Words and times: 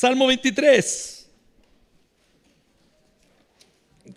Salmo 0.00 0.26
23. 0.28 1.28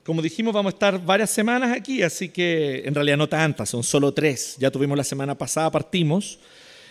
Como 0.05 0.21
dijimos, 0.21 0.53
vamos 0.53 0.71
a 0.71 0.75
estar 0.75 1.05
varias 1.05 1.29
semanas 1.29 1.75
aquí, 1.75 2.01
así 2.01 2.29
que 2.29 2.83
en 2.85 2.95
realidad 2.95 3.17
no 3.17 3.27
tantas, 3.27 3.67
son 3.67 3.83
solo 3.83 4.13
tres. 4.13 4.55
Ya 4.59 4.71
tuvimos 4.71 4.97
la 4.97 5.03
semana 5.03 5.37
pasada, 5.37 5.69
partimos. 5.69 6.39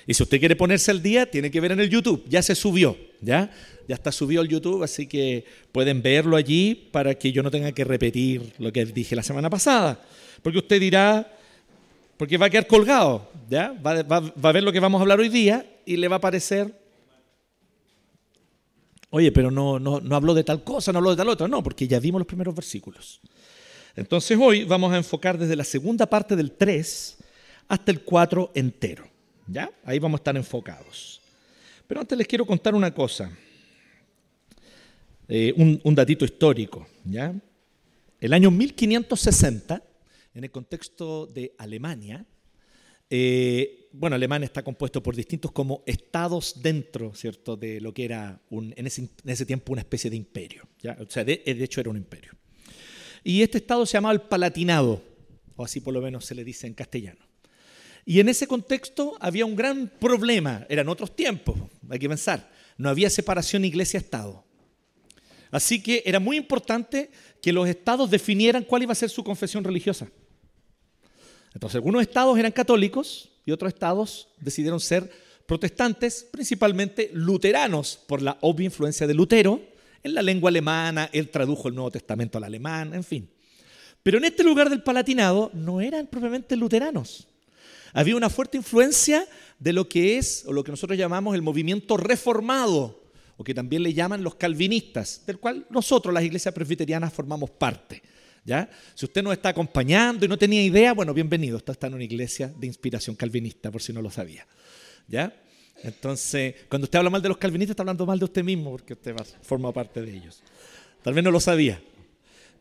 Y 0.07 0.13
si 0.13 0.23
usted 0.23 0.39
quiere 0.39 0.57
ponerse 0.57 0.91
al 0.91 1.03
día, 1.03 1.25
tiene 1.25 1.51
que 1.51 1.59
ver 1.59 1.73
en 1.73 1.81
el 1.81 1.89
YouTube. 1.89 2.23
Ya 2.29 2.43
se 2.43 2.55
subió, 2.55 2.95
¿ya? 3.23 3.51
Ya 3.89 3.95
está 3.95 4.13
subido 4.13 4.43
al 4.43 4.49
YouTube, 4.49 4.83
así 4.83 5.07
que 5.07 5.47
pueden 5.73 6.03
verlo 6.03 6.37
allí 6.37 6.75
para 6.75 7.15
que 7.15 7.33
yo 7.33 7.43
no 7.43 7.51
tenga 7.51 7.73
que 7.73 7.85
repetir 7.85 8.53
lo 8.59 8.71
que 8.75 8.85
dije 8.85 9.17
la 9.17 9.23
semana 9.23 9.49
pasada. 9.49 10.03
Porque 10.43 10.59
usted 10.59 10.79
dirá, 10.79 11.33
porque 12.19 12.37
va 12.37 12.45
a 12.45 12.51
quedar 12.51 12.67
colgado, 12.67 13.27
¿ya? 13.49 13.73
Va, 13.73 14.03
va- 14.03 14.21
va 14.21 14.49
a 14.51 14.53
ver 14.53 14.63
lo 14.63 14.71
que 14.71 14.81
vamos 14.81 14.99
a 14.99 15.03
hablar 15.03 15.19
hoy 15.19 15.31
día 15.31 15.65
y 15.87 15.97
le 15.97 16.09
va 16.09 16.17
a 16.17 16.21
parecer 16.21 16.82
Oye, 19.15 19.31
pero 19.31 19.51
no, 19.51 19.79
no, 19.79 20.01
no 20.01 20.17
habló 20.17 20.33
de 20.33 20.43
tal 20.43 20.65
cosa, 20.65 20.91
no 20.91 20.99
habló 20.99 21.11
de 21.11 21.17
tal 21.17 21.29
otra. 21.29 21.47
No, 21.47 21.63
porque 21.63 21.87
ya 21.87 22.01
vimos 22.01 22.19
los 22.19 22.27
primeros 22.27 22.55
versículos. 22.55 23.21
Entonces 23.95 24.39
hoy 24.41 24.65
vamos 24.65 24.91
a 24.91 24.97
enfocar 24.97 25.37
desde 25.37 25.55
la 25.55 25.65
segunda 25.65 26.07
parte 26.07 26.35
del 26.35 26.53
3 26.53 27.19
hasta 27.69 27.93
el 27.93 28.01
4 28.05 28.53
entero. 28.55 29.07
¿Ya? 29.47 29.71
Ahí 29.85 29.99
vamos 29.99 30.19
a 30.19 30.21
estar 30.23 30.35
enfocados. 30.35 31.21
Pero 31.87 32.01
antes 32.01 32.17
les 32.17 32.27
quiero 32.27 32.47
contar 32.47 32.75
una 32.75 32.95
cosa. 32.95 33.31
Eh, 35.29 35.53
un, 35.59 35.79
un 35.85 35.95
datito 35.95 36.25
histórico. 36.25 36.87
¿ya? 37.05 37.35
El 38.19 38.33
año 38.33 38.51
1560, 38.51 39.83
en 40.33 40.45
el 40.45 40.51
contexto 40.51 41.27
de 41.27 41.55
Alemania, 41.59 42.25
eh, 43.15 43.91
bueno, 43.93 44.17
Alemania 44.17 44.47
está 44.47 44.65
compuesto 44.65 45.03
por 45.03 45.15
distintos 45.15 45.53
como 45.53 45.83
estados 45.85 46.63
dentro, 46.63 47.15
¿cierto?, 47.15 47.59
de 47.59 47.79
lo 47.79 47.93
que 47.93 48.07
era 48.07 48.41
en, 48.51 48.87
ese, 48.87 49.45
tiempo 49.45 49.75
una 49.75 49.83
especie 49.83 50.09
de 50.09 50.17
imperio. 50.17 50.67
O 50.99 51.11
sea, 51.11 51.23
de, 51.23 51.43
de 51.45 51.63
hecho 51.63 51.83
era 51.83 51.91
un 51.91 51.99
imperio. 51.99 52.33
Y 53.23 53.43
este 53.43 53.59
estado 53.59 53.85
se 53.85 53.93
llamaba 53.93 54.15
el 54.15 54.23
Palatinado, 54.23 55.03
o 55.57 55.63
así 55.63 55.81
por 55.81 55.93
lo 55.93 56.01
menos 56.01 56.25
se 56.25 56.35
le 56.35 56.43
dice 56.43 56.67
en 56.67 56.73
castellano. 56.73 57.21
Y 58.07 58.19
en 58.19 58.31
ese 58.31 58.47
contexto 58.47 59.15
había 59.21 59.45
un 59.45 59.57
gran 59.57 59.93
problema, 60.01 60.67
eran 60.71 60.89
otros 60.89 61.15
tiempos, 61.15 61.59
hay 61.91 61.99
que 61.99 62.09
pensar, 62.09 62.51
no 62.79 62.89
había 62.89 63.11
separación 63.11 63.67
iglesia-estado. 63.67 64.43
Así 65.51 65.83
que 65.83 66.03
era 66.07 66.19
muy 66.19 66.39
importante 66.39 67.11
que 67.43 67.53
los 67.53 67.69
estados 67.69 68.11
definieran 68.11 68.65
cuál 68.65 68.85
iba 68.85 68.93
a 68.93 68.95
ser 68.95 69.11
su 69.11 69.23
confesión 69.23 69.65
religiosa. 69.65 70.09
Entonces, 71.55 71.77
algunos 71.77 72.03
estados 72.03 72.39
eran 72.39 72.53
católicos 72.53 73.31
y 73.45 73.53
otros 73.53 73.73
estados 73.73 74.29
decidieron 74.41 74.81
ser 74.81 75.11
protestantes, 75.47 76.27
principalmente 76.31 77.11
luteranos, 77.13 77.99
por 78.07 78.23
la 78.23 78.39
obvia 78.41 78.67
influencia 78.67 79.07
de 79.07 79.15
Lutero 79.15 79.61
en 80.03 80.15
la 80.15 80.23
lengua 80.23 80.51
alemana, 80.51 81.09
él 81.13 81.31
tradujo 81.31 81.69
el 81.69 81.75
Nuevo 81.75 81.91
Testamento 81.91 82.39
al 82.39 82.45
alemán, 82.45 82.93
en 82.95 83.05
fin. 83.05 83.29
Pero 84.03 84.19
en 84.19 84.25
este 84.25 84.43
lugar 84.43 84.69
del 84.69 84.83
Palatinado 84.83 85.51
no 85.55 85.81
eran 85.81 86.09
propiamente 86.09 86.57
luteranos. 86.57 87.29
Había 87.93 88.17
una 88.17 88.31
fuerte 88.31 88.57
influencia 88.57 89.27
de 89.59 89.73
lo 89.73 89.89
que 89.89 90.19
es, 90.19 90.45
o 90.47 90.53
lo 90.53 90.65
que 90.65 90.73
nosotros 90.73 90.99
llamamos 90.99 91.35
el 91.35 91.43
movimiento 91.43 91.97
reformado, 91.97 93.05
o 93.37 93.45
que 93.45 93.55
también 93.55 93.83
le 93.83 93.95
llaman 93.95 94.25
los 94.25 94.35
calvinistas, 94.35 95.23
del 95.27 95.39
cual 95.39 95.67
nosotros, 95.71 96.13
las 96.13 96.25
iglesias 96.25 96.55
presbiterianas, 96.55 97.13
formamos 97.13 97.51
parte. 97.51 98.03
¿Ya? 98.45 98.69
Si 98.95 99.05
usted 99.05 99.23
nos 99.23 99.33
está 99.33 99.51
acompañando 99.51 100.25
y 100.25 100.29
no 100.29 100.37
tenía 100.37 100.63
idea, 100.63 100.93
bueno, 100.93 101.15
bienvenido, 101.15 101.59
está, 101.59 101.73
está 101.73 101.87
en 101.87 101.95
una 101.95 102.05
iglesia 102.05 102.53
de 102.57 102.67
inspiración 102.67 103.17
calvinista, 103.17 103.71
por 103.71 103.83
si 103.83 103.93
no 103.93 104.03
lo 104.03 104.11
sabía. 104.11 104.47
¿ya? 105.09 105.35
Entonces, 105.83 106.55
cuando 106.69 106.85
usted 106.85 106.99
habla 106.99 107.11
mal 107.11 107.23
de 107.23 107.29
los 107.29 107.39
calvinistas, 107.39 107.73
está 107.73 107.83
hablando 107.83 108.07
mal 108.07 108.19
de 108.19 108.25
usted 108.25 108.45
mismo, 108.45 108.71
porque 108.71 108.93
usted 108.95 109.15
forma 109.43 109.73
parte 109.73 110.03
de 110.03 110.15
ellos. 110.17 110.43
Tal 111.03 111.15
vez 111.15 111.25
no 111.25 111.31
lo 111.31 111.41
sabía. 111.41 111.83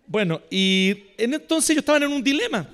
Bueno, 0.07 0.41
y 0.49 1.05
en 1.17 1.33
entonces 1.33 1.69
ellos 1.71 1.81
estaban 1.81 2.03
en 2.03 2.11
un 2.11 2.23
dilema. 2.23 2.67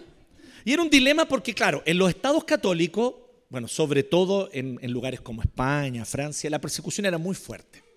Y 0.64 0.74
era 0.74 0.82
un 0.82 0.90
dilema 0.90 1.26
porque, 1.26 1.54
claro, 1.54 1.84
en 1.86 1.98
los 1.98 2.10
estados 2.10 2.44
católicos, 2.44 3.16
bueno, 3.50 3.68
sobre 3.68 4.04
todo 4.04 4.50
en 4.52 4.92
lugares 4.92 5.22
como 5.22 5.42
España, 5.42 6.04
Francia, 6.06 6.50
la 6.50 6.60
persecución 6.60 7.06
era 7.06 7.18
muy 7.18 7.36
fuerte. 7.36 7.88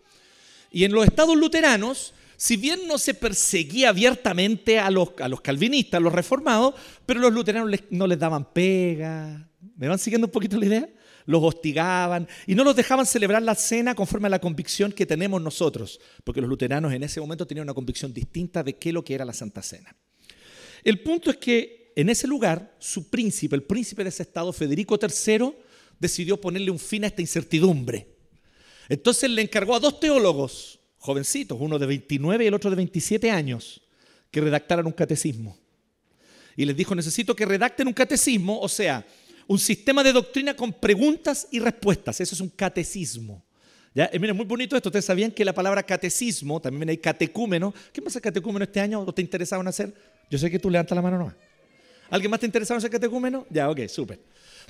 Y 0.70 0.84
en 0.84 0.92
los 0.92 1.04
estados 1.04 1.36
luteranos, 1.36 2.14
si 2.40 2.56
bien 2.56 2.88
no 2.88 2.96
se 2.96 3.12
perseguía 3.12 3.90
abiertamente 3.90 4.78
a 4.78 4.90
los, 4.90 5.10
a 5.20 5.28
los 5.28 5.42
calvinistas, 5.42 5.98
a 5.98 6.00
los 6.00 6.10
reformados, 6.10 6.74
pero 7.04 7.20
los 7.20 7.34
luteranos 7.34 7.78
no 7.90 8.06
les 8.06 8.18
daban 8.18 8.50
pega. 8.50 9.46
¿Me 9.76 9.88
van 9.88 9.98
siguiendo 9.98 10.26
un 10.26 10.30
poquito 10.30 10.56
la 10.56 10.64
idea? 10.64 10.88
Los 11.26 11.42
hostigaban 11.44 12.26
y 12.46 12.54
no 12.54 12.64
los 12.64 12.74
dejaban 12.74 13.04
celebrar 13.04 13.42
la 13.42 13.54
cena 13.54 13.94
conforme 13.94 14.28
a 14.28 14.30
la 14.30 14.38
convicción 14.38 14.90
que 14.90 15.04
tenemos 15.04 15.42
nosotros, 15.42 16.00
porque 16.24 16.40
los 16.40 16.48
luteranos 16.48 16.94
en 16.94 17.02
ese 17.02 17.20
momento 17.20 17.46
tenían 17.46 17.64
una 17.64 17.74
convicción 17.74 18.14
distinta 18.14 18.62
de 18.62 18.74
qué 18.78 18.90
lo 18.90 19.04
que 19.04 19.14
era 19.14 19.26
la 19.26 19.34
Santa 19.34 19.60
Cena. 19.60 19.94
El 20.82 21.02
punto 21.02 21.28
es 21.30 21.36
que 21.36 21.92
en 21.94 22.08
ese 22.08 22.26
lugar, 22.26 22.74
su 22.78 23.10
príncipe, 23.10 23.54
el 23.54 23.64
príncipe 23.64 24.02
de 24.02 24.08
ese 24.08 24.22
estado, 24.22 24.50
Federico 24.54 24.98
III, 24.98 25.52
decidió 25.98 26.40
ponerle 26.40 26.70
un 26.70 26.78
fin 26.78 27.04
a 27.04 27.08
esta 27.08 27.20
incertidumbre. 27.20 28.16
Entonces 28.88 29.28
le 29.28 29.42
encargó 29.42 29.74
a 29.74 29.80
dos 29.80 30.00
teólogos, 30.00 30.79
jovencitos, 31.00 31.58
uno 31.60 31.78
de 31.78 31.86
29 31.86 32.44
y 32.44 32.46
el 32.46 32.54
otro 32.54 32.70
de 32.70 32.76
27 32.76 33.30
años, 33.30 33.80
que 34.30 34.40
redactaran 34.40 34.86
un 34.86 34.92
catecismo. 34.92 35.58
Y 36.56 36.64
les 36.64 36.76
dijo, 36.76 36.94
necesito 36.94 37.34
que 37.34 37.46
redacten 37.46 37.88
un 37.88 37.94
catecismo, 37.94 38.60
o 38.60 38.68
sea, 38.68 39.04
un 39.48 39.58
sistema 39.58 40.04
de 40.04 40.12
doctrina 40.12 40.54
con 40.54 40.72
preguntas 40.72 41.48
y 41.50 41.58
respuestas. 41.58 42.20
Eso 42.20 42.34
es 42.34 42.40
un 42.40 42.50
catecismo. 42.50 43.42
¿Ya? 43.94 44.08
Y 44.12 44.18
muy 44.18 44.44
bonito 44.44 44.76
esto. 44.76 44.90
Ustedes 44.90 45.06
sabían 45.06 45.32
que 45.32 45.44
la 45.44 45.52
palabra 45.52 45.82
catecismo, 45.82 46.60
también 46.60 46.88
hay 46.88 46.98
catecúmeno. 46.98 47.74
¿Qué 47.92 48.00
más 48.00 48.14
es 48.14 48.22
catecúmeno 48.22 48.64
este 48.64 48.78
año? 48.78 49.00
¿O 49.00 49.12
te 49.12 49.22
interesaban 49.22 49.66
hacer? 49.66 49.92
Yo 50.30 50.38
sé 50.38 50.50
que 50.50 50.60
tú 50.60 50.70
levantas 50.70 50.94
la 50.94 51.02
mano 51.02 51.18
nomás. 51.18 51.34
¿Alguien 52.10 52.30
más 52.30 52.40
te 52.40 52.46
interesaba 52.46 52.76
en 52.76 52.82
ser 52.82 52.90
catecúmeno? 52.90 53.46
Ya, 53.50 53.68
ok, 53.70 53.88
súper. 53.88 54.20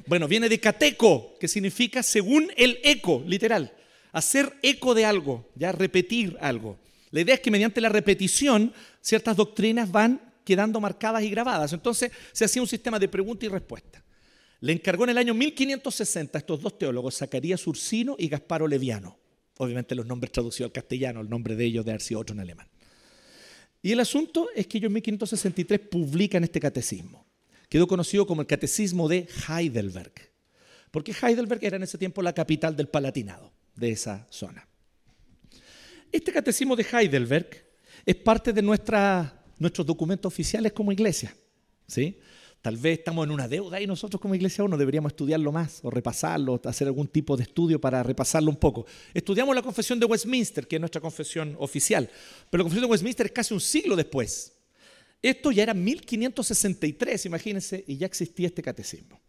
Bueno, 0.06 0.26
viene 0.26 0.48
de 0.48 0.58
cateco, 0.60 1.34
que 1.38 1.48
significa 1.48 2.02
según 2.02 2.50
el 2.56 2.78
eco, 2.82 3.22
literal. 3.26 3.72
Hacer 4.12 4.56
eco 4.62 4.94
de 4.94 5.04
algo, 5.04 5.48
ya 5.54 5.72
repetir 5.72 6.36
algo. 6.40 6.78
La 7.10 7.20
idea 7.20 7.34
es 7.34 7.40
que 7.40 7.50
mediante 7.50 7.80
la 7.80 7.88
repetición 7.88 8.72
ciertas 9.00 9.36
doctrinas 9.36 9.90
van 9.90 10.20
quedando 10.44 10.80
marcadas 10.80 11.22
y 11.22 11.30
grabadas. 11.30 11.72
Entonces 11.72 12.10
se 12.32 12.44
hacía 12.44 12.62
un 12.62 12.68
sistema 12.68 12.98
de 12.98 13.08
pregunta 13.08 13.46
y 13.46 13.48
respuesta. 13.48 14.02
Le 14.60 14.72
encargó 14.72 15.04
en 15.04 15.10
el 15.10 15.18
año 15.18 15.32
1560 15.34 16.36
a 16.36 16.40
estos 16.40 16.60
dos 16.60 16.78
teólogos, 16.78 17.16
Zacarías 17.16 17.66
Ursino 17.66 18.16
y 18.18 18.28
Gasparo 18.28 18.68
Leviano. 18.68 19.18
Obviamente 19.58 19.94
los 19.94 20.06
nombres 20.06 20.32
traducidos 20.32 20.68
al 20.68 20.72
castellano, 20.72 21.20
el 21.20 21.28
nombre 21.28 21.56
de 21.56 21.64
ellos 21.64 21.84
de 21.84 21.92
haber 21.92 22.02
sido 22.02 22.20
otro 22.20 22.34
en 22.34 22.40
alemán. 22.40 22.68
Y 23.82 23.92
el 23.92 24.00
asunto 24.00 24.48
es 24.54 24.66
que 24.66 24.78
ellos 24.78 24.88
en 24.88 24.94
1563 24.94 25.80
publican 25.80 26.44
este 26.44 26.60
catecismo. 26.60 27.26
Quedó 27.68 27.86
conocido 27.86 28.26
como 28.26 28.42
el 28.42 28.46
Catecismo 28.46 29.08
de 29.08 29.26
Heidelberg. 29.48 30.12
Porque 30.90 31.12
Heidelberg 31.12 31.64
era 31.64 31.76
en 31.76 31.84
ese 31.84 31.96
tiempo 31.96 32.20
la 32.20 32.34
capital 32.34 32.76
del 32.76 32.88
Palatinado, 32.88 33.52
de 33.80 33.90
esa 33.90 34.26
zona. 34.30 34.66
Este 36.12 36.32
Catecismo 36.32 36.76
de 36.76 36.84
Heidelberg 36.84 37.48
es 38.04 38.16
parte 38.16 38.52
de 38.52 38.62
nuestros 38.62 39.86
documentos 39.86 40.30
oficiales 40.30 40.72
como 40.72 40.92
iglesia. 40.92 41.34
¿sí? 41.86 42.18
Tal 42.60 42.76
vez 42.76 42.98
estamos 42.98 43.24
en 43.26 43.32
una 43.32 43.48
deuda 43.48 43.80
y 43.80 43.86
nosotros 43.86 44.20
como 44.20 44.34
iglesia 44.34 44.62
uno 44.62 44.76
deberíamos 44.76 45.12
estudiarlo 45.12 45.50
más 45.50 45.80
o 45.82 45.90
repasarlo, 45.90 46.60
hacer 46.64 46.88
algún 46.88 47.08
tipo 47.08 47.36
de 47.36 47.44
estudio 47.44 47.80
para 47.80 48.02
repasarlo 48.02 48.50
un 48.50 48.56
poco. 48.56 48.84
Estudiamos 49.14 49.54
la 49.54 49.62
confesión 49.62 49.98
de 49.98 50.04
Westminster, 50.04 50.68
que 50.68 50.76
es 50.76 50.80
nuestra 50.80 51.00
confesión 51.00 51.56
oficial, 51.58 52.10
pero 52.50 52.58
la 52.58 52.64
confesión 52.64 52.86
de 52.86 52.90
Westminster 52.90 53.26
es 53.26 53.32
casi 53.32 53.54
un 53.54 53.60
siglo 53.60 53.96
después. 53.96 54.52
Esto 55.22 55.52
ya 55.52 55.62
era 55.62 55.74
1563, 55.74 57.26
imagínense, 57.26 57.84
y 57.86 57.96
ya 57.96 58.06
existía 58.06 58.48
este 58.48 58.62
catecismo. 58.62 59.20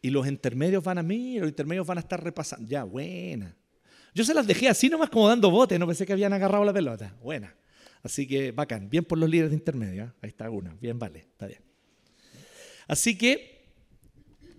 Y 0.00 0.10
los 0.10 0.26
intermedios 0.26 0.82
van 0.84 0.98
a 0.98 1.02
mí, 1.02 1.38
los 1.38 1.48
intermedios 1.48 1.86
van 1.86 1.98
a 1.98 2.00
estar 2.00 2.22
repasando. 2.22 2.68
Ya, 2.68 2.84
buena. 2.84 3.54
Yo 4.14 4.24
se 4.24 4.34
las 4.34 4.46
dejé 4.46 4.68
así 4.68 4.88
nomás 4.88 5.10
como 5.10 5.28
dando 5.28 5.50
botes, 5.50 5.78
no 5.78 5.86
pensé 5.86 6.06
que 6.06 6.12
habían 6.12 6.32
agarrado 6.32 6.64
la 6.64 6.72
pelota. 6.72 7.14
Buena. 7.22 7.54
Así 8.02 8.26
que 8.26 8.52
bacán, 8.52 8.88
bien 8.88 9.04
por 9.04 9.18
los 9.18 9.28
líderes 9.28 9.50
de 9.50 9.56
intermedio. 9.56 10.04
¿eh? 10.04 10.12
Ahí 10.22 10.30
está 10.30 10.48
una, 10.50 10.74
bien 10.74 10.98
vale, 10.98 11.20
está 11.20 11.46
bien. 11.46 11.60
Así 12.86 13.18
que 13.18 13.58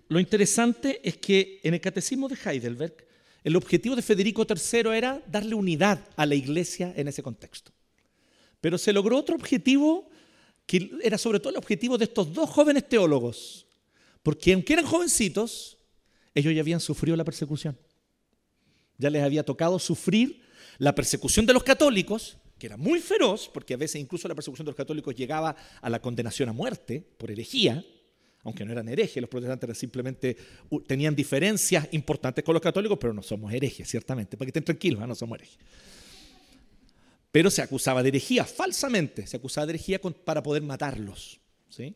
lo 0.08 0.20
interesante 0.20 1.00
es 1.08 1.16
que 1.18 1.60
en 1.62 1.74
el 1.74 1.80
catecismo 1.80 2.28
de 2.28 2.36
Heidelberg, 2.44 2.94
el 3.42 3.56
objetivo 3.56 3.96
de 3.96 4.02
Federico 4.02 4.46
III 4.48 4.96
era 4.96 5.22
darle 5.26 5.54
unidad 5.54 6.06
a 6.16 6.26
la 6.26 6.34
iglesia 6.34 6.92
en 6.96 7.08
ese 7.08 7.22
contexto. 7.22 7.72
Pero 8.60 8.76
se 8.76 8.92
logró 8.92 9.16
otro 9.16 9.34
objetivo 9.34 10.10
que 10.66 10.90
era 11.02 11.16
sobre 11.16 11.40
todo 11.40 11.50
el 11.50 11.56
objetivo 11.56 11.96
de 11.96 12.04
estos 12.04 12.32
dos 12.32 12.48
jóvenes 12.50 12.88
teólogos, 12.88 13.66
porque 14.22 14.52
aunque 14.52 14.72
eran 14.74 14.86
jovencitos, 14.86 15.78
ellos 16.34 16.54
ya 16.54 16.60
habían 16.60 16.80
sufrido 16.80 17.16
la 17.16 17.24
persecución. 17.24 17.78
Ya 18.98 19.10
les 19.10 19.22
había 19.22 19.44
tocado 19.44 19.78
sufrir 19.78 20.42
la 20.78 20.94
persecución 20.94 21.46
de 21.46 21.54
los 21.54 21.62
católicos 21.62 22.36
que 22.60 22.66
era 22.66 22.76
muy 22.76 23.00
feroz, 23.00 23.50
porque 23.52 23.74
a 23.74 23.76
veces 23.78 24.00
incluso 24.00 24.28
la 24.28 24.34
persecución 24.34 24.66
de 24.66 24.70
los 24.70 24.76
católicos 24.76 25.14
llegaba 25.14 25.56
a 25.80 25.90
la 25.90 26.00
condenación 26.00 26.50
a 26.50 26.52
muerte 26.52 27.02
por 27.16 27.30
herejía, 27.30 27.82
aunque 28.44 28.64
no 28.64 28.72
eran 28.72 28.86
herejes, 28.88 29.20
los 29.20 29.30
protestantes 29.30 29.78
simplemente 29.78 30.36
tenían 30.86 31.16
diferencias 31.16 31.88
importantes 31.92 32.44
con 32.44 32.52
los 32.52 32.62
católicos, 32.62 32.98
pero 33.00 33.14
no 33.14 33.22
somos 33.22 33.52
herejes, 33.52 33.88
ciertamente, 33.88 34.36
para 34.36 34.46
que 34.46 34.50
estén 34.50 34.64
tranquilos, 34.64 35.02
¿eh? 35.02 35.06
no 35.06 35.14
somos 35.14 35.38
herejes. 35.38 35.58
Pero 37.32 37.50
se 37.50 37.62
acusaba 37.62 38.02
de 38.02 38.10
herejía, 38.10 38.44
falsamente, 38.44 39.26
se 39.26 39.38
acusaba 39.38 39.66
de 39.66 39.72
herejía 39.72 39.98
para 39.98 40.42
poder 40.42 40.62
matarlos. 40.62 41.40
¿sí? 41.70 41.94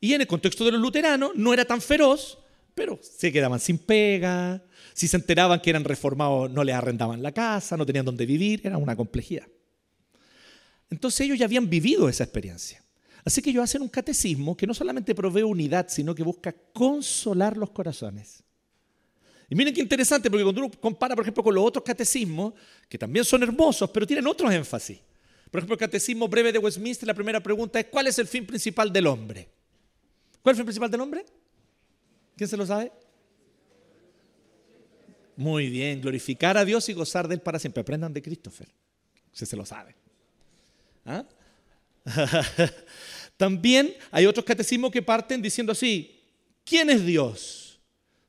Y 0.00 0.14
en 0.14 0.20
el 0.20 0.26
contexto 0.26 0.64
de 0.64 0.72
los 0.72 0.80
luteranos 0.80 1.32
no 1.34 1.52
era 1.52 1.64
tan 1.64 1.80
feroz, 1.80 2.38
pero 2.74 2.98
se 3.02 3.32
quedaban 3.32 3.58
sin 3.58 3.78
pega, 3.78 4.62
si 4.94 5.08
se 5.08 5.16
enteraban 5.16 5.60
que 5.60 5.70
eran 5.70 5.84
reformados 5.84 6.50
no 6.50 6.62
les 6.62 6.74
arrendaban 6.74 7.22
la 7.22 7.32
casa, 7.32 7.76
no 7.76 7.84
tenían 7.84 8.04
dónde 8.04 8.26
vivir, 8.26 8.60
era 8.64 8.78
una 8.78 8.96
complejidad. 8.96 9.46
Entonces 10.90 11.20
ellos 11.22 11.38
ya 11.38 11.46
habían 11.46 11.68
vivido 11.68 12.08
esa 12.08 12.24
experiencia. 12.24 12.82
Así 13.24 13.42
que 13.42 13.50
ellos 13.50 13.64
hacen 13.64 13.82
un 13.82 13.88
catecismo 13.88 14.56
que 14.56 14.66
no 14.66 14.74
solamente 14.74 15.14
provee 15.14 15.42
unidad, 15.42 15.86
sino 15.88 16.14
que 16.14 16.22
busca 16.22 16.54
consolar 16.72 17.56
los 17.56 17.70
corazones. 17.70 18.42
Y 19.50 19.54
miren 19.54 19.74
qué 19.74 19.80
interesante, 19.80 20.30
porque 20.30 20.44
cuando 20.44 20.62
uno 20.62 20.70
compara, 20.80 21.14
por 21.14 21.24
ejemplo, 21.24 21.42
con 21.42 21.54
los 21.54 21.64
otros 21.64 21.84
catecismos, 21.84 22.54
que 22.88 22.98
también 22.98 23.24
son 23.24 23.42
hermosos, 23.42 23.90
pero 23.90 24.06
tienen 24.06 24.26
otros 24.26 24.52
énfasis. 24.52 24.98
Por 25.50 25.58
ejemplo, 25.58 25.74
el 25.74 25.80
catecismo 25.80 26.28
breve 26.28 26.52
de 26.52 26.58
Westminster, 26.58 27.06
la 27.06 27.14
primera 27.14 27.42
pregunta 27.42 27.80
es, 27.80 27.86
¿cuál 27.86 28.06
es 28.06 28.18
el 28.18 28.26
fin 28.26 28.46
principal 28.46 28.92
del 28.92 29.06
hombre? 29.06 29.48
¿Cuál 30.48 30.56
es 30.56 30.60
el 30.60 30.64
principal 30.64 30.90
del 30.90 31.02
hombre? 31.02 31.26
¿Quién 32.34 32.48
se 32.48 32.56
lo 32.56 32.64
sabe? 32.64 32.90
Muy 35.36 35.68
bien, 35.68 36.00
glorificar 36.00 36.56
a 36.56 36.64
Dios 36.64 36.88
y 36.88 36.94
gozar 36.94 37.28
de 37.28 37.34
Él 37.34 37.42
para 37.42 37.58
siempre. 37.58 37.82
Aprendan 37.82 38.14
de 38.14 38.22
Christopher, 38.22 38.66
si 39.30 39.44
se 39.44 39.54
lo 39.54 39.66
sabe. 39.66 39.94
¿Ah? 41.04 41.22
También 43.36 43.94
hay 44.10 44.24
otros 44.24 44.42
catecismos 44.42 44.90
que 44.90 45.02
parten 45.02 45.42
diciendo 45.42 45.72
así, 45.72 46.18
¿quién 46.64 46.88
es 46.88 47.04
Dios? 47.04 47.78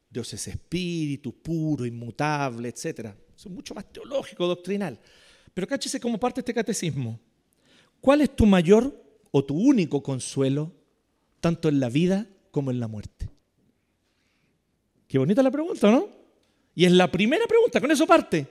Dios 0.10 0.33
es 0.33 0.45
espíritu 0.45 1.42
puro, 1.42 1.86
inmutable, 1.86 2.68
etc. 2.68 3.12
Es 3.33 3.45
mucho 3.45 3.74
más 3.74 3.89
teológico, 3.94 4.45
doctrinal. 4.45 5.00
Pero 5.54 5.66
cáchese 5.66 6.01
cómo 6.01 6.19
parte 6.19 6.42
este 6.42 6.54
catecismo. 6.54 7.18
¿Cuál 8.01 8.19
es 8.19 8.36
tu 8.36 8.45
mayor 8.45 8.94
o 9.31 9.42
tu 9.42 9.56
único 9.56 10.04
consuelo, 10.04 10.78
tanto 11.39 11.69
en 11.69 11.80
la 11.80 11.89
vida 11.89 12.27
como 12.51 12.71
en 12.71 12.80
la 12.80 12.88
muerte? 12.88 13.30
Qué 15.07 15.18
bonita 15.18 15.41
la 15.41 15.51
pregunta, 15.51 15.89
¿no? 15.89 16.07
Y 16.75 16.86
es 16.86 16.91
la 16.91 17.12
primera 17.12 17.45
pregunta, 17.47 17.81
con 17.81 17.91
eso 17.91 18.06
parte. 18.06 18.47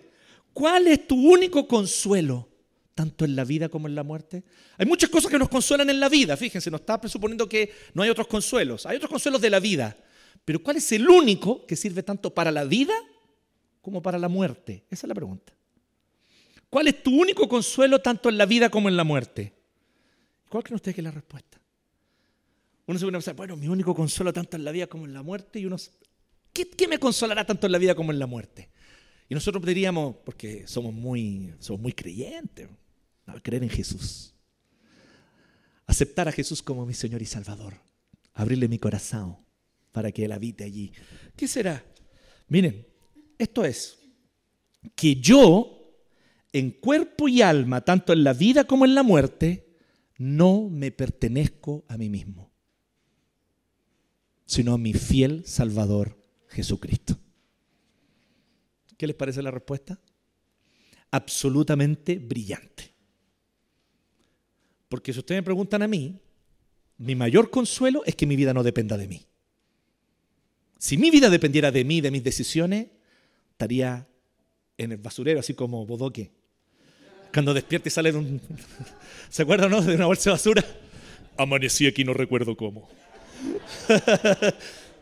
¿Cuál 0.52 0.88
es 0.88 1.06
tu 1.06 1.14
único 1.14 1.68
consuelo, 1.68 2.48
tanto 2.94 3.24
en 3.24 3.36
la 3.36 3.44
vida 3.44 3.68
como 3.68 3.86
en 3.86 3.94
la 3.94 4.02
muerte? 4.02 4.42
Hay 4.76 4.86
muchas 4.86 5.08
cosas 5.08 5.30
que 5.30 5.38
nos 5.38 5.48
consuelan 5.48 5.88
en 5.88 6.00
la 6.00 6.08
vida, 6.08 6.36
fíjense, 6.36 6.70
no 6.70 6.78
está 6.78 7.00
presuponiendo 7.00 7.48
que 7.48 7.72
no 7.94 8.02
hay 8.02 8.10
otros 8.10 8.26
consuelos, 8.26 8.86
hay 8.86 8.96
otros 8.96 9.10
consuelos 9.10 9.40
de 9.40 9.50
la 9.50 9.60
vida, 9.60 9.96
pero 10.44 10.62
¿cuál 10.62 10.78
es 10.78 10.90
el 10.92 11.08
único 11.08 11.64
que 11.64 11.76
sirve 11.76 12.02
tanto 12.02 12.34
para 12.34 12.50
la 12.50 12.64
vida 12.64 12.94
como 13.80 14.02
para 14.02 14.18
la 14.18 14.28
muerte? 14.28 14.84
Esa 14.90 15.06
es 15.06 15.08
la 15.08 15.14
pregunta. 15.14 15.52
¿Cuál 16.68 16.88
es 16.88 17.02
tu 17.02 17.18
único 17.18 17.48
consuelo 17.48 18.00
tanto 18.00 18.28
en 18.28 18.36
la 18.36 18.46
vida 18.46 18.68
como 18.68 18.88
en 18.88 18.96
la 18.96 19.04
muerte? 19.04 19.54
¿Cuál 20.48 20.64
creen 20.64 20.76
ustedes 20.76 20.94
que 20.94 21.00
es 21.00 21.04
la 21.04 21.10
respuesta? 21.10 21.57
Uno 22.88 22.98
se 22.98 23.04
pone 23.04 23.16
a 23.16 23.20
pensar, 23.20 23.36
bueno, 23.36 23.54
mi 23.54 23.68
único 23.68 23.94
consuelo 23.94 24.32
tanto 24.32 24.56
en 24.56 24.64
la 24.64 24.72
vida 24.72 24.86
como 24.86 25.04
en 25.04 25.12
la 25.12 25.22
muerte, 25.22 25.60
y 25.60 25.66
uno, 25.66 25.76
¿qué, 26.52 26.68
¿qué, 26.70 26.88
me 26.88 26.98
consolará 26.98 27.44
tanto 27.44 27.66
en 27.66 27.72
la 27.72 27.78
vida 27.78 27.94
como 27.94 28.12
en 28.12 28.18
la 28.18 28.26
muerte? 28.26 28.70
Y 29.28 29.34
nosotros 29.34 29.64
diríamos, 29.64 30.16
porque 30.24 30.66
somos 30.66 30.94
muy, 30.94 31.54
somos 31.60 31.82
muy 31.82 31.92
creyentes, 31.92 32.68
creer 33.42 33.62
en 33.62 33.68
Jesús. 33.68 34.34
Aceptar 35.86 36.28
a 36.28 36.32
Jesús 36.32 36.62
como 36.62 36.86
mi 36.86 36.94
Señor 36.94 37.22
y 37.22 37.26
Salvador. 37.26 37.74
Abrirle 38.32 38.68
mi 38.68 38.78
corazón 38.78 39.36
para 39.92 40.10
que 40.10 40.24
Él 40.24 40.32
habite 40.32 40.64
allí. 40.64 40.92
¿Qué 41.36 41.46
será? 41.46 41.84
Miren, 42.48 42.86
esto 43.38 43.64
es 43.64 43.98
que 44.94 45.16
yo, 45.16 45.92
en 46.52 46.70
cuerpo 46.70 47.28
y 47.28 47.42
alma, 47.42 47.82
tanto 47.82 48.12
en 48.12 48.24
la 48.24 48.32
vida 48.32 48.64
como 48.64 48.84
en 48.84 48.94
la 48.94 49.02
muerte, 49.02 49.76
no 50.16 50.68
me 50.70 50.90
pertenezco 50.90 51.84
a 51.88 51.96
mí 51.96 52.08
mismo, 52.08 52.47
sino 54.48 54.72
a 54.72 54.78
mi 54.78 54.94
fiel 54.94 55.44
Salvador 55.44 56.18
Jesucristo. 56.48 57.18
¿Qué 58.96 59.06
les 59.06 59.14
parece 59.14 59.42
la 59.42 59.50
respuesta? 59.50 60.00
Absolutamente 61.10 62.18
brillante. 62.18 62.90
Porque 64.88 65.12
si 65.12 65.18
ustedes 65.18 65.40
me 65.40 65.44
preguntan 65.44 65.82
a 65.82 65.86
mí, 65.86 66.18
mi 66.96 67.14
mayor 67.14 67.50
consuelo 67.50 68.02
es 68.06 68.16
que 68.16 68.24
mi 68.24 68.36
vida 68.36 68.54
no 68.54 68.62
dependa 68.62 68.96
de 68.96 69.06
mí. 69.06 69.26
Si 70.78 70.96
mi 70.96 71.10
vida 71.10 71.28
dependiera 71.28 71.70
de 71.70 71.84
mí, 71.84 72.00
de 72.00 72.10
mis 72.10 72.24
decisiones, 72.24 72.86
estaría 73.50 74.08
en 74.78 74.92
el 74.92 74.98
basurero, 74.98 75.40
así 75.40 75.52
como 75.52 75.84
Bodoque. 75.84 76.32
Cuando 77.34 77.52
despierta 77.52 77.88
y 77.88 77.90
sale 77.90 78.12
de 78.12 78.18
un... 78.18 78.40
¿Se 79.28 79.42
acuerdan? 79.42 79.70
De 79.84 79.94
una 79.94 80.06
bolsa 80.06 80.30
de 80.30 80.34
basura. 80.34 80.64
Amanecí 81.36 81.86
aquí, 81.86 82.02
no 82.02 82.14
recuerdo 82.14 82.56
cómo. 82.56 82.88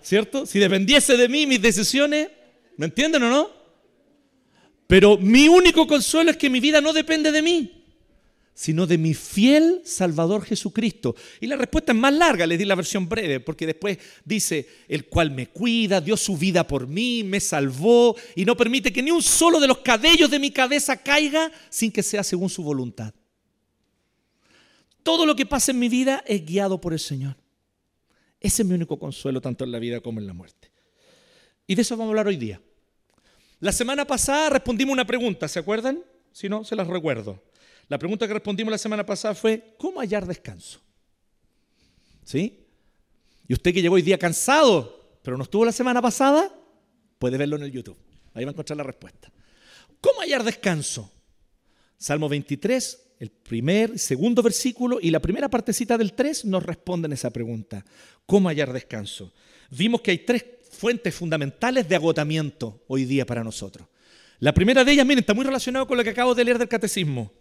¿Cierto? 0.02 0.46
Si 0.46 0.58
dependiese 0.58 1.16
de 1.16 1.28
mí, 1.28 1.46
mis 1.46 1.60
decisiones, 1.60 2.28
¿me 2.76 2.86
entienden 2.86 3.22
o 3.24 3.30
no? 3.30 3.50
Pero 4.86 5.18
mi 5.18 5.48
único 5.48 5.86
consuelo 5.86 6.30
es 6.30 6.36
que 6.36 6.48
mi 6.48 6.60
vida 6.60 6.80
no 6.80 6.92
depende 6.92 7.32
de 7.32 7.42
mí 7.42 7.76
sino 8.56 8.86
de 8.86 8.96
mi 8.96 9.12
fiel 9.12 9.82
Salvador 9.84 10.42
Jesucristo. 10.42 11.14
Y 11.42 11.46
la 11.46 11.56
respuesta 11.56 11.92
es 11.92 11.98
más 11.98 12.14
larga, 12.14 12.46
les 12.46 12.58
di 12.58 12.64
la 12.64 12.74
versión 12.74 13.06
breve, 13.06 13.38
porque 13.38 13.66
después 13.66 13.98
dice, 14.24 14.66
el 14.88 15.04
cual 15.04 15.30
me 15.30 15.48
cuida, 15.48 16.00
dio 16.00 16.16
su 16.16 16.38
vida 16.38 16.66
por 16.66 16.88
mí, 16.88 17.22
me 17.22 17.38
salvó 17.38 18.16
y 18.34 18.46
no 18.46 18.56
permite 18.56 18.94
que 18.94 19.02
ni 19.02 19.10
un 19.10 19.22
solo 19.22 19.60
de 19.60 19.66
los 19.66 19.78
cabellos 19.78 20.30
de 20.30 20.38
mi 20.38 20.50
cabeza 20.50 20.96
caiga 20.96 21.52
sin 21.68 21.92
que 21.92 22.02
sea 22.02 22.24
según 22.24 22.48
su 22.48 22.62
voluntad. 22.62 23.12
Todo 25.02 25.26
lo 25.26 25.36
que 25.36 25.44
pasa 25.44 25.72
en 25.72 25.78
mi 25.78 25.90
vida 25.90 26.24
es 26.26 26.44
guiado 26.44 26.80
por 26.80 26.94
el 26.94 26.98
Señor. 26.98 27.36
Ese 28.46 28.62
es 28.62 28.68
mi 28.68 28.76
único 28.76 28.96
consuelo, 28.96 29.40
tanto 29.40 29.64
en 29.64 29.72
la 29.72 29.80
vida 29.80 30.00
como 30.00 30.20
en 30.20 30.26
la 30.28 30.32
muerte. 30.32 30.70
Y 31.66 31.74
de 31.74 31.82
eso 31.82 31.96
vamos 31.96 32.06
a 32.06 32.12
hablar 32.12 32.28
hoy 32.28 32.36
día. 32.36 32.60
La 33.58 33.72
semana 33.72 34.04
pasada 34.04 34.50
respondimos 34.50 34.92
una 34.92 35.04
pregunta, 35.04 35.48
¿se 35.48 35.58
acuerdan? 35.58 36.04
Si 36.30 36.48
no, 36.48 36.62
se 36.62 36.76
las 36.76 36.86
recuerdo. 36.86 37.42
La 37.88 37.98
pregunta 37.98 38.28
que 38.28 38.34
respondimos 38.34 38.70
la 38.70 38.78
semana 38.78 39.04
pasada 39.04 39.34
fue, 39.34 39.74
¿cómo 39.78 39.98
hallar 39.98 40.28
descanso? 40.28 40.80
¿Sí? 42.22 42.64
Y 43.48 43.52
usted 43.52 43.74
que 43.74 43.82
llegó 43.82 43.96
hoy 43.96 44.02
día 44.02 44.16
cansado, 44.16 45.18
pero 45.22 45.36
no 45.36 45.42
estuvo 45.42 45.64
la 45.64 45.72
semana 45.72 46.00
pasada, 46.00 46.54
puede 47.18 47.38
verlo 47.38 47.56
en 47.56 47.64
el 47.64 47.72
YouTube. 47.72 47.98
Ahí 48.32 48.44
va 48.44 48.50
a 48.50 48.52
encontrar 48.52 48.76
la 48.76 48.84
respuesta. 48.84 49.32
¿Cómo 50.00 50.20
hallar 50.20 50.44
descanso? 50.44 51.10
Salmo 51.98 52.28
23, 52.28 53.05
el 53.18 53.30
primer, 53.30 53.98
segundo 53.98 54.42
versículo 54.42 54.98
y 55.00 55.10
la 55.10 55.20
primera 55.20 55.48
partecita 55.48 55.96
del 55.96 56.12
3 56.12 56.44
nos 56.44 56.62
responden 56.62 57.12
esa 57.12 57.30
pregunta. 57.30 57.84
¿Cómo 58.26 58.48
hallar 58.48 58.72
descanso? 58.72 59.32
Vimos 59.70 60.02
que 60.02 60.10
hay 60.10 60.18
tres 60.18 60.44
fuentes 60.70 61.14
fundamentales 61.14 61.88
de 61.88 61.96
agotamiento 61.96 62.84
hoy 62.88 63.04
día 63.04 63.24
para 63.24 63.42
nosotros. 63.42 63.88
La 64.38 64.52
primera 64.52 64.84
de 64.84 64.92
ellas, 64.92 65.06
miren, 65.06 65.20
está 65.20 65.32
muy 65.32 65.46
relacionado 65.46 65.86
con 65.86 65.96
lo 65.96 66.04
que 66.04 66.10
acabo 66.10 66.34
de 66.34 66.44
leer 66.44 66.58
del 66.58 66.68
catecismo. 66.68 67.32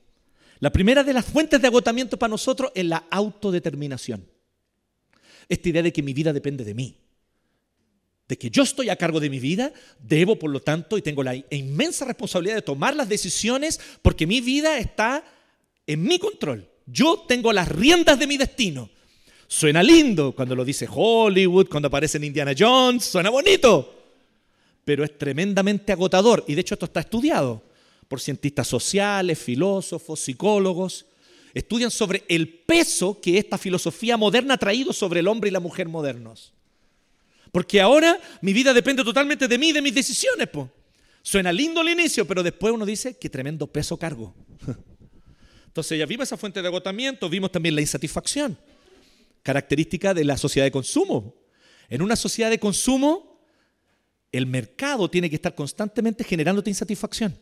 La 0.59 0.71
primera 0.71 1.03
de 1.03 1.13
las 1.13 1.25
fuentes 1.25 1.61
de 1.61 1.67
agotamiento 1.67 2.17
para 2.17 2.31
nosotros 2.31 2.71
es 2.73 2.85
la 2.85 3.05
autodeterminación. 3.11 4.25
Esta 5.49 5.69
idea 5.69 5.83
de 5.83 5.91
que 5.91 6.01
mi 6.01 6.13
vida 6.13 6.31
depende 6.31 6.63
de 6.63 6.73
mí. 6.73 6.97
De 8.29 8.37
que 8.37 8.49
yo 8.49 8.63
estoy 8.63 8.89
a 8.89 8.95
cargo 8.95 9.19
de 9.19 9.29
mi 9.29 9.39
vida, 9.39 9.73
debo 9.99 10.39
por 10.39 10.49
lo 10.49 10.61
tanto 10.61 10.97
y 10.97 11.01
tengo 11.01 11.21
la 11.21 11.35
inmensa 11.51 12.05
responsabilidad 12.05 12.55
de 12.55 12.61
tomar 12.61 12.95
las 12.95 13.09
decisiones 13.09 13.79
porque 14.01 14.25
mi 14.25 14.39
vida 14.39 14.79
está 14.79 15.23
en 15.87 16.03
mi 16.03 16.19
control. 16.19 16.67
Yo 16.85 17.25
tengo 17.27 17.51
las 17.51 17.67
riendas 17.67 18.19
de 18.19 18.27
mi 18.27 18.37
destino. 18.37 18.89
Suena 19.47 19.83
lindo 19.83 20.33
cuando 20.33 20.55
lo 20.55 20.65
dice 20.65 20.87
Hollywood, 20.89 21.67
cuando 21.69 21.87
aparece 21.87 22.17
en 22.17 22.25
Indiana 22.25 22.53
Jones, 22.57 23.05
suena 23.05 23.29
bonito, 23.29 23.93
pero 24.83 25.03
es 25.03 25.17
tremendamente 25.17 25.91
agotador 25.91 26.43
y 26.47 26.55
de 26.55 26.61
hecho 26.61 26.73
esto 26.73 26.85
está 26.85 27.01
estudiado 27.01 27.63
por 28.07 28.19
cientistas 28.19 28.67
sociales, 28.67 29.39
filósofos, 29.39 30.19
psicólogos. 30.19 31.05
Estudian 31.53 31.89
sobre 31.89 32.23
el 32.27 32.49
peso 32.49 33.19
que 33.21 33.37
esta 33.37 33.57
filosofía 33.57 34.17
moderna 34.17 34.55
ha 34.55 34.57
traído 34.57 34.91
sobre 34.91 35.21
el 35.21 35.27
hombre 35.27 35.49
y 35.49 35.53
la 35.53 35.59
mujer 35.59 35.87
modernos. 35.87 36.53
Porque 37.51 37.79
ahora 37.79 38.19
mi 38.41 38.51
vida 38.51 38.73
depende 38.73 39.03
totalmente 39.03 39.47
de 39.47 39.57
mí 39.57 39.71
de 39.71 39.81
mis 39.81 39.95
decisiones. 39.95 40.49
Suena 41.21 41.53
lindo 41.53 41.79
al 41.79 41.89
inicio, 41.89 42.27
pero 42.27 42.43
después 42.43 42.73
uno 42.73 42.85
dice, 42.85 43.17
qué 43.17 43.29
tremendo 43.29 43.67
peso 43.67 43.97
cargo. 43.97 44.35
Entonces 45.75 45.99
ya 45.99 46.05
vimos 46.05 46.29
esa 46.29 46.37
fuente 46.37 46.61
de 46.61 46.69
agotamiento, 46.69 47.27
vimos 47.29 47.51
también 47.51 47.75
la 47.75 47.81
insatisfacción, 47.81 48.57
característica 49.43 50.13
de 50.13 50.23
la 50.23 50.37
sociedad 50.37 50.65
de 50.65 50.71
consumo. 50.71 51.35
En 51.89 52.01
una 52.01 52.15
sociedad 52.15 52.49
de 52.49 52.59
consumo, 52.59 53.41
el 54.31 54.45
mercado 54.45 55.09
tiene 55.09 55.29
que 55.29 55.35
estar 55.35 55.53
constantemente 55.53 56.23
generándote 56.23 56.69
insatisfacción. 56.69 57.37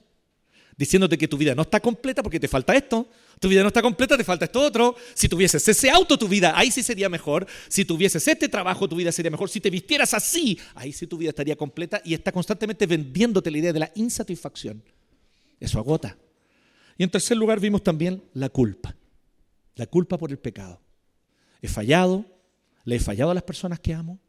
diciéndote 0.76 1.16
que 1.16 1.28
tu 1.28 1.38
vida 1.38 1.54
no 1.54 1.62
está 1.62 1.80
completa 1.80 2.24
porque 2.24 2.40
te 2.40 2.48
falta 2.48 2.74
esto, 2.74 3.08
tu 3.40 3.48
vida 3.50 3.62
no 3.62 3.68
está 3.68 3.84
completa, 3.84 4.18
te 4.18 4.24
falta 4.24 4.46
esto 4.46 4.62
otro. 4.62 4.96
Si 5.14 5.30
tuvieses 5.30 5.68
ese 5.68 5.92
auto, 5.92 6.18
tu 6.18 6.28
vida 6.28 6.54
ahí 6.56 6.72
sí 6.72 6.82
sería 6.82 7.10
mejor. 7.10 7.46
Si 7.68 7.86
tuvieses 7.86 8.28
este 8.28 8.50
trabajo, 8.50 8.90
tu 8.90 8.96
vida 8.96 9.12
sería 9.12 9.30
mejor. 9.30 9.48
Si 9.48 9.62
te 9.62 9.70
vistieras 9.70 10.16
así, 10.16 10.60
ahí 10.74 10.92
sí 10.92 11.06
tu 11.06 11.20
vida 11.20 11.30
estaría 11.30 11.56
completa 11.56 12.02
y 12.04 12.16
está 12.16 12.32
constantemente 12.32 12.88
vendiéndote 12.88 13.52
la 13.52 13.60
idea 13.60 13.74
de 13.74 13.80
la 13.80 13.92
insatisfacción. 13.94 14.82
Eso 15.60 15.78
agota. 15.78 16.18
Y 16.98 17.04
en 17.04 17.12
tercer 17.12 17.38
lugar 17.38 17.60
vimos 17.60 17.84
también 17.84 18.24
la 18.34 18.50
culpa. 18.50 18.96
La 19.76 19.88
culpa 19.88 20.18
por 20.18 20.32
el 20.32 20.40
pecado. 20.40 20.80
He 21.62 21.68
fallado, 21.68 22.26
le 22.84 22.98
he 22.98 23.00
fallado 23.00 23.32
a 23.32 23.34
las 23.34 23.44
personas 23.44 23.80
que 23.80 23.94
amo, 23.94 24.20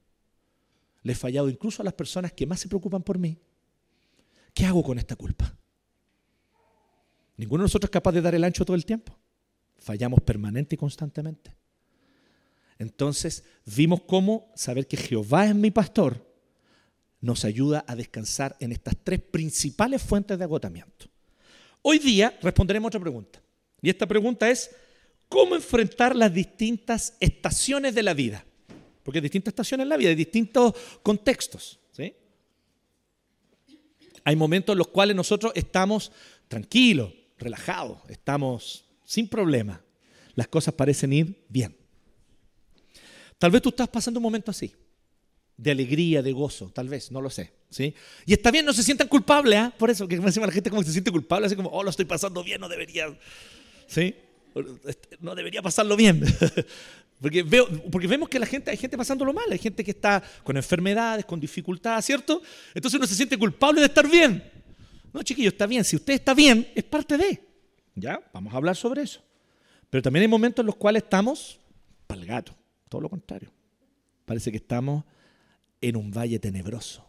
le 1.03 1.13
he 1.13 1.17
fallado 1.17 1.51
incluso 1.51 1.83
a 1.83 1.85
las 1.85 1.95
personas 1.95 2.33
que 2.33 2.47
más 2.47 2.61
se 2.61 2.69
preocupan 2.69 3.03
por 3.03 3.19
mí. 3.19 3.39
¿Qué 4.55 4.65
hago 4.65 4.83
con 4.83 4.99
esta 4.99 5.17
culpa? 5.17 5.55
Ninguno 7.37 7.63
de 7.63 7.67
nosotros 7.67 7.89
es 7.89 7.93
capaz 7.93 8.13
de 8.13 8.23
dar 8.23 8.35
el 8.35 8.45
ancho 8.45 8.65
todo 8.65 8.77
el 8.77 8.87
tiempo. 8.87 9.19
Fallamos 9.77 10.21
permanente 10.21 10.77
y 10.77 10.79
constantemente. 10.79 11.55
Entonces 12.79 13.45
vimos 13.67 14.03
cómo 14.07 14.51
saber 14.55 14.87
que 14.87 14.97
Jehová 14.97 15.47
es 15.47 15.55
mi 15.55 15.71
pastor 15.71 16.35
nos 17.25 17.47
ayuda 17.47 17.85
a 17.89 17.97
descansar 17.97 18.55
en 18.61 18.71
estas 18.71 18.97
tres 19.03 19.19
principales 19.19 20.03
fuentes 20.03 20.39
de 20.39 20.45
agotamiento. 20.45 21.07
Hoy 21.87 21.99
día 21.99 22.39
responderemos 22.41 22.89
otra 22.89 23.01
pregunta. 23.01 23.43
Y 23.83 23.91
esta 23.91 24.07
pregunta 24.07 24.51
es, 24.51 24.75
¿cómo 25.29 25.55
enfrentar 25.55 26.17
las 26.17 26.33
distintas 26.33 27.15
estaciones 27.21 27.95
de 27.95 28.03
la 28.03 28.15
vida? 28.15 28.43
Porque 29.03 29.19
hay 29.19 29.23
distintas 29.23 29.53
estaciones 29.53 29.85
en 29.85 29.91
la 29.91 29.99
vida, 29.99 30.09
hay 30.09 30.15
distintos 30.15 30.73
contextos. 31.03 31.79
Hay 34.27 34.35
momentos 34.35 34.73
en 34.73 34.79
los 34.79 34.89
cuales 34.89 35.15
nosotros 35.15 35.53
estamos 35.55 36.11
tranquilos, 36.49 37.13
relajado, 37.37 38.01
estamos 38.09 38.87
sin 39.05 39.29
problema. 39.29 39.85
Las 40.35 40.49
cosas 40.49 40.73
parecen 40.73 41.13
ir 41.13 41.45
bien. 41.51 41.77
Tal 43.37 43.51
vez 43.51 43.61
tú 43.61 43.69
estás 43.69 43.89
pasando 43.89 44.19
un 44.19 44.23
momento 44.23 44.51
así, 44.51 44.73
de 45.57 45.71
alegría, 45.71 46.23
de 46.23 46.33
gozo, 46.33 46.71
tal 46.71 46.89
vez, 46.89 47.11
no 47.11 47.21
lo 47.21 47.31
sé. 47.31 47.53
¿sí? 47.71 47.95
Y 48.27 48.33
está 48.33 48.51
bien, 48.51 48.65
no 48.65 48.73
se 48.73 48.83
sientan 48.83 49.09
culpables, 49.09 49.59
¿ah? 49.59 49.73
por 49.77 49.91
eso, 49.91 50.07
que 50.07 50.15
encima 50.17 50.47
la 50.47 50.53
gente 50.53 50.71
como 50.71 50.83
que 50.83 50.87
se 50.87 50.93
siente 50.93 51.11
culpable, 51.11 51.47
así 51.47 51.57
como, 51.57 51.71
oh, 51.71 51.83
lo 51.83 51.91
estoy 51.91 52.05
pasando 52.05 52.43
bien, 52.43 52.61
no 52.61 52.69
debería, 52.69 53.07
¿sí? 53.87 54.15
No 55.21 55.35
debería 55.35 55.63
pasarlo 55.63 55.97
bien. 55.97 56.23
porque, 57.21 57.43
veo, 57.43 57.69
porque 57.91 58.07
vemos 58.07 58.29
que 58.29 58.39
la 58.39 58.47
gente, 58.47 58.71
hay 58.71 58.77
gente 58.77 58.97
pasándolo 58.97 59.33
mal, 59.33 59.47
hay 59.51 59.59
gente 59.59 59.83
que 59.83 59.91
está 59.91 60.23
con 60.45 60.57
enfermedades, 60.57 61.25
con 61.25 61.41
dificultades, 61.41 62.05
¿cierto? 62.05 62.41
Entonces 62.73 62.99
uno 62.99 63.07
se 63.07 63.17
siente 63.17 63.37
culpable 63.37 63.81
de 63.81 63.87
estar 63.87 64.09
bien. 64.09 64.43
No, 65.13 65.23
chiquillo, 65.23 65.49
está 65.49 65.67
bien. 65.67 65.85
Si 65.85 65.97
usted 65.97 66.15
está 66.15 66.35
bien, 66.35 66.69
es 66.75 66.85
parte 66.85 67.17
de. 67.17 67.41
¿Ya? 67.95 68.21
Vamos 68.33 68.53
a 68.53 68.57
hablar 68.57 68.77
sobre 68.77 69.03
eso. 69.03 69.21
Pero 69.91 70.03
también 70.03 70.23
hay 70.23 70.29
momentos 70.29 70.63
en 70.63 70.67
los 70.67 70.77
cuales 70.77 71.05
estamos 71.05 71.59
para 72.07 72.21
el 72.21 72.27
gato. 72.27 72.55
Todo 72.89 73.01
lo 73.01 73.09
contrario. 73.09 73.51
Parece 74.25 74.51
que 74.51 74.57
estamos 74.57 75.05
en 75.89 75.97
un 75.97 76.11
valle 76.11 76.39
tenebroso. 76.39 77.07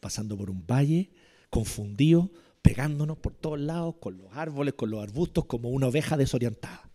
Pasando 0.00 0.36
por 0.36 0.50
un 0.50 0.66
valle 0.66 1.10
confundido, 1.50 2.30
pegándonos 2.62 3.18
por 3.18 3.34
todos 3.34 3.60
lados, 3.60 3.96
con 4.00 4.16
los 4.18 4.28
árboles, 4.32 4.74
con 4.74 4.90
los 4.90 5.02
arbustos, 5.02 5.44
como 5.44 5.68
una 5.68 5.88
oveja 5.88 6.16
desorientada. 6.16 6.88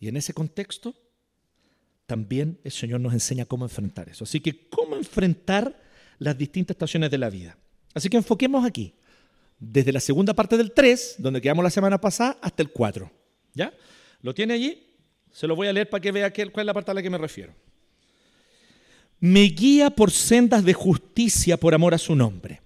Y 0.00 0.08
en 0.08 0.16
ese 0.16 0.32
contexto, 0.32 0.94
también 2.06 2.58
el 2.64 2.72
Señor 2.72 3.00
nos 3.00 3.12
enseña 3.12 3.44
cómo 3.44 3.64
enfrentar 3.64 4.08
eso. 4.08 4.24
Así 4.24 4.40
que, 4.40 4.68
¿cómo 4.68 4.96
enfrentar 4.96 5.80
las 6.18 6.38
distintas 6.38 6.74
estaciones 6.74 7.10
de 7.10 7.18
la 7.18 7.30
vida? 7.30 7.58
Así 7.94 8.08
que 8.08 8.16
enfoquemos 8.16 8.64
aquí, 8.64 8.94
desde 9.58 9.92
la 9.92 10.00
segunda 10.00 10.34
parte 10.34 10.56
del 10.56 10.72
3, 10.72 11.16
donde 11.18 11.40
quedamos 11.40 11.64
la 11.64 11.70
semana 11.70 12.00
pasada, 12.00 12.38
hasta 12.40 12.62
el 12.62 12.70
4. 12.70 13.10
¿Ya? 13.54 13.72
¿Lo 14.22 14.34
tiene 14.34 14.54
allí? 14.54 14.94
Se 15.32 15.46
lo 15.46 15.56
voy 15.56 15.68
a 15.68 15.72
leer 15.72 15.90
para 15.90 16.00
que 16.00 16.12
vea 16.12 16.32
cuál 16.32 16.50
es 16.54 16.66
la 16.66 16.74
parte 16.74 16.90
a 16.90 16.94
la 16.94 17.02
que 17.02 17.10
me 17.10 17.18
refiero. 17.18 17.54
Me 19.18 19.42
guía 19.44 19.90
por 19.90 20.10
sendas 20.10 20.64
de 20.64 20.74
justicia 20.74 21.56
por 21.56 21.74
amor 21.74 21.94
a 21.94 21.98
su 21.98 22.14
nombre. 22.14 22.60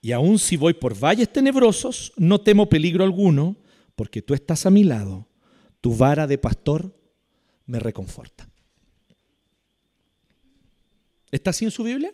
Y 0.00 0.12
aun 0.12 0.38
si 0.38 0.56
voy 0.56 0.74
por 0.74 0.98
valles 0.98 1.32
tenebrosos, 1.32 2.12
no 2.16 2.40
temo 2.40 2.68
peligro 2.68 3.04
alguno, 3.04 3.56
porque 3.96 4.20
tú 4.20 4.34
estás 4.34 4.66
a 4.66 4.70
mi 4.70 4.84
lado. 4.84 5.26
Tu 5.80 5.96
vara 5.96 6.26
de 6.26 6.36
pastor 6.36 6.94
me 7.66 7.78
reconforta. 7.78 8.48
¿Está 11.30 11.50
así 11.50 11.64
en 11.64 11.70
su 11.70 11.82
Biblia? 11.82 12.12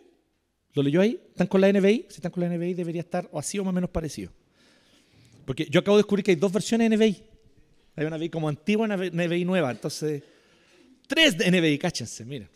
¿Lo 0.72 0.82
leyó 0.82 1.00
ahí? 1.00 1.20
¿Están 1.30 1.48
con 1.48 1.60
la 1.60 1.72
NBI? 1.72 2.06
Si 2.08 2.16
están 2.16 2.30
con 2.30 2.42
la 2.42 2.48
NBI 2.48 2.74
debería 2.74 3.00
estar 3.00 3.28
así 3.34 3.58
o 3.58 3.64
más 3.64 3.72
o 3.72 3.74
menos 3.74 3.90
parecido. 3.90 4.30
Porque 5.44 5.66
yo 5.68 5.80
acabo 5.80 5.96
de 5.96 6.02
descubrir 6.04 6.24
que 6.24 6.30
hay 6.30 6.36
dos 6.36 6.52
versiones 6.52 6.88
de 6.88 6.96
NBI. 6.96 7.22
Hay 7.96 8.06
una 8.06 8.16
NBI 8.16 8.30
como 8.30 8.48
antigua 8.48 8.86
y 8.86 8.90
una 8.92 9.26
NBI 9.26 9.44
nueva. 9.44 9.72
Entonces, 9.72 10.22
tres 11.08 11.36
de 11.36 11.50
NBI, 11.50 11.76
cáchense, 11.78 12.24
miren, 12.24 12.48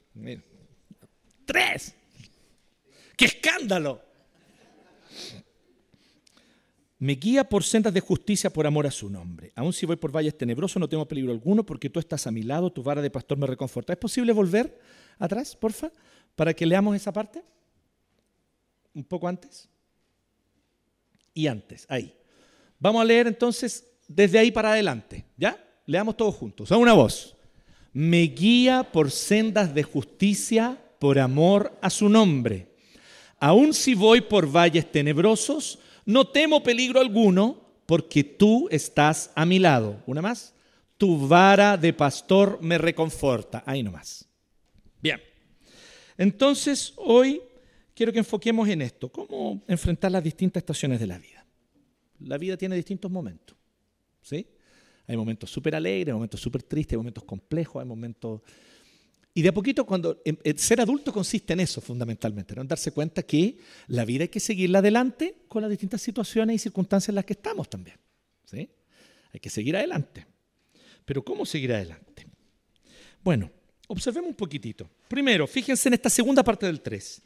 ¡Tres! 1.44 1.94
¡Qué 3.16 3.24
escándalo! 3.26 4.02
Me 6.98 7.14
guía 7.14 7.44
por 7.44 7.64
sendas 7.64 7.92
de 7.92 8.00
justicia 8.00 8.50
por 8.50 8.66
amor 8.66 8.86
a 8.86 8.90
su 8.90 9.10
nombre. 9.10 9.52
Aun 9.56 9.72
si 9.72 9.84
voy 9.84 9.96
por 9.96 10.10
valles 10.10 10.38
tenebrosos, 10.38 10.80
no 10.80 10.88
tengo 10.88 11.06
peligro 11.06 11.32
alguno, 11.32 11.64
porque 11.64 11.90
tú 11.90 12.00
estás 12.00 12.26
a 12.26 12.30
mi 12.30 12.42
lado, 12.42 12.72
tu 12.72 12.82
vara 12.82 13.02
de 13.02 13.10
pastor 13.10 13.36
me 13.36 13.46
reconforta. 13.46 13.92
¿Es 13.92 13.98
posible 13.98 14.32
volver 14.32 14.80
atrás, 15.18 15.54
porfa, 15.54 15.90
para 16.34 16.54
que 16.54 16.64
leamos 16.64 16.96
esa 16.96 17.12
parte? 17.12 17.42
un 18.94 19.04
poco 19.04 19.28
antes 19.28 19.68
y 21.34 21.46
antes, 21.48 21.84
ahí. 21.88 22.16
Vamos 22.78 23.02
a 23.02 23.04
leer 23.04 23.26
entonces 23.26 23.86
desde 24.06 24.38
ahí 24.38 24.50
para 24.50 24.72
adelante, 24.72 25.26
¿ya? 25.36 25.58
Leamos 25.86 26.16
todos 26.16 26.34
juntos, 26.34 26.70
a 26.70 26.76
una 26.76 26.92
voz. 26.92 27.33
Me 27.94 28.22
guía 28.22 28.90
por 28.92 29.10
sendas 29.10 29.74
de 29.74 29.82
justicia 29.82 30.78
por 30.98 31.18
amor 31.18 31.78
a 31.80 31.88
su 31.88 32.08
nombre. 32.08 32.74
Aun 33.38 33.72
si 33.72 33.94
voy 33.94 34.20
por 34.20 34.50
valles 34.50 34.90
tenebrosos, 34.90 35.78
no 36.04 36.26
temo 36.26 36.62
peligro 36.62 37.00
alguno, 37.00 37.64
porque 37.86 38.24
tú 38.24 38.68
estás 38.70 39.30
a 39.34 39.46
mi 39.46 39.58
lado. 39.58 40.02
Una 40.06 40.22
más. 40.22 40.54
Tu 40.96 41.26
vara 41.26 41.76
de 41.76 41.92
pastor 41.92 42.58
me 42.60 42.78
reconforta. 42.78 43.62
Ahí 43.66 43.82
nomás. 43.82 44.28
Bien. 45.00 45.20
Entonces, 46.16 46.94
hoy 46.96 47.42
quiero 47.94 48.12
que 48.12 48.18
enfoquemos 48.18 48.68
en 48.68 48.82
esto, 48.82 49.10
cómo 49.10 49.62
enfrentar 49.68 50.10
las 50.10 50.22
distintas 50.22 50.62
estaciones 50.62 51.00
de 51.00 51.06
la 51.06 51.18
vida. 51.18 51.46
La 52.20 52.38
vida 52.38 52.56
tiene 52.56 52.76
distintos 52.76 53.10
momentos, 53.10 53.56
¿sí? 54.22 54.46
Hay 55.06 55.16
momentos 55.16 55.50
súper 55.50 55.74
alegres, 55.74 56.08
hay 56.08 56.14
momentos 56.14 56.40
súper 56.40 56.62
tristes, 56.62 56.92
hay 56.92 56.98
momentos 56.98 57.24
complejos, 57.24 57.80
hay 57.80 57.86
momentos... 57.86 58.40
Y 59.36 59.42
de 59.42 59.48
a 59.48 59.52
poquito, 59.52 59.84
cuando 59.84 60.22
ser 60.56 60.80
adulto 60.80 61.12
consiste 61.12 61.54
en 61.54 61.60
eso 61.60 61.80
fundamentalmente, 61.80 62.54
¿no? 62.54 62.62
en 62.62 62.68
darse 62.68 62.92
cuenta 62.92 63.24
que 63.24 63.58
la 63.88 64.04
vida 64.04 64.22
hay 64.22 64.28
que 64.28 64.38
seguirla 64.38 64.78
adelante 64.78 65.42
con 65.48 65.62
las 65.62 65.70
distintas 65.70 66.00
situaciones 66.00 66.56
y 66.56 66.58
circunstancias 66.60 67.08
en 67.08 67.16
las 67.16 67.24
que 67.24 67.32
estamos 67.32 67.68
también. 67.68 67.96
¿sí? 68.44 68.70
Hay 69.32 69.40
que 69.40 69.50
seguir 69.50 69.76
adelante. 69.76 70.24
Pero 71.04 71.24
¿cómo 71.24 71.44
seguir 71.44 71.72
adelante? 71.72 72.26
Bueno, 73.22 73.50
observemos 73.88 74.30
un 74.30 74.36
poquitito. 74.36 74.88
Primero, 75.08 75.46
fíjense 75.46 75.88
en 75.88 75.94
esta 75.94 76.08
segunda 76.08 76.44
parte 76.44 76.66
del 76.66 76.80
3. 76.80 77.22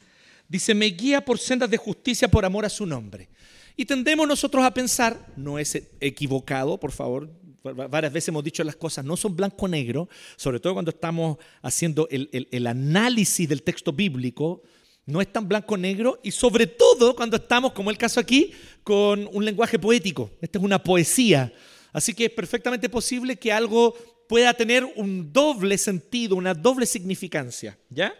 Dice, 0.47 0.73
me 0.73 0.87
guía 0.87 1.23
por 1.23 1.37
sendas 1.37 1.69
de 1.69 1.77
justicia 1.77 2.27
por 2.27 2.43
amor 2.43 2.65
a 2.65 2.69
su 2.69 2.85
nombre. 2.85 3.29
Y 3.77 3.85
tendemos 3.85 4.27
nosotros 4.27 4.63
a 4.65 4.73
pensar, 4.73 5.27
no 5.37 5.59
es 5.59 5.81
equivocado, 6.01 6.79
por 6.79 6.91
favor, 6.91 7.29
varias 7.63 8.13
veces 8.13 8.29
hemos 8.29 8.43
dicho 8.43 8.63
las 8.63 8.75
cosas 8.75 9.05
no 9.05 9.17
son 9.17 9.35
blanco-negro, 9.35 10.09
sobre 10.35 10.59
todo 10.59 10.73
cuando 10.73 10.91
estamos 10.91 11.37
haciendo 11.61 12.07
el, 12.09 12.47
el 12.51 12.67
análisis 12.67 13.47
del 13.47 13.63
texto 13.63 13.91
bíblico, 13.93 14.61
no 15.05 15.21
es 15.21 15.31
tan 15.31 15.47
blanco-negro 15.47 16.19
y 16.23 16.31
sobre 16.31 16.67
todo 16.67 17.15
cuando 17.15 17.37
estamos, 17.37 17.73
como 17.73 17.89
el 17.89 17.97
caso 17.97 18.19
aquí, 18.19 18.51
con 18.83 19.27
un 19.31 19.43
lenguaje 19.43 19.79
poético. 19.79 20.31
Esta 20.41 20.59
es 20.59 20.63
una 20.63 20.81
poesía. 20.81 21.51
Así 21.91 22.13
que 22.13 22.25
es 22.25 22.31
perfectamente 22.31 22.89
posible 22.89 23.35
que 23.35 23.51
algo 23.51 23.95
pueda 24.27 24.53
tener 24.53 24.85
un 24.95 25.33
doble 25.33 25.77
sentido, 25.77 26.35
una 26.35 26.53
doble 26.53 26.85
significancia. 26.85 27.77
¿Ya? 27.89 28.13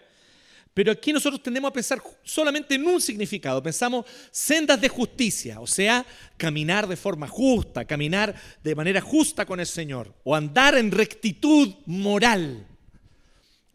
Pero 0.73 0.91
aquí 0.91 1.11
nosotros 1.11 1.41
tendemos 1.41 1.69
a 1.69 1.73
pensar 1.73 2.01
solamente 2.23 2.75
en 2.75 2.87
un 2.87 3.01
significado. 3.01 3.61
Pensamos 3.61 4.05
sendas 4.31 4.79
de 4.79 4.87
justicia, 4.87 5.59
o 5.59 5.67
sea, 5.67 6.05
caminar 6.37 6.87
de 6.87 6.95
forma 6.95 7.27
justa, 7.27 7.85
caminar 7.85 8.35
de 8.63 8.75
manera 8.75 9.01
justa 9.01 9.45
con 9.45 9.59
el 9.59 9.65
Señor, 9.65 10.13
o 10.23 10.35
andar 10.35 10.77
en 10.77 10.91
rectitud 10.91 11.73
moral. 11.85 12.65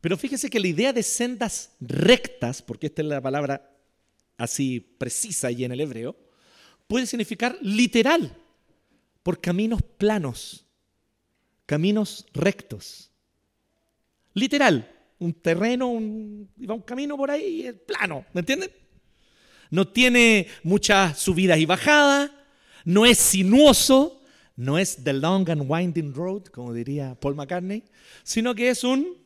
Pero 0.00 0.16
fíjese 0.16 0.50
que 0.50 0.60
la 0.60 0.68
idea 0.68 0.92
de 0.92 1.02
sendas 1.02 1.72
rectas, 1.80 2.62
porque 2.62 2.86
esta 2.86 3.02
es 3.02 3.08
la 3.08 3.20
palabra 3.20 3.70
así 4.36 4.80
precisa 4.80 5.50
y 5.50 5.64
en 5.64 5.72
el 5.72 5.80
hebreo, 5.80 6.16
puede 6.86 7.06
significar 7.06 7.56
literal, 7.60 8.36
por 9.22 9.40
caminos 9.40 9.80
planos, 9.82 10.66
caminos 11.66 12.26
rectos. 12.34 13.10
Literal, 14.34 14.93
un 15.24 15.34
terreno, 15.34 15.88
un, 15.88 16.48
iba 16.58 16.74
un 16.74 16.82
camino 16.82 17.16
por 17.16 17.30
ahí 17.30 17.72
plano, 17.86 18.24
¿me 18.32 18.40
entienden? 18.40 18.70
no 19.74 19.88
tiene 19.88 20.46
muchas 20.62 21.18
subidas 21.18 21.58
y 21.58 21.66
bajadas, 21.66 22.30
no 22.84 23.04
es 23.04 23.18
sinuoso, 23.18 24.22
no 24.54 24.78
es 24.78 25.02
the 25.02 25.12
long 25.12 25.50
and 25.50 25.64
winding 25.68 26.14
road, 26.14 26.44
como 26.44 26.72
diría 26.72 27.16
Paul 27.18 27.34
McCartney, 27.34 27.82
sino 28.22 28.54
que 28.54 28.68
es 28.68 28.84
un, 28.84 29.18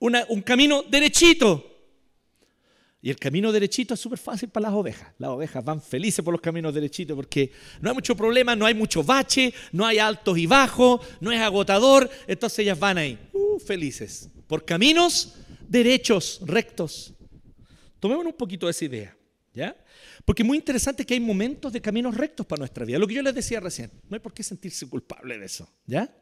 un 0.00 0.42
camino 0.42 0.82
derechito. 0.82 1.68
Y 3.00 3.10
el 3.10 3.16
camino 3.16 3.52
derechito 3.52 3.94
es 3.94 4.00
súper 4.00 4.18
fácil 4.18 4.48
para 4.48 4.68
las 4.68 4.74
ovejas. 4.74 5.12
Las 5.18 5.30
ovejas 5.30 5.64
van 5.64 5.80
felices 5.80 6.24
por 6.24 6.32
los 6.32 6.40
caminos 6.40 6.74
derechitos 6.74 7.14
porque 7.14 7.52
no 7.80 7.88
hay 7.88 7.94
mucho 7.94 8.16
problema, 8.16 8.56
no 8.56 8.66
hay 8.66 8.74
mucho 8.74 9.04
bache, 9.04 9.54
no 9.70 9.86
hay 9.86 9.98
altos 9.98 10.36
y 10.36 10.46
bajos, 10.46 11.00
no 11.20 11.30
es 11.30 11.40
agotador. 11.40 12.10
Entonces 12.26 12.60
ellas 12.60 12.78
van 12.78 12.98
ahí, 12.98 13.18
uh, 13.32 13.58
felices, 13.60 14.28
por 14.48 14.64
caminos 14.64 15.34
derechos, 15.72 16.40
rectos. 16.44 17.14
Tomemos 17.98 18.26
un 18.26 18.34
poquito 18.34 18.66
de 18.66 18.72
esa 18.72 18.84
idea, 18.84 19.16
¿ya? 19.54 19.74
Porque 20.24 20.42
es 20.42 20.46
muy 20.46 20.58
interesante 20.58 21.06
que 21.06 21.14
hay 21.14 21.20
momentos 21.20 21.72
de 21.72 21.80
caminos 21.80 22.14
rectos 22.14 22.44
para 22.44 22.60
nuestra 22.60 22.84
vida. 22.84 22.98
Lo 22.98 23.06
que 23.06 23.14
yo 23.14 23.22
les 23.22 23.34
decía 23.34 23.58
recién, 23.58 23.90
no 24.08 24.14
hay 24.14 24.20
por 24.20 24.34
qué 24.34 24.42
sentirse 24.42 24.86
culpable 24.86 25.38
de 25.38 25.46
eso, 25.46 25.68
¿ya? 25.86 26.14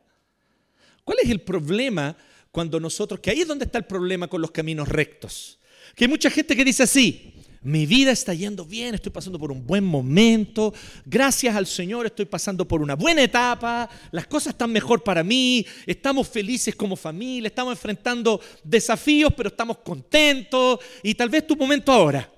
¿Cuál 1.04 1.18
es 1.22 1.30
el 1.30 1.40
problema 1.40 2.16
cuando 2.52 2.78
nosotros, 2.78 3.18
que 3.20 3.30
ahí 3.30 3.40
es 3.40 3.48
donde 3.48 3.64
está 3.64 3.78
el 3.78 3.86
problema 3.86 4.28
con 4.28 4.40
los 4.40 4.52
caminos 4.52 4.88
rectos? 4.88 5.58
Que 5.96 6.04
hay 6.04 6.08
mucha 6.08 6.30
gente 6.30 6.54
que 6.54 6.64
dice 6.64 6.84
así, 6.84 7.39
mi 7.62 7.84
vida 7.84 8.10
está 8.10 8.32
yendo 8.32 8.64
bien, 8.64 8.94
estoy 8.94 9.12
pasando 9.12 9.38
por 9.38 9.52
un 9.52 9.66
buen 9.66 9.84
momento, 9.84 10.72
gracias 11.04 11.54
al 11.54 11.66
Señor 11.66 12.06
estoy 12.06 12.24
pasando 12.24 12.66
por 12.66 12.80
una 12.80 12.96
buena 12.96 13.22
etapa, 13.22 13.88
las 14.12 14.26
cosas 14.26 14.54
están 14.54 14.72
mejor 14.72 15.02
para 15.02 15.22
mí, 15.22 15.66
estamos 15.86 16.28
felices 16.28 16.74
como 16.74 16.96
familia, 16.96 17.48
estamos 17.48 17.72
enfrentando 17.72 18.40
desafíos, 18.64 19.32
pero 19.36 19.50
estamos 19.50 19.78
contentos 19.78 20.80
y 21.02 21.14
tal 21.14 21.28
vez 21.28 21.46
tu 21.46 21.54
momento 21.56 21.92
ahora. 21.92 22.32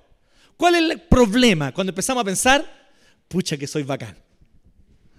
¿Cuál 0.57 0.75
es 0.75 0.81
el 0.91 1.01
problema 1.01 1.73
cuando 1.73 1.91
empezamos 1.91 2.21
a 2.21 2.25
pensar, 2.25 2.89
pucha 3.27 3.57
que 3.57 3.65
soy 3.65 3.83
bacán? 3.83 4.22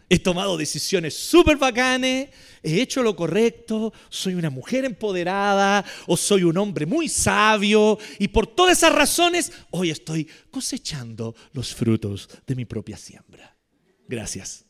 He 0.09 0.19
tomado 0.19 0.57
decisiones 0.57 1.15
súper 1.15 1.57
bacanes, 1.57 2.29
he 2.63 2.81
hecho 2.81 3.03
lo 3.03 3.17
correcto, 3.17 3.93
soy 4.11 4.35
una 4.35 4.51
mujer 4.51 4.85
empoderada 4.85 5.85
o 6.07 6.17
soy 6.17 6.45
un 6.45 6.59
hombre 6.59 6.85
muy 6.85 7.09
sabio 7.09 7.99
y 8.19 8.29
por 8.29 8.47
todas 8.47 8.79
esas 8.79 8.95
razones 8.95 9.51
hoy 9.71 9.91
estoy 9.91 10.29
cosechando 10.51 11.35
los 11.53 11.75
frutos 11.75 12.29
de 12.47 12.55
mi 12.55 12.65
propia 12.67 12.99
siembra. 12.99 13.57
Gracias. 14.07 14.65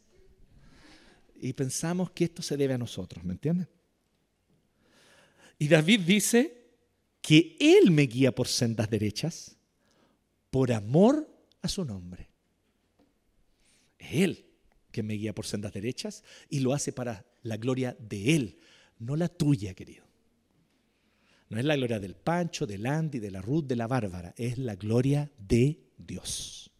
Y 1.40 1.52
pensamos 1.52 2.10
que 2.12 2.24
esto 2.24 2.40
se 2.40 2.56
debe 2.56 2.74
a 2.74 2.78
nosotros, 2.78 3.24
¿me 3.24 3.32
entienden? 3.32 3.68
Y 5.58 5.68
David 5.68 6.00
dice 6.00 6.64
que 7.20 7.56
Él 7.58 7.90
me 7.90 8.02
guía 8.02 8.32
por 8.32 8.48
sendas 8.48 8.88
derechas 8.88 9.56
por 10.50 10.72
amor 10.72 11.28
a 11.62 11.68
su 11.68 11.84
nombre. 11.84 12.30
Él 13.98 14.53
que 14.94 15.02
me 15.02 15.14
guía 15.14 15.34
por 15.34 15.44
sendas 15.44 15.72
derechas 15.72 16.22
y 16.48 16.60
lo 16.60 16.72
hace 16.72 16.92
para 16.92 17.26
la 17.42 17.56
gloria 17.56 17.96
de 17.98 18.36
Él, 18.36 18.58
no 19.00 19.16
la 19.16 19.28
tuya, 19.28 19.74
querido. 19.74 20.04
No 21.48 21.58
es 21.58 21.64
la 21.64 21.74
gloria 21.74 21.98
del 21.98 22.14
Pancho, 22.14 22.64
del 22.64 22.86
Andy, 22.86 23.18
de 23.18 23.32
la 23.32 23.42
Ruth, 23.42 23.64
de 23.64 23.74
la 23.74 23.88
Bárbara, 23.88 24.32
es 24.38 24.56
la 24.56 24.76
gloria 24.76 25.28
de 25.36 25.80
Dios. 25.98 26.70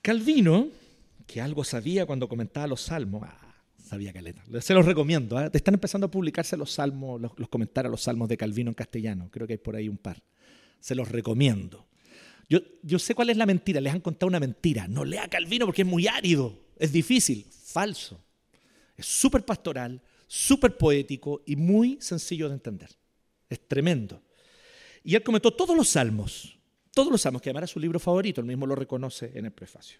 Calvino, 0.00 0.68
que 1.26 1.42
algo 1.42 1.64
sabía 1.64 2.06
cuando 2.06 2.28
comentaba 2.28 2.66
los 2.66 2.80
salmos, 2.80 3.22
ah, 3.26 3.62
sabía 3.78 4.14
caleta, 4.14 4.42
se 4.62 4.72
los 4.72 4.86
recomiendo, 4.86 5.38
¿eh? 5.38 5.50
están 5.52 5.74
empezando 5.74 6.06
a 6.06 6.10
publicarse 6.10 6.56
los 6.56 6.72
salmos, 6.72 7.20
los, 7.20 7.38
los 7.38 7.48
comentarios 7.50 7.90
a 7.90 7.92
los 7.92 8.02
salmos 8.02 8.28
de 8.30 8.38
Calvino 8.38 8.70
en 8.70 8.74
castellano, 8.74 9.28
creo 9.30 9.46
que 9.46 9.52
hay 9.54 9.58
por 9.58 9.76
ahí 9.76 9.88
un 9.88 9.98
par, 9.98 10.22
se 10.80 10.94
los 10.94 11.10
recomiendo. 11.10 11.86
Yo, 12.48 12.98
sé 12.98 13.14
cuál 13.14 13.30
es 13.30 13.36
la 13.36 13.46
mentira, 13.46 13.80
les 13.80 13.92
han 13.92 14.00
contado 14.00 14.28
una 14.28 14.38
mentira. 14.38 14.86
No 14.86 15.04
lea 15.04 15.28
Calvino 15.28 15.66
porque 15.66 15.82
es 15.82 15.88
muy 15.88 16.06
árido, 16.06 16.66
es 16.78 16.92
difícil. 16.92 17.46
Falso. 17.50 18.22
Es 18.96 19.06
súper 19.06 19.44
pastoral, 19.44 20.00
súper 20.26 20.76
poético 20.76 21.42
y 21.44 21.56
muy 21.56 21.98
sencillo 22.00 22.48
de 22.48 22.54
entender. 22.54 22.90
Es 23.50 23.66
tremendo. 23.66 24.22
Y 25.02 25.14
él 25.14 25.22
comentó 25.22 25.52
todos 25.52 25.76
los 25.76 25.88
salmos, 25.88 26.58
todos 26.94 27.12
los 27.12 27.20
salmos, 27.20 27.42
que 27.42 27.50
además 27.50 27.62
era 27.62 27.66
su 27.72 27.80
libro 27.80 28.00
favorito, 28.00 28.40
él 28.40 28.46
mismo 28.46 28.66
lo 28.66 28.74
reconoce 28.74 29.32
en 29.34 29.44
el 29.44 29.52
prefacio. 29.52 29.98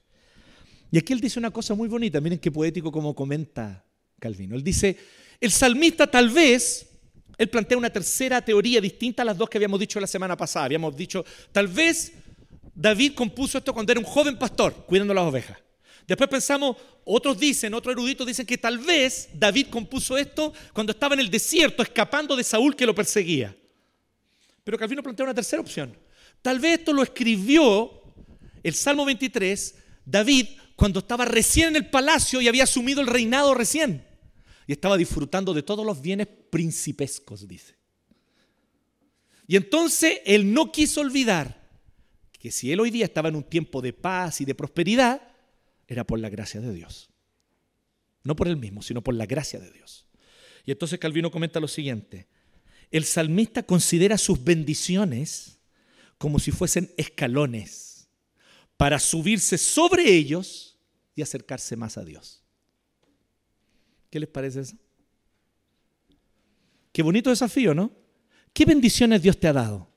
Y 0.90 0.98
aquí 0.98 1.12
él 1.12 1.20
dice 1.20 1.38
una 1.38 1.50
cosa 1.50 1.74
muy 1.74 1.88
bonita, 1.88 2.20
miren 2.20 2.38
qué 2.38 2.50
poético 2.50 2.90
como 2.90 3.14
comenta 3.14 3.84
Calvino. 4.18 4.56
Él 4.56 4.62
dice, 4.62 4.96
el 5.40 5.50
salmista 5.50 6.08
tal 6.08 6.30
vez, 6.30 6.88
él 7.36 7.48
plantea 7.50 7.76
una 7.76 7.90
tercera 7.90 8.42
teoría 8.42 8.80
distinta 8.80 9.22
a 9.22 9.24
las 9.24 9.36
dos 9.36 9.50
que 9.50 9.58
habíamos 9.58 9.78
dicho 9.78 10.00
la 10.00 10.06
semana 10.06 10.36
pasada. 10.36 10.64
Habíamos 10.64 10.96
dicho, 10.96 11.24
tal 11.52 11.68
vez 11.68 12.14
David 12.76 13.14
compuso 13.14 13.56
esto 13.56 13.72
cuando 13.72 13.90
era 13.90 13.98
un 13.98 14.06
joven 14.06 14.38
pastor, 14.38 14.84
cuidando 14.86 15.14
las 15.14 15.24
ovejas. 15.24 15.56
Después 16.06 16.28
pensamos, 16.28 16.76
otros 17.04 17.38
dicen, 17.38 17.72
otros 17.72 17.94
eruditos 17.94 18.26
dicen 18.26 18.44
que 18.44 18.58
tal 18.58 18.78
vez 18.78 19.30
David 19.32 19.68
compuso 19.70 20.16
esto 20.16 20.52
cuando 20.74 20.92
estaba 20.92 21.14
en 21.14 21.20
el 21.20 21.30
desierto, 21.30 21.82
escapando 21.82 22.36
de 22.36 22.44
Saúl 22.44 22.76
que 22.76 22.84
lo 22.84 22.94
perseguía. 22.94 23.56
Pero 24.62 24.78
Calvino 24.78 25.02
plantea 25.02 25.24
una 25.24 25.34
tercera 25.34 25.62
opción. 25.62 25.96
Tal 26.42 26.60
vez 26.60 26.80
esto 26.80 26.92
lo 26.92 27.02
escribió 27.02 27.90
el 28.62 28.74
Salmo 28.74 29.06
23, 29.06 29.74
David, 30.04 30.46
cuando 30.76 30.98
estaba 30.98 31.24
recién 31.24 31.68
en 31.68 31.76
el 31.76 31.88
palacio 31.88 32.42
y 32.42 32.48
había 32.48 32.64
asumido 32.64 33.00
el 33.00 33.06
reinado 33.06 33.54
recién. 33.54 34.06
Y 34.66 34.72
estaba 34.72 34.98
disfrutando 34.98 35.54
de 35.54 35.62
todos 35.62 35.86
los 35.86 36.02
bienes 36.02 36.28
principescos, 36.50 37.48
dice. 37.48 37.74
Y 39.46 39.56
entonces 39.56 40.20
él 40.26 40.52
no 40.52 40.70
quiso 40.70 41.00
olvidar 41.00 41.55
que 42.38 42.50
si 42.50 42.72
él 42.72 42.80
hoy 42.80 42.90
día 42.90 43.04
estaba 43.04 43.28
en 43.28 43.36
un 43.36 43.44
tiempo 43.44 43.80
de 43.80 43.92
paz 43.92 44.40
y 44.40 44.44
de 44.44 44.54
prosperidad, 44.54 45.22
era 45.86 46.04
por 46.04 46.18
la 46.18 46.28
gracia 46.28 46.60
de 46.60 46.72
Dios. 46.72 47.10
No 48.22 48.36
por 48.36 48.48
él 48.48 48.56
mismo, 48.56 48.82
sino 48.82 49.02
por 49.02 49.14
la 49.14 49.26
gracia 49.26 49.60
de 49.60 49.70
Dios. 49.70 50.06
Y 50.64 50.72
entonces 50.72 50.98
Calvino 50.98 51.30
comenta 51.30 51.60
lo 51.60 51.68
siguiente, 51.68 52.28
el 52.90 53.04
salmista 53.04 53.62
considera 53.62 54.18
sus 54.18 54.42
bendiciones 54.42 55.60
como 56.18 56.38
si 56.38 56.50
fuesen 56.50 56.92
escalones 56.96 58.08
para 58.76 58.98
subirse 58.98 59.58
sobre 59.58 60.12
ellos 60.12 60.78
y 61.14 61.22
acercarse 61.22 61.76
más 61.76 61.96
a 61.98 62.04
Dios. 62.04 62.42
¿Qué 64.10 64.20
les 64.20 64.28
parece 64.28 64.60
eso? 64.60 64.76
Qué 66.92 67.02
bonito 67.02 67.30
desafío, 67.30 67.74
¿no? 67.74 67.92
¿Qué 68.52 68.64
bendiciones 68.64 69.22
Dios 69.22 69.38
te 69.38 69.48
ha 69.48 69.52
dado? 69.52 69.95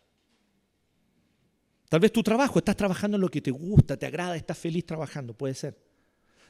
Tal 1.90 2.00
vez 2.00 2.14
tu 2.14 2.22
trabajo, 2.22 2.60
estás 2.60 2.78
trabajando 2.78 3.18
en 3.18 3.22
lo 3.22 3.30
que 3.30 3.42
te 3.42 3.50
gusta, 3.50 3.98
te 3.98 4.06
agrada, 4.06 4.38
estás 4.38 4.58
feliz 4.58 4.86
trabajando, 4.86 5.34
puede 5.34 5.56
ser. 5.56 5.76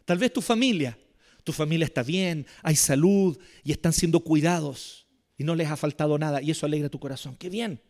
Tal 0.04 0.18
vez 0.18 0.34
tu 0.34 0.42
familia, 0.42 0.98
tu 1.46 1.54
familia 1.54 1.86
está 1.86 2.04
bien, 2.04 2.46
hay 2.62 2.76
salud 2.76 3.40
y 3.64 3.72
están 3.72 3.94
siendo 3.94 4.20
cuidados 4.20 5.08
y 5.38 5.46
no 5.46 5.56
les 5.56 5.70
ha 5.70 5.78
faltado 5.78 6.18
nada 6.20 6.42
y 6.42 6.52
eso 6.52 6.66
alegra 6.66 6.90
tu 6.90 7.00
corazón. 7.00 7.38
Qué 7.38 7.50
bien. 7.50 7.82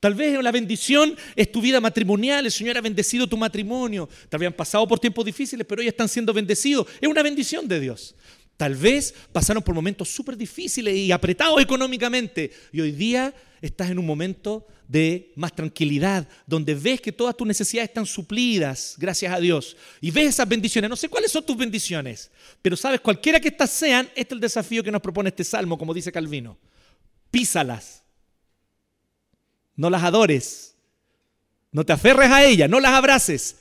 Tal 0.00 0.14
vez 0.14 0.42
la 0.42 0.52
bendición 0.52 1.16
es 1.36 1.52
tu 1.52 1.60
vida 1.60 1.80
matrimonial, 1.80 2.46
el 2.46 2.52
Señor 2.52 2.78
ha 2.78 2.80
bendecido 2.80 3.26
tu 3.26 3.36
matrimonio. 3.36 4.08
Te 4.28 4.36
habían 4.36 4.52
pasado 4.52 4.86
por 4.88 4.98
tiempos 4.98 5.24
difíciles, 5.24 5.66
pero 5.66 5.80
hoy 5.80 5.88
están 5.88 6.08
siendo 6.08 6.32
bendecidos. 6.32 6.86
Es 7.00 7.08
una 7.08 7.22
bendición 7.22 7.68
de 7.68 7.80
Dios. 7.80 8.14
Tal 8.56 8.74
vez 8.74 9.14
pasaron 9.32 9.62
por 9.62 9.74
momentos 9.74 10.08
súper 10.08 10.36
difíciles 10.36 10.96
y 10.96 11.12
apretados 11.12 11.60
económicamente 11.60 12.50
y 12.72 12.80
hoy 12.80 12.92
día 12.92 13.34
estás 13.60 13.90
en 13.90 13.98
un 13.98 14.06
momento 14.06 14.66
de 14.88 15.32
más 15.36 15.54
tranquilidad, 15.54 16.26
donde 16.46 16.74
ves 16.74 17.00
que 17.00 17.12
todas 17.12 17.36
tus 17.36 17.46
necesidades 17.46 17.90
están 17.90 18.06
suplidas, 18.06 18.96
gracias 18.98 19.32
a 19.32 19.38
Dios, 19.38 19.76
y 20.00 20.10
ves 20.10 20.30
esas 20.30 20.48
bendiciones. 20.48 20.88
No 20.88 20.96
sé 20.96 21.10
cuáles 21.10 21.30
son 21.30 21.44
tus 21.44 21.56
bendiciones, 21.56 22.30
pero 22.62 22.76
sabes, 22.76 23.00
cualquiera 23.00 23.38
que 23.38 23.48
estas 23.48 23.70
sean, 23.70 24.06
este 24.16 24.22
es 24.22 24.32
el 24.32 24.40
desafío 24.40 24.82
que 24.82 24.90
nos 24.90 25.02
propone 25.02 25.28
este 25.28 25.44
salmo, 25.44 25.76
como 25.78 25.92
dice 25.92 26.10
Calvino. 26.10 26.58
Písalas, 27.30 28.02
no 29.76 29.90
las 29.90 30.02
adores, 30.02 30.74
no 31.70 31.84
te 31.84 31.92
aferres 31.92 32.30
a 32.30 32.44
ellas, 32.44 32.70
no 32.70 32.80
las 32.80 32.92
abraces, 32.92 33.58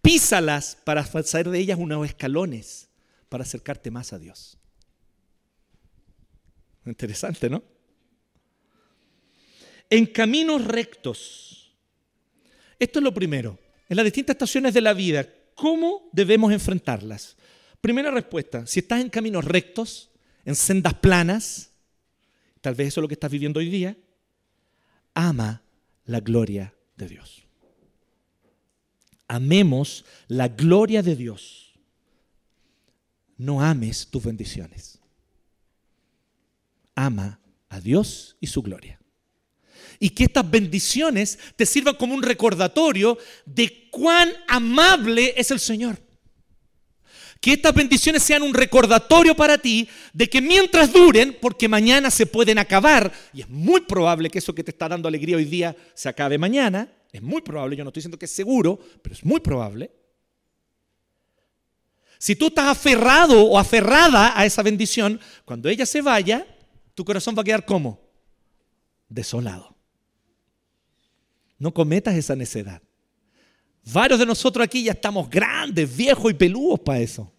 písalas 0.00 0.78
para 0.82 1.02
hacer 1.02 1.50
de 1.50 1.58
ellas 1.58 1.78
unos 1.78 2.06
escalones 2.06 2.88
para 3.28 3.44
acercarte 3.44 3.90
más 3.90 4.14
a 4.14 4.18
Dios. 4.18 4.56
Interesante, 6.86 7.50
¿no? 7.50 7.62
En 9.90 10.06
caminos 10.06 10.64
rectos. 10.64 11.74
Esto 12.78 13.00
es 13.00 13.02
lo 13.02 13.12
primero. 13.12 13.58
En 13.88 13.96
las 13.96 14.04
distintas 14.04 14.34
estaciones 14.34 14.72
de 14.72 14.80
la 14.80 14.94
vida, 14.94 15.28
¿cómo 15.54 16.08
debemos 16.12 16.52
enfrentarlas? 16.52 17.36
Primera 17.80 18.10
respuesta, 18.10 18.66
si 18.66 18.80
estás 18.80 19.00
en 19.00 19.10
caminos 19.10 19.44
rectos, 19.44 20.10
en 20.44 20.54
sendas 20.54 20.94
planas, 20.94 21.72
tal 22.60 22.74
vez 22.74 22.88
eso 22.88 23.00
es 23.00 23.02
lo 23.02 23.08
que 23.08 23.14
estás 23.14 23.30
viviendo 23.30 23.58
hoy 23.58 23.68
día, 23.68 23.96
ama 25.12 25.62
la 26.04 26.20
gloria 26.20 26.72
de 26.96 27.08
Dios. 27.08 27.42
Amemos 29.28 30.04
la 30.28 30.48
gloria 30.48 31.02
de 31.02 31.16
Dios 31.16 31.70
no 33.40 33.62
ames 33.62 34.06
tus 34.06 34.22
bendiciones. 34.22 34.98
Ama 36.94 37.40
a 37.70 37.80
Dios 37.80 38.36
y 38.38 38.48
su 38.48 38.60
gloria. 38.60 38.99
Y 40.02 40.10
que 40.10 40.24
estas 40.24 40.50
bendiciones 40.50 41.38
te 41.54 41.66
sirvan 41.66 41.94
como 41.94 42.14
un 42.14 42.22
recordatorio 42.22 43.18
de 43.44 43.90
cuán 43.90 44.32
amable 44.48 45.34
es 45.36 45.50
el 45.50 45.60
Señor. 45.60 45.98
Que 47.38 47.52
estas 47.52 47.74
bendiciones 47.74 48.22
sean 48.22 48.42
un 48.42 48.54
recordatorio 48.54 49.36
para 49.36 49.58
ti 49.58 49.88
de 50.14 50.28
que 50.28 50.40
mientras 50.40 50.92
duren, 50.92 51.36
porque 51.40 51.68
mañana 51.68 52.10
se 52.10 52.26
pueden 52.26 52.58
acabar, 52.58 53.12
y 53.32 53.42
es 53.42 53.48
muy 53.48 53.82
probable 53.82 54.30
que 54.30 54.38
eso 54.38 54.54
que 54.54 54.64
te 54.64 54.70
está 54.70 54.88
dando 54.88 55.06
alegría 55.06 55.36
hoy 55.36 55.44
día 55.44 55.76
se 55.94 56.08
acabe 56.08 56.38
mañana, 56.38 56.90
es 57.12 57.20
muy 57.20 57.42
probable, 57.42 57.76
yo 57.76 57.84
no 57.84 57.90
estoy 57.90 58.00
diciendo 58.00 58.18
que 58.18 58.26
es 58.26 58.32
seguro, 58.32 58.78
pero 59.02 59.14
es 59.14 59.24
muy 59.24 59.40
probable. 59.40 59.90
Si 62.18 62.36
tú 62.36 62.46
estás 62.48 62.68
aferrado 62.68 63.42
o 63.42 63.58
aferrada 63.58 64.38
a 64.38 64.46
esa 64.46 64.62
bendición, 64.62 65.20
cuando 65.44 65.68
ella 65.68 65.84
se 65.84 66.00
vaya, 66.00 66.46
tu 66.94 67.04
corazón 67.04 67.34
va 67.36 67.42
a 67.42 67.44
quedar 67.44 67.66
como 67.66 68.00
desolado. 69.08 69.79
No 71.60 71.72
cometas 71.72 72.16
esa 72.16 72.34
necedad. 72.34 72.82
Varios 73.84 74.18
de 74.18 74.26
nosotros 74.26 74.64
aquí 74.64 74.82
ya 74.82 74.92
estamos 74.92 75.28
grandes, 75.28 75.94
viejos 75.94 76.32
y 76.32 76.34
peludos 76.34 76.80
para 76.80 77.00
eso. 77.00 77.30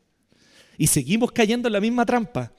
Y 0.78 0.88
seguimos 0.88 1.32
cayendo 1.32 1.68
en 1.68 1.74
la 1.74 1.82
misma 1.82 2.06
trampa. 2.06 2.54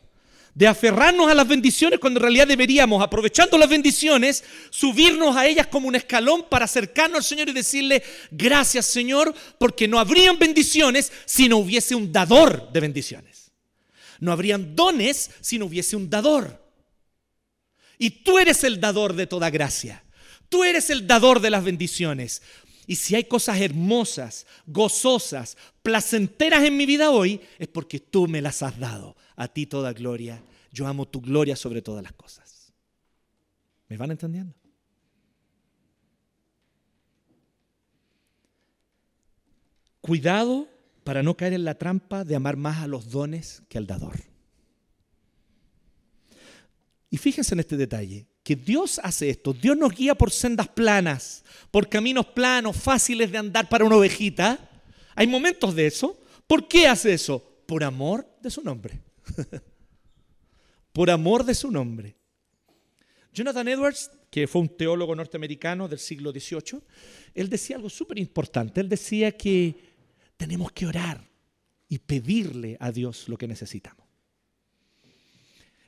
De 0.54 0.66
aferrarnos 0.66 1.30
a 1.30 1.34
las 1.34 1.48
bendiciones 1.48 1.98
cuando 1.98 2.18
en 2.18 2.22
realidad 2.24 2.46
deberíamos, 2.46 3.02
aprovechando 3.02 3.56
las 3.56 3.70
bendiciones, 3.70 4.44
subirnos 4.70 5.34
a 5.34 5.46
ellas 5.46 5.68
como 5.68 5.88
un 5.88 5.94
escalón 5.94 6.44
para 6.50 6.66
acercarnos 6.66 7.18
al 7.18 7.24
Señor 7.24 7.48
y 7.48 7.52
decirle, 7.52 8.02
gracias 8.30 8.84
Señor, 8.84 9.32
porque 9.58 9.88
no 9.88 9.98
habrían 9.98 10.38
bendiciones 10.38 11.10
si 11.24 11.48
no 11.48 11.56
hubiese 11.58 11.94
un 11.94 12.12
dador 12.12 12.70
de 12.70 12.80
bendiciones. 12.80 13.52
No 14.20 14.30
habrían 14.30 14.76
dones 14.76 15.30
si 15.40 15.58
no 15.58 15.66
hubiese 15.66 15.96
un 15.96 16.10
dador. 16.10 16.60
Y 17.98 18.10
tú 18.10 18.38
eres 18.38 18.62
el 18.64 18.80
dador 18.80 19.14
de 19.14 19.26
toda 19.28 19.48
gracia. 19.48 20.04
Tú 20.52 20.64
eres 20.64 20.90
el 20.90 21.06
dador 21.06 21.40
de 21.40 21.48
las 21.48 21.64
bendiciones. 21.64 22.42
Y 22.86 22.96
si 22.96 23.14
hay 23.14 23.24
cosas 23.24 23.58
hermosas, 23.58 24.46
gozosas, 24.66 25.56
placenteras 25.82 26.62
en 26.64 26.76
mi 26.76 26.84
vida 26.84 27.10
hoy, 27.10 27.40
es 27.58 27.68
porque 27.68 27.98
tú 27.98 28.28
me 28.28 28.42
las 28.42 28.62
has 28.62 28.78
dado. 28.78 29.16
A 29.34 29.48
ti 29.48 29.64
toda 29.64 29.94
gloria. 29.94 30.44
Yo 30.70 30.86
amo 30.86 31.08
tu 31.08 31.22
gloria 31.22 31.56
sobre 31.56 31.80
todas 31.80 32.02
las 32.02 32.12
cosas. 32.12 32.70
¿Me 33.88 33.96
van 33.96 34.10
entendiendo? 34.10 34.54
Cuidado 40.02 40.68
para 41.02 41.22
no 41.22 41.34
caer 41.34 41.54
en 41.54 41.64
la 41.64 41.78
trampa 41.78 42.24
de 42.24 42.36
amar 42.36 42.58
más 42.58 42.82
a 42.82 42.88
los 42.88 43.08
dones 43.08 43.62
que 43.70 43.78
al 43.78 43.86
dador. 43.86 44.20
Y 47.08 47.16
fíjense 47.16 47.54
en 47.54 47.60
este 47.60 47.78
detalle 47.78 48.26
que 48.42 48.56
Dios 48.56 49.00
hace 49.02 49.30
esto. 49.30 49.52
Dios 49.52 49.76
nos 49.76 49.94
guía 49.94 50.14
por 50.14 50.30
sendas 50.30 50.68
planas, 50.68 51.44
por 51.70 51.88
caminos 51.88 52.26
planos, 52.26 52.76
fáciles 52.76 53.30
de 53.30 53.38
andar 53.38 53.68
para 53.68 53.84
una 53.84 53.96
ovejita. 53.96 54.70
Hay 55.14 55.26
momentos 55.26 55.74
de 55.74 55.86
eso. 55.86 56.18
¿Por 56.46 56.68
qué 56.68 56.86
hace 56.88 57.12
eso? 57.12 57.42
Por 57.66 57.84
amor 57.84 58.26
de 58.42 58.50
su 58.50 58.62
nombre. 58.62 59.00
por 60.92 61.10
amor 61.10 61.44
de 61.44 61.54
su 61.54 61.70
nombre. 61.70 62.16
Jonathan 63.32 63.68
Edwards, 63.68 64.10
que 64.30 64.46
fue 64.46 64.60
un 64.60 64.76
teólogo 64.76 65.14
norteamericano 65.14 65.88
del 65.88 65.98
siglo 65.98 66.32
XVIII, 66.32 66.80
él 67.34 67.48
decía 67.48 67.76
algo 67.76 67.88
súper 67.88 68.18
importante. 68.18 68.80
Él 68.80 68.88
decía 68.88 69.32
que 69.32 69.74
tenemos 70.36 70.72
que 70.72 70.86
orar 70.86 71.30
y 71.88 71.98
pedirle 71.98 72.76
a 72.80 72.90
Dios 72.90 73.28
lo 73.28 73.38
que 73.38 73.46
necesitamos. 73.46 74.01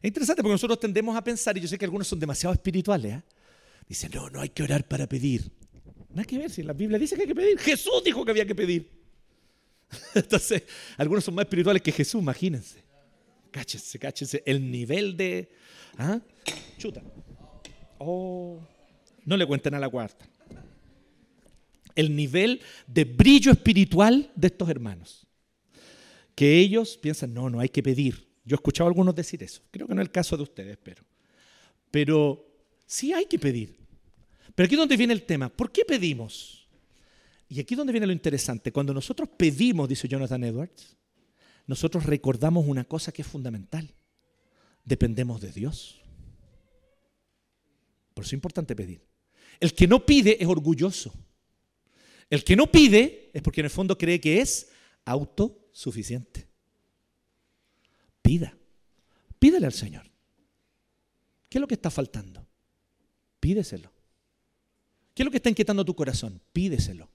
Es 0.04 0.08
interesante 0.08 0.42
porque 0.42 0.52
nosotros 0.52 0.78
tendemos 0.78 1.16
a 1.16 1.24
pensar, 1.24 1.56
y 1.56 1.62
yo 1.62 1.66
sé 1.66 1.78
que 1.78 1.86
algunos 1.86 2.06
son 2.06 2.20
demasiado 2.20 2.52
espirituales, 2.52 3.14
¿eh? 3.14 3.22
dicen, 3.88 4.10
no, 4.12 4.28
no 4.28 4.42
hay 4.42 4.50
que 4.50 4.62
orar 4.62 4.86
para 4.86 5.08
pedir. 5.08 5.50
Hay 6.14 6.26
que 6.26 6.36
ver 6.36 6.50
si 6.50 6.62
la 6.62 6.74
Biblia 6.74 6.98
dice 6.98 7.16
que 7.16 7.22
hay 7.22 7.28
que 7.28 7.34
pedir. 7.34 7.58
Jesús 7.58 8.04
dijo 8.04 8.22
que 8.22 8.30
había 8.32 8.44
que 8.44 8.54
pedir. 8.54 8.86
Entonces, 10.14 10.64
algunos 10.98 11.24
son 11.24 11.34
más 11.34 11.46
espirituales 11.46 11.80
que 11.80 11.90
Jesús, 11.90 12.20
imagínense. 12.20 12.84
Cáchense, 13.50 13.98
cáchense. 13.98 14.42
El 14.44 14.70
nivel 14.70 15.16
de... 15.16 15.50
¿ah? 15.96 16.20
Chuta. 16.76 17.02
Oh, 17.96 18.60
no 19.24 19.38
le 19.38 19.46
cuenten 19.46 19.72
a 19.72 19.78
la 19.78 19.88
cuarta. 19.88 20.28
El 21.94 22.14
nivel 22.14 22.60
de 22.86 23.04
brillo 23.04 23.52
espiritual 23.52 24.30
de 24.36 24.48
estos 24.48 24.68
hermanos. 24.68 25.26
Que 26.34 26.58
ellos 26.58 26.98
piensan, 26.98 27.32
no, 27.32 27.48
no 27.48 27.58
hay 27.58 27.70
que 27.70 27.82
pedir. 27.82 28.33
Yo 28.44 28.54
he 28.54 28.58
escuchado 28.58 28.88
a 28.88 28.90
algunos 28.90 29.14
decir 29.14 29.42
eso. 29.42 29.62
Creo 29.70 29.86
que 29.86 29.94
no 29.94 30.02
es 30.02 30.06
el 30.06 30.12
caso 30.12 30.36
de 30.36 30.42
ustedes, 30.42 30.78
pero. 30.82 31.02
Pero 31.90 32.44
sí 32.86 33.12
hay 33.12 33.26
que 33.26 33.38
pedir. 33.38 33.78
Pero 34.54 34.66
aquí 34.66 34.74
es 34.74 34.78
donde 34.78 34.96
viene 34.96 35.12
el 35.12 35.24
tema. 35.24 35.48
¿Por 35.48 35.72
qué 35.72 35.84
pedimos? 35.84 36.68
Y 37.48 37.60
aquí 37.60 37.74
es 37.74 37.78
donde 37.78 37.92
viene 37.92 38.06
lo 38.06 38.12
interesante. 38.12 38.72
Cuando 38.72 38.92
nosotros 38.92 39.28
pedimos, 39.36 39.88
dice 39.88 40.08
Jonathan 40.08 40.44
Edwards, 40.44 40.96
nosotros 41.66 42.04
recordamos 42.04 42.66
una 42.66 42.84
cosa 42.84 43.12
que 43.12 43.22
es 43.22 43.28
fundamental. 43.28 43.94
Dependemos 44.84 45.40
de 45.40 45.50
Dios. 45.50 46.00
Por 48.12 48.24
eso 48.24 48.30
es 48.30 48.34
importante 48.34 48.76
pedir. 48.76 49.02
El 49.60 49.72
que 49.72 49.86
no 49.86 50.04
pide 50.04 50.42
es 50.42 50.48
orgulloso. 50.48 51.14
El 52.30 52.44
que 52.44 52.56
no 52.56 52.70
pide 52.70 53.30
es 53.32 53.42
porque 53.42 53.60
en 53.60 53.66
el 53.66 53.70
fondo 53.70 53.96
cree 53.96 54.20
que 54.20 54.40
es 54.40 54.70
autosuficiente. 55.04 56.48
Pida. 58.24 58.56
Pídele 59.38 59.66
al 59.66 59.74
Señor. 59.74 60.10
¿Qué 61.50 61.58
es 61.58 61.60
lo 61.60 61.68
que 61.68 61.74
está 61.74 61.90
faltando? 61.90 62.48
Pídeselo. 63.38 63.92
¿Qué 65.12 65.22
es 65.22 65.24
lo 65.26 65.30
que 65.30 65.36
está 65.36 65.50
inquietando 65.50 65.84
tu 65.84 65.94
corazón? 65.94 66.40
Pídeselo. 66.54 67.10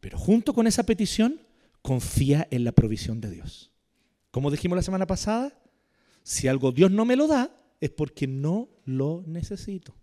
Pero 0.00 0.18
junto 0.18 0.52
con 0.52 0.66
esa 0.66 0.82
petición, 0.84 1.40
confía 1.80 2.46
en 2.50 2.64
la 2.64 2.72
provisión 2.72 3.22
de 3.22 3.30
Dios. 3.30 3.70
Como 4.30 4.50
dijimos 4.50 4.76
la 4.76 4.82
semana 4.82 5.06
pasada, 5.06 5.58
si 6.22 6.46
algo 6.46 6.72
Dios 6.72 6.90
no 6.90 7.06
me 7.06 7.16
lo 7.16 7.26
da, 7.26 7.50
es 7.80 7.88
porque 7.88 8.26
no 8.26 8.68
lo 8.84 9.24
necesito. 9.26 9.94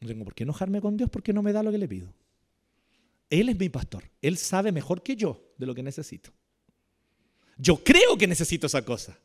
No 0.00 0.08
tengo 0.08 0.24
por 0.24 0.34
qué 0.34 0.44
enojarme 0.44 0.80
con 0.80 0.96
Dios 0.96 1.10
porque 1.10 1.34
no 1.34 1.42
me 1.42 1.52
da 1.52 1.62
lo 1.62 1.70
que 1.70 1.78
le 1.78 1.88
pido. 1.88 2.14
Él 3.28 3.50
es 3.50 3.58
mi 3.58 3.68
pastor. 3.68 4.10
Él 4.22 4.38
sabe 4.38 4.72
mejor 4.72 5.02
que 5.02 5.14
yo 5.14 5.52
de 5.58 5.66
lo 5.66 5.74
que 5.74 5.82
necesito. 5.82 6.32
Yo 7.56 7.82
creo 7.82 8.16
que 8.16 8.26
necesito 8.26 8.66
esa 8.66 8.84
cosa. 8.84 9.18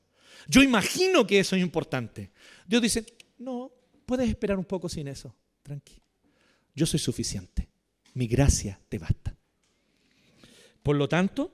Yo 0.47 0.63
imagino 0.63 1.25
que 1.25 1.39
eso 1.39 1.55
es 1.55 1.61
importante. 1.61 2.31
Dios 2.67 2.81
dice, 2.81 3.05
no, 3.37 3.71
puedes 4.05 4.29
esperar 4.29 4.57
un 4.57 4.65
poco 4.65 4.89
sin 4.89 5.07
eso. 5.07 5.35
Tranquilo. 5.63 6.01
Yo 6.75 6.85
soy 6.85 6.99
suficiente. 6.99 7.67
Mi 8.13 8.27
gracia 8.27 8.79
te 8.89 8.97
basta. 8.97 9.35
Por 10.81 10.95
lo 10.95 11.07
tanto, 11.07 11.51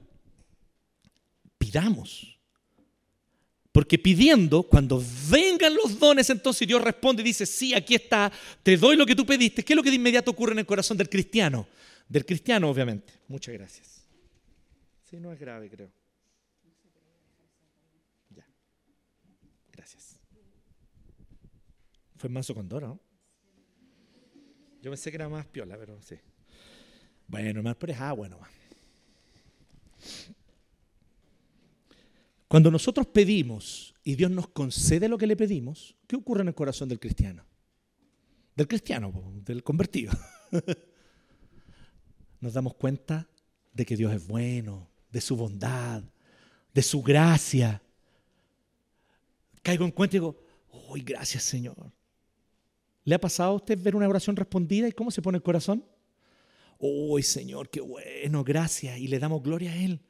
pidamos. 1.57 2.39
Porque 3.71 3.99
pidiendo, 3.99 4.63
cuando 4.63 5.03
vengan 5.29 5.75
los 5.75 5.99
dones, 5.99 6.29
entonces 6.29 6.65
Dios 6.65 6.81
responde 6.81 7.21
y 7.21 7.25
dice, 7.25 7.45
sí, 7.45 7.73
aquí 7.73 7.95
está, 7.95 8.31
te 8.63 8.77
doy 8.77 8.95
lo 8.95 9.05
que 9.05 9.15
tú 9.15 9.25
pediste. 9.25 9.65
¿Qué 9.65 9.73
es 9.73 9.75
lo 9.75 9.83
que 9.83 9.89
de 9.89 9.97
inmediato 9.97 10.31
ocurre 10.31 10.53
en 10.53 10.59
el 10.59 10.65
corazón 10.65 10.95
del 10.95 11.09
cristiano? 11.09 11.67
Del 12.07 12.25
cristiano, 12.25 12.69
obviamente. 12.69 13.11
Muchas 13.27 13.53
gracias. 13.53 14.05
Sí, 15.09 15.17
no 15.19 15.33
es 15.33 15.39
grave, 15.39 15.69
creo. 15.69 15.89
Fue 22.25 22.29
manso 22.31 22.55
con 22.55 22.67
¿no? 22.67 22.99
Yo 24.81 24.89
pensé 24.89 25.11
que 25.11 25.17
era 25.17 25.29
más 25.29 25.45
piola, 25.45 25.77
pero 25.77 26.01
sí. 26.01 26.15
Bueno, 27.27 27.61
más 27.61 27.75
por 27.75 27.91
es 27.91 28.01
agua 28.01 28.27
nomás. 28.27 28.49
Cuando 32.47 32.71
nosotros 32.71 33.05
pedimos 33.05 33.93
y 34.03 34.15
Dios 34.15 34.31
nos 34.31 34.47
concede 34.47 35.07
lo 35.07 35.19
que 35.19 35.27
le 35.27 35.35
pedimos, 35.35 35.95
¿qué 36.07 36.15
ocurre 36.15 36.41
en 36.41 36.47
el 36.47 36.55
corazón 36.55 36.89
del 36.89 36.99
cristiano? 36.99 37.45
Del 38.55 38.67
cristiano, 38.67 39.13
del 39.45 39.61
convertido. 39.61 40.11
Nos 42.41 42.53
damos 42.53 42.73
cuenta 42.73 43.29
de 43.71 43.85
que 43.85 43.95
Dios 43.95 44.11
es 44.11 44.25
bueno, 44.25 44.89
de 45.11 45.21
su 45.21 45.35
bondad, 45.35 46.01
de 46.73 46.81
su 46.81 47.03
gracia. 47.03 47.83
Caigo 49.61 49.85
en 49.85 49.91
cuenta 49.91 50.15
y 50.15 50.19
digo, 50.19 50.43
¡Uy, 50.89 51.03
gracias 51.03 51.43
Señor! 51.43 51.93
¿Le 53.05 53.15
ha 53.15 53.21
pasado 53.21 53.51
a 53.51 53.55
usted 53.55 53.79
ver 53.81 53.95
una 53.95 54.09
oración 54.09 54.35
respondida 54.35 54.87
y 54.87 54.91
cómo 54.91 55.11
se 55.11 55.21
pone 55.21 55.37
el 55.37 55.43
corazón? 55.43 55.85
¡Uy, 56.79 57.21
Señor, 57.21 57.69
qué 57.69 57.79
bueno! 57.79 58.43
Gracias. 58.43 58.97
Y 58.97 59.07
le 59.07 59.19
damos 59.19 59.43
gloria 59.43 59.71
a 59.71 59.77
Él. 59.77 60.01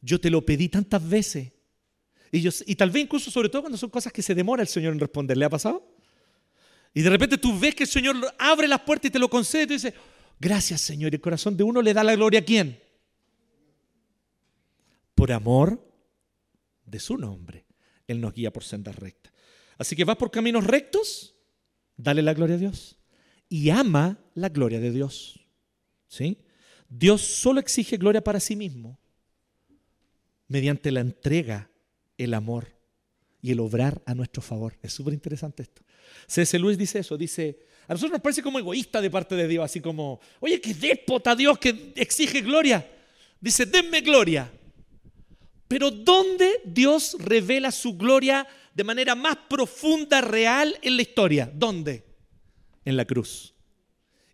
Yo 0.00 0.18
te 0.18 0.30
lo 0.30 0.44
pedí 0.44 0.70
tantas 0.70 1.06
veces. 1.06 1.52
Y, 2.32 2.48
y 2.48 2.76
tal 2.76 2.90
vez 2.90 3.04
incluso, 3.04 3.30
sobre 3.30 3.50
todo 3.50 3.62
cuando 3.62 3.76
son 3.76 3.90
cosas 3.90 4.10
que 4.10 4.22
se 4.22 4.34
demora 4.34 4.62
el 4.62 4.68
Señor 4.68 4.94
en 4.94 5.00
responder. 5.00 5.36
¿Le 5.36 5.44
ha 5.44 5.50
pasado? 5.50 5.86
Y 6.94 7.02
de 7.02 7.10
repente 7.10 7.36
tú 7.36 7.58
ves 7.58 7.74
que 7.74 7.84
el 7.84 7.88
Señor 7.88 8.16
abre 8.38 8.66
las 8.66 8.80
puertas 8.80 9.10
y 9.10 9.12
te 9.12 9.18
lo 9.18 9.28
concede. 9.28 9.64
Y 9.64 9.66
tú 9.66 9.72
dices, 9.74 9.92
gracias 10.40 10.80
Señor. 10.80 11.12
Y 11.12 11.16
el 11.16 11.20
corazón 11.20 11.58
de 11.58 11.62
uno 11.62 11.82
le 11.82 11.92
da 11.92 12.02
la 12.02 12.16
gloria 12.16 12.40
a 12.40 12.44
quién? 12.44 12.80
Por 15.14 15.30
amor 15.30 15.86
de 16.86 16.98
su 16.98 17.18
nombre. 17.18 17.66
Él 18.06 18.18
nos 18.18 18.32
guía 18.32 18.50
por 18.50 18.64
sendas 18.64 18.96
rectas. 18.96 19.30
Así 19.76 19.94
que 19.94 20.04
vas 20.04 20.16
por 20.16 20.30
caminos 20.30 20.64
rectos 20.64 21.31
dale 22.02 22.22
la 22.22 22.34
gloria 22.34 22.56
a 22.56 22.58
Dios. 22.58 22.98
Y 23.48 23.70
ama 23.70 24.18
la 24.34 24.48
gloria 24.48 24.80
de 24.80 24.90
Dios. 24.90 25.40
¿Sí? 26.08 26.38
Dios 26.88 27.22
solo 27.22 27.60
exige 27.60 27.96
gloria 27.96 28.22
para 28.22 28.40
sí 28.40 28.56
mismo 28.56 28.98
mediante 30.48 30.90
la 30.90 31.00
entrega, 31.00 31.70
el 32.18 32.34
amor 32.34 32.68
y 33.40 33.52
el 33.52 33.60
obrar 33.60 34.02
a 34.04 34.14
nuestro 34.14 34.42
favor. 34.42 34.76
Es 34.82 34.92
súper 34.92 35.14
interesante 35.14 35.62
esto. 35.62 35.82
C.S. 36.26 36.58
Luis 36.58 36.76
dice 36.76 36.98
eso, 36.98 37.16
dice, 37.16 37.60
a 37.88 37.94
nosotros 37.94 38.12
nos 38.12 38.20
parece 38.20 38.42
como 38.42 38.58
egoísta 38.58 39.00
de 39.00 39.10
parte 39.10 39.34
de 39.34 39.48
Dios, 39.48 39.64
así 39.64 39.80
como, 39.80 40.20
oye, 40.40 40.60
qué 40.60 40.74
déspota 40.74 41.34
Dios 41.34 41.58
que 41.58 41.92
exige 41.96 42.42
gloria. 42.42 42.86
Dice, 43.40 43.64
denme 43.64 44.02
gloria. 44.02 44.52
Pero 45.66 45.90
¿dónde 45.90 46.60
Dios 46.64 47.16
revela 47.18 47.70
su 47.72 47.96
gloria 47.96 48.46
de 48.74 48.84
manera 48.84 49.14
más 49.14 49.36
profunda, 49.48 50.20
real 50.20 50.78
en 50.82 50.96
la 50.96 51.02
historia? 51.02 51.50
¿Dónde? 51.52 52.04
En 52.84 52.96
la 52.96 53.04
cruz. 53.04 53.54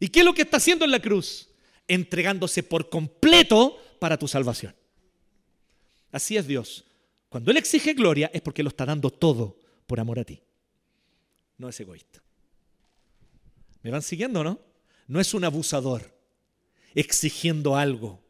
¿Y 0.00 0.08
qué 0.08 0.20
es 0.20 0.24
lo 0.24 0.34
que 0.34 0.42
está 0.42 0.58
haciendo 0.58 0.84
en 0.84 0.90
la 0.90 1.00
cruz? 1.00 1.48
Entregándose 1.86 2.62
por 2.62 2.88
completo 2.88 3.76
para 3.98 4.16
tu 4.16 4.28
salvación. 4.28 4.74
Así 6.12 6.36
es 6.36 6.46
Dios. 6.46 6.84
Cuando 7.28 7.50
Él 7.50 7.56
exige 7.56 7.94
gloria 7.94 8.30
es 8.32 8.40
porque 8.40 8.62
lo 8.62 8.68
está 8.68 8.86
dando 8.86 9.10
todo 9.10 9.58
por 9.86 10.00
amor 10.00 10.18
a 10.18 10.24
ti. 10.24 10.42
No 11.56 11.68
es 11.68 11.78
egoísta. 11.80 12.22
¿Me 13.82 13.90
van 13.90 14.02
siguiendo, 14.02 14.44
no? 14.44 14.60
No 15.06 15.20
es 15.20 15.34
un 15.34 15.44
abusador 15.44 16.14
exigiendo 16.94 17.76
algo 17.76 18.22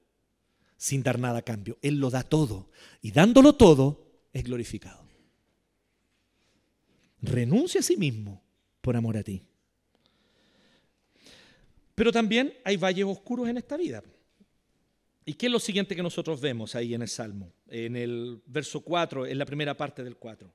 sin 0.77 1.03
dar 1.03 1.19
nada 1.19 1.39
a 1.39 1.43
cambio. 1.43 1.79
Él 1.83 1.99
lo 2.01 2.11
da 2.11 2.23
todo. 2.23 2.71
Y 3.03 3.11
dándolo 3.11 3.55
todo 3.55 4.07
es 4.33 4.45
glorificado. 4.45 5.08
Renuncia 7.21 7.81
a 7.81 7.83
sí 7.83 7.97
mismo 7.97 8.43
por 8.81 8.97
amor 8.97 9.17
a 9.17 9.23
ti. 9.23 9.43
Pero 11.95 12.13
también 12.13 12.55
hay 12.65 12.77
valles 12.77 13.05
oscuros 13.05 13.49
en 13.49 13.59
esta 13.59 13.77
vida. 13.77 14.03
¿Y 15.25 15.35
qué 15.35 15.47
es 15.47 15.53
lo 15.53 15.59
siguiente 15.59 15.95
que 15.95 16.03
nosotros 16.03 16.41
vemos 16.41 16.75
ahí 16.75 16.95
en 16.95 17.03
el 17.03 17.09
Salmo? 17.09 17.53
En 17.67 17.97
el 17.97 18.41
verso 18.47 18.81
4, 18.81 19.27
en 19.27 19.37
la 19.37 19.45
primera 19.45 19.77
parte 19.77 20.03
del 20.03 20.17
4. 20.17 20.51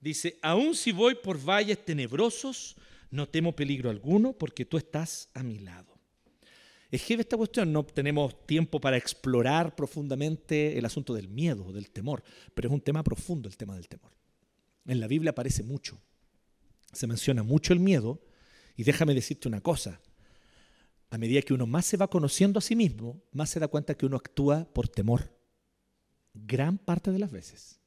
Dice, 0.00 0.38
aun 0.42 0.74
si 0.74 0.92
voy 0.92 1.14
por 1.14 1.38
valles 1.42 1.84
tenebrosos, 1.84 2.76
no 3.10 3.28
temo 3.28 3.54
peligro 3.54 3.88
alguno 3.88 4.32
porque 4.32 4.64
tú 4.64 4.76
estás 4.76 5.30
a 5.32 5.42
mi 5.42 5.60
lado. 5.60 5.92
Es 6.90 7.02
que 7.04 7.14
esta 7.14 7.38
cuestión, 7.38 7.72
no 7.72 7.86
tenemos 7.86 8.44
tiempo 8.44 8.78
para 8.78 8.98
explorar 8.98 9.74
profundamente 9.74 10.76
el 10.76 10.84
asunto 10.84 11.14
del 11.14 11.28
miedo, 11.28 11.72
del 11.72 11.90
temor, 11.90 12.22
pero 12.54 12.68
es 12.68 12.74
un 12.74 12.82
tema 12.82 13.02
profundo 13.02 13.48
el 13.48 13.56
tema 13.56 13.76
del 13.76 13.88
temor. 13.88 14.12
En 14.84 15.00
la 15.00 15.06
Biblia 15.06 15.30
aparece 15.30 15.62
mucho, 15.62 16.00
se 16.92 17.06
menciona 17.06 17.42
mucho 17.42 17.72
el 17.72 17.80
miedo, 17.80 18.20
y 18.76 18.84
déjame 18.84 19.14
decirte 19.14 19.48
una 19.48 19.60
cosa, 19.60 20.00
a 21.10 21.18
medida 21.18 21.42
que 21.42 21.52
uno 21.52 21.66
más 21.66 21.84
se 21.84 21.98
va 21.98 22.08
conociendo 22.08 22.58
a 22.58 22.62
sí 22.62 22.74
mismo, 22.74 23.22
más 23.32 23.50
se 23.50 23.60
da 23.60 23.68
cuenta 23.68 23.94
que 23.94 24.06
uno 24.06 24.16
actúa 24.16 24.64
por 24.72 24.88
temor. 24.88 25.36
Gran 26.32 26.78
parte 26.78 27.10
de 27.10 27.18
las 27.18 27.30
veces. 27.30 27.80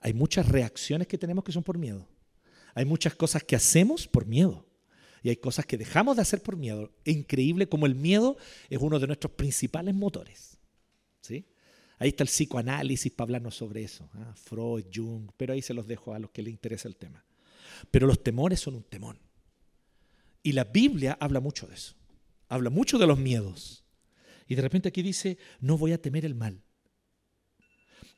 Hay 0.00 0.12
muchas 0.12 0.46
reacciones 0.46 1.08
que 1.08 1.16
tenemos 1.16 1.42
que 1.42 1.52
son 1.52 1.62
por 1.62 1.78
miedo. 1.78 2.06
Hay 2.74 2.84
muchas 2.84 3.14
cosas 3.14 3.42
que 3.42 3.56
hacemos 3.56 4.06
por 4.06 4.26
miedo. 4.26 4.66
Y 5.22 5.30
hay 5.30 5.36
cosas 5.36 5.64
que 5.64 5.78
dejamos 5.78 6.16
de 6.16 6.22
hacer 6.22 6.42
por 6.42 6.56
miedo. 6.56 6.92
Es 7.06 7.16
increíble 7.16 7.66
como 7.66 7.86
el 7.86 7.94
miedo 7.94 8.36
es 8.68 8.78
uno 8.78 8.98
de 8.98 9.06
nuestros 9.06 9.32
principales 9.32 9.94
motores. 9.94 10.58
¿sí? 11.22 11.46
Ahí 11.98 12.08
está 12.08 12.24
el 12.24 12.28
psicoanálisis 12.28 13.12
para 13.12 13.26
hablarnos 13.26 13.54
sobre 13.54 13.82
eso. 13.84 14.08
¿ah? 14.14 14.34
Freud, 14.36 14.86
Jung, 14.92 15.30
pero 15.36 15.52
ahí 15.52 15.62
se 15.62 15.74
los 15.74 15.86
dejo 15.86 16.14
a 16.14 16.18
los 16.18 16.30
que 16.30 16.42
les 16.42 16.52
interesa 16.52 16.88
el 16.88 16.96
tema. 16.96 17.24
Pero 17.90 18.06
los 18.06 18.22
temores 18.22 18.60
son 18.60 18.74
un 18.74 18.82
temón. 18.82 19.18
Y 20.42 20.52
la 20.52 20.64
Biblia 20.64 21.16
habla 21.20 21.40
mucho 21.40 21.66
de 21.66 21.74
eso 21.74 21.94
habla 22.48 22.70
mucho 22.70 22.98
de 22.98 23.06
los 23.06 23.18
miedos. 23.18 23.84
Y 24.46 24.54
de 24.54 24.62
repente 24.62 24.88
aquí 24.88 25.02
dice, 25.02 25.38
no 25.60 25.78
voy 25.78 25.92
a 25.92 26.00
temer 26.00 26.24
el 26.24 26.34
mal. 26.34 26.62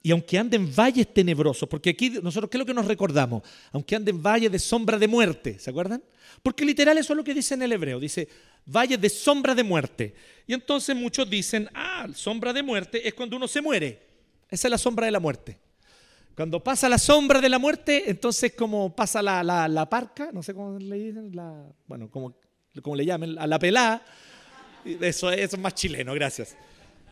Y 0.06 0.12
aunque 0.12 0.38
ande 0.38 0.56
en 0.56 0.72
valles 0.72 1.12
tenebrosos, 1.12 1.68
porque 1.68 1.90
aquí 1.90 2.10
nosotros, 2.22 2.48
¿qué 2.48 2.58
es 2.58 2.60
lo 2.60 2.64
que 2.64 2.72
nos 2.72 2.86
recordamos? 2.86 3.42
Aunque 3.72 3.96
ande 3.96 4.12
en 4.12 4.22
valles 4.22 4.52
de 4.52 4.60
sombra 4.60 5.00
de 5.00 5.08
muerte, 5.08 5.58
¿se 5.58 5.68
acuerdan? 5.68 6.00
Porque 6.44 6.64
literal 6.64 6.96
eso 6.96 7.12
es 7.12 7.16
lo 7.16 7.24
que 7.24 7.34
dice 7.34 7.54
en 7.54 7.62
el 7.62 7.72
hebreo, 7.72 7.98
dice 7.98 8.28
valles 8.66 9.00
de 9.00 9.08
sombra 9.08 9.52
de 9.52 9.64
muerte. 9.64 10.14
Y 10.46 10.54
entonces 10.54 10.94
muchos 10.94 11.28
dicen, 11.28 11.68
ah, 11.74 12.06
sombra 12.14 12.52
de 12.52 12.62
muerte 12.62 13.08
es 13.08 13.14
cuando 13.14 13.36
uno 13.36 13.48
se 13.48 13.60
muere. 13.60 14.00
Esa 14.48 14.68
es 14.68 14.70
la 14.70 14.78
sombra 14.78 15.06
de 15.06 15.10
la 15.10 15.18
muerte. 15.18 15.58
Cuando 16.36 16.62
pasa 16.62 16.88
la 16.88 16.98
sombra 16.98 17.40
de 17.40 17.48
la 17.48 17.58
muerte, 17.58 18.04
entonces 18.08 18.52
como 18.52 18.94
pasa 18.94 19.20
la, 19.22 19.42
la, 19.42 19.90
parca, 19.90 20.30
no 20.32 20.40
sé 20.40 20.54
cómo 20.54 20.78
le 20.78 20.98
dicen, 21.00 21.34
la, 21.34 21.66
bueno, 21.88 22.08
como, 22.12 22.38
como 22.80 22.94
le 22.94 23.04
llamen, 23.04 23.36
a 23.40 23.46
la 23.48 23.58
pelada, 23.58 24.04
eso, 24.84 25.32
es 25.32 25.58
más 25.58 25.74
chileno, 25.74 26.14
gracias. 26.14 26.56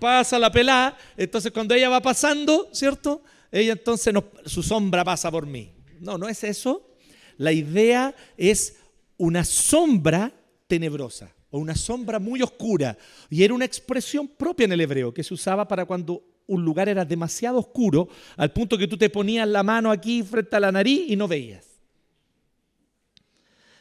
Pasa 0.05 0.38
la 0.38 0.53
pelada, 0.53 0.99
entonces 1.17 1.51
cuando 1.51 1.75
ella 1.75 1.88
va 1.88 2.03
pasando, 2.03 2.69
¿cierto? 2.73 3.23
Ella 3.51 3.73
entonces 3.73 4.12
su 4.45 4.62
sombra 4.62 5.03
pasa 5.03 5.31
por 5.31 5.47
mí. 5.47 5.73
No, 5.99 6.19
no 6.19 6.29
es 6.29 6.45
eso. 6.45 6.90
La 7.38 7.53
idea 7.53 8.14
es 8.37 8.77
una 9.17 9.45
sombra 9.45 10.31
tenebrosa 10.67 11.35
o 11.49 11.59
una 11.59 11.75
sombra 11.75 12.19
muy 12.19 12.43
oscura. 12.43 12.99
Y 13.31 13.45
era 13.45 13.55
una 13.55 13.64
expresión 13.64 14.29
propia 14.29 14.64
en 14.64 14.73
el 14.73 14.83
hebreo 14.83 15.14
que 15.14 15.25
se 15.25 15.33
usaba 15.33 15.67
para 15.67 15.87
cuando 15.87 16.23
un 16.47 16.62
lugar 16.62 16.90
era 16.90 17.07
demasiado 17.07 17.59
oscuro 17.59 18.07
al 18.37 18.53
punto 18.53 18.77
que 18.77 18.87
tú 18.87 18.99
te 18.99 19.09
ponías 19.09 19.49
la 19.49 19.62
mano 19.62 19.90
aquí 19.90 20.23
frente 20.23 20.55
a 20.55 20.61
la 20.61 20.71
nariz 20.71 21.05
y 21.09 21.17
no 21.17 21.27
veías. 21.27 21.64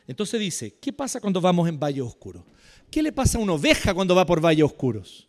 Entonces 0.08 0.40
dice, 0.40 0.80
¿qué 0.80 0.94
pasa 0.94 1.20
cuando 1.20 1.42
vamos 1.42 1.68
en 1.68 1.78
valle 1.78 2.00
oscuro? 2.00 2.46
¿Qué 2.90 3.04
le 3.04 3.12
pasa 3.12 3.38
a 3.38 3.42
una 3.42 3.52
oveja 3.52 3.94
cuando 3.94 4.16
va 4.16 4.26
por 4.26 4.40
valles 4.40 4.64
oscuros? 4.64 5.28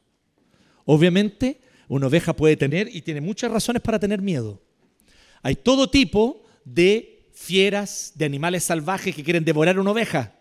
Obviamente, 0.85 1.61
una 1.89 2.07
oveja 2.07 2.35
puede 2.35 2.57
tener 2.57 2.89
y 2.95 3.03
tiene 3.03 3.21
muchas 3.21 3.51
razones 3.51 3.83
para 3.83 3.99
tener 3.99 4.21
miedo. 4.21 4.61
Hay 5.43 5.57
todo 5.57 5.91
tipo 5.91 6.45
de 6.65 7.29
fieras, 7.35 8.13
de 8.15 8.25
animales 8.25 8.65
salvajes 8.65 9.15
que 9.15 9.25
quieren 9.25 9.45
devorar 9.45 9.79
una 9.79 9.91
oveja. 9.91 10.33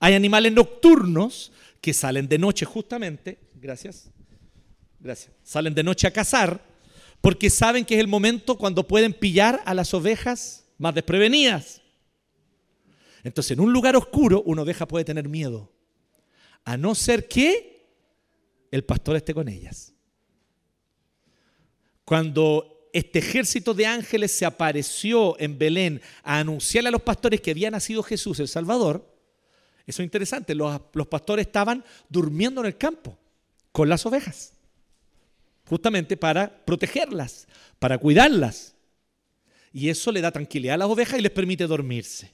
Hay 0.00 0.14
animales 0.14 0.52
nocturnos 0.52 1.52
que 1.80 1.94
salen 1.94 2.28
de 2.28 2.38
noche 2.38 2.66
justamente, 2.66 3.38
gracias, 3.54 4.10
gracias, 5.00 5.32
salen 5.42 5.74
de 5.74 5.82
noche 5.82 6.06
a 6.06 6.10
cazar 6.10 6.60
porque 7.20 7.48
saben 7.48 7.84
que 7.84 7.94
es 7.94 8.00
el 8.00 8.08
momento 8.08 8.56
cuando 8.56 8.86
pueden 8.86 9.12
pillar 9.12 9.62
a 9.64 9.74
las 9.74 9.94
ovejas 9.94 10.64
más 10.78 10.94
desprevenidas. 10.94 11.82
Entonces, 13.24 13.52
en 13.52 13.60
un 13.60 13.72
lugar 13.72 13.96
oscuro, 13.96 14.42
una 14.46 14.62
oveja 14.62 14.86
puede 14.86 15.04
tener 15.04 15.28
miedo 15.28 15.72
a 16.64 16.76
no 16.76 16.94
ser 16.94 17.26
que 17.26 17.75
el 18.70 18.84
pastor 18.84 19.16
esté 19.16 19.34
con 19.34 19.48
ellas. 19.48 19.94
Cuando 22.04 22.88
este 22.92 23.18
ejército 23.18 23.74
de 23.74 23.84
ángeles 23.84 24.32
se 24.32 24.46
apareció 24.46 25.38
en 25.38 25.58
Belén 25.58 26.00
a 26.22 26.38
anunciarle 26.38 26.88
a 26.88 26.92
los 26.92 27.02
pastores 27.02 27.40
que 27.40 27.50
había 27.50 27.70
nacido 27.70 28.02
Jesús 28.02 28.40
el 28.40 28.48
Salvador, 28.48 29.16
eso 29.86 30.02
es 30.02 30.06
interesante, 30.06 30.54
los, 30.54 30.80
pastores 31.08 31.46
estaban 31.46 31.84
durmiendo 32.08 32.60
en 32.60 32.66
el 32.66 32.76
campo 32.76 33.18
con 33.70 33.88
las 33.88 34.04
ovejas, 34.06 34.52
justamente 35.68 36.16
para 36.16 36.64
protegerlas, 36.64 37.46
para 37.78 37.98
cuidarlas. 37.98 38.74
Y 39.72 39.90
eso 39.90 40.10
le 40.10 40.22
da 40.22 40.32
tranquilidad 40.32 40.74
a 40.74 40.78
las 40.78 40.88
ovejas 40.88 41.18
y 41.18 41.22
les 41.22 41.30
permite 41.30 41.66
dormirse. 41.66 42.32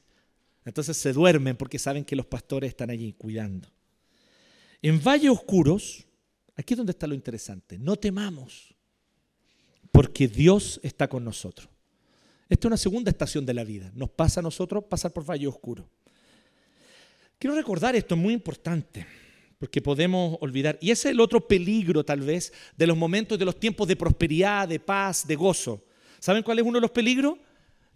Entonces 0.65 0.97
se 0.97 1.13
duermen 1.13 1.57
porque 1.57 1.79
saben 1.79 2.05
que 2.05 2.17
los 2.17 2.27
pastores 2.27 2.69
están 2.69 2.91
allí 2.91 3.13
cuidando. 3.15 3.69
En 4.81 5.03
valles 5.03 5.31
oscuros, 5.31 6.07
aquí 6.57 6.75
es 6.75 6.79
donde 6.79 6.93
está 6.93 7.07
lo 7.07 7.15
interesante, 7.15 7.79
no 7.79 7.97
temamos, 7.97 8.75
porque 9.91 10.29
Dios 10.29 10.81
está 10.83 11.09
con 11.09 11.25
nosotros. 11.25 11.69
Esta 12.49 12.67
es 12.67 12.71
una 12.71 12.77
segunda 12.77 13.11
estación 13.11 13.47
de 13.47 13.55
la 13.55 13.65
vida. 13.65 13.91
Nos 13.95 14.11
pasa 14.11 14.41
a 14.41 14.43
nosotros 14.43 14.85
pasar 14.85 15.13
por 15.13 15.25
valle 15.25 15.47
oscuro. 15.47 15.89
Quiero 17.39 17.57
recordar 17.57 17.97
esto, 17.97 18.15
es 18.15 18.21
muy 18.21 18.35
importante, 18.35 19.07
porque 19.59 19.81
podemos 19.81 20.37
olvidar. 20.41 20.79
Y 20.81 20.91
ese 20.91 21.09
es 21.09 21.13
el 21.13 21.21
otro 21.21 21.47
peligro, 21.47 22.05
tal 22.05 22.21
vez, 22.21 22.53
de 22.77 22.87
los 22.87 22.97
momentos, 22.97 23.39
de 23.39 23.45
los 23.45 23.59
tiempos 23.59 23.89
de 23.89 23.97
prosperidad, 23.97 24.69
de 24.69 24.79
paz, 24.79 25.27
de 25.27 25.35
gozo. 25.35 25.85
¿Saben 26.19 26.43
cuál 26.43 26.59
es 26.59 26.65
uno 26.65 26.75
de 26.77 26.83
los 26.83 26.91
peligros? 26.91 27.39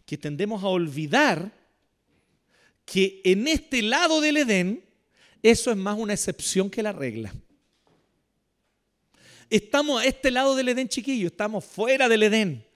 Que 0.05 0.16
tendemos 0.16 0.64
a 0.64 0.69
olvidar 0.69 1.53
que 2.85 3.21
en 3.25 3.47
este 3.49 3.83
lado 3.83 4.21
del 4.21 4.38
Edén 4.38 4.85
eso 5.42 5.71
es 5.71 5.77
más 5.77 5.99
una 5.99 6.14
excepción 6.14 6.71
que 6.71 6.83
la 6.83 6.92
regla. 6.92 7.35
Estamos 9.49 10.03
a 10.03 10.05
este 10.05 10.31
lado 10.31 10.55
del 10.55 10.69
Edén 10.69 10.89
chiquillo, 10.89 11.29
estamos 11.29 11.65
fuera 11.65 12.09
del 12.09 12.25
Edén. 12.25 12.67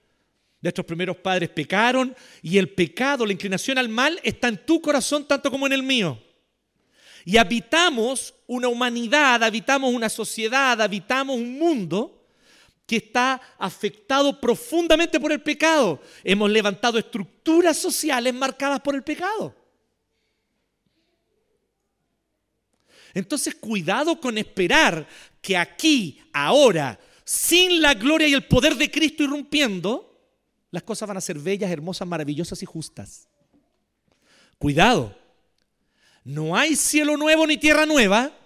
Nuestros 0.63 0.87
primeros 0.87 1.17
padres 1.17 1.49
pecaron 1.49 2.15
y 2.43 2.59
el 2.59 2.69
pecado, 2.69 3.25
la 3.25 3.33
inclinación 3.33 3.79
al 3.79 3.89
mal, 3.89 4.21
está 4.23 4.49
en 4.49 4.65
tu 4.65 4.81
corazón 4.81 5.27
tanto 5.27 5.51
como 5.51 5.67
en 5.67 5.73
el 5.73 5.83
mío. 5.83 6.23
Y 7.25 7.37
habitamos 7.37 8.35
una 8.47 8.69
humanidad, 8.69 9.43
habitamos 9.43 9.93
una 9.93 10.09
sociedad, 10.09 10.81
habitamos 10.81 11.37
un 11.37 11.59
mundo 11.59 12.27
que 12.87 12.97
está 12.97 13.41
afectado 13.59 14.41
profundamente 14.41 15.21
por 15.21 15.33
el 15.33 15.41
pecado. 15.41 16.01
Hemos 16.25 16.51
levantado 16.51 16.99
estructuras 16.99 17.77
sociales 17.77 18.35
marcadas 18.35 18.81
por 18.81 18.95
el 18.95 19.03
pecado. 19.03 19.55
Entonces, 23.15 23.55
cuidado 23.55 24.21
con 24.21 24.39
esperar 24.39 25.07
que 25.41 25.57
aquí, 25.57 26.21
ahora, 26.33 26.99
sin 27.25 27.81
la 27.81 27.95
gloria 27.95 28.29
y 28.29 28.35
el 28.35 28.47
poder 28.47 28.77
de 28.77 28.91
Cristo 28.91 29.23
irrumpiendo, 29.23 30.11
las 30.71 30.83
cosas 30.83 31.09
van 31.09 31.17
a 31.17 31.21
ser 31.21 31.39
bellas, 31.39 31.71
hermosas, 31.71 32.07
maravillosas 32.07 32.63
y 32.63 32.67
justas. 32.67 33.29
Cuidado. 34.59 35.17
No 36.25 36.57
hay 36.57 36.77
cielo 36.77 37.17
nuevo 37.17 37.47
ni 37.47 37.57
tierra 37.57 37.87
nueva 37.87 38.37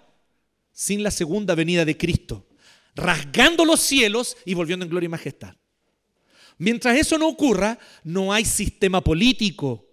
sin 0.71 1.03
la 1.03 1.11
segunda 1.11 1.55
venida 1.55 1.85
de 1.85 1.97
Cristo, 1.97 2.47
rasgando 2.95 3.65
los 3.65 3.79
cielos 3.79 4.37
y 4.45 4.53
volviendo 4.53 4.85
en 4.85 4.89
gloria 4.89 5.07
y 5.07 5.09
majestad. 5.09 5.55
Mientras 6.57 6.97
eso 6.97 7.17
no 7.17 7.27
ocurra, 7.27 7.77
no 8.03 8.31
hay 8.31 8.45
sistema 8.45 9.01
político, 9.01 9.84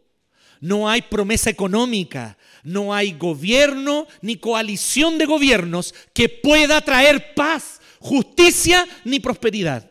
no 0.63 0.89
hay 0.89 1.03
promesa 1.03 1.51
económica, 1.51 2.39
no 2.63 2.95
hay 2.95 3.15
gobierno 3.15 4.07
ni 4.21 4.37
coalición 4.37 5.19
de 5.19 5.27
gobiernos 5.27 5.93
que 6.15 6.29
pueda 6.29 6.81
traer 6.81 7.35
paz, 7.35 7.81
justicia 7.99 8.87
ni 9.05 9.19
prosperidad. 9.19 9.91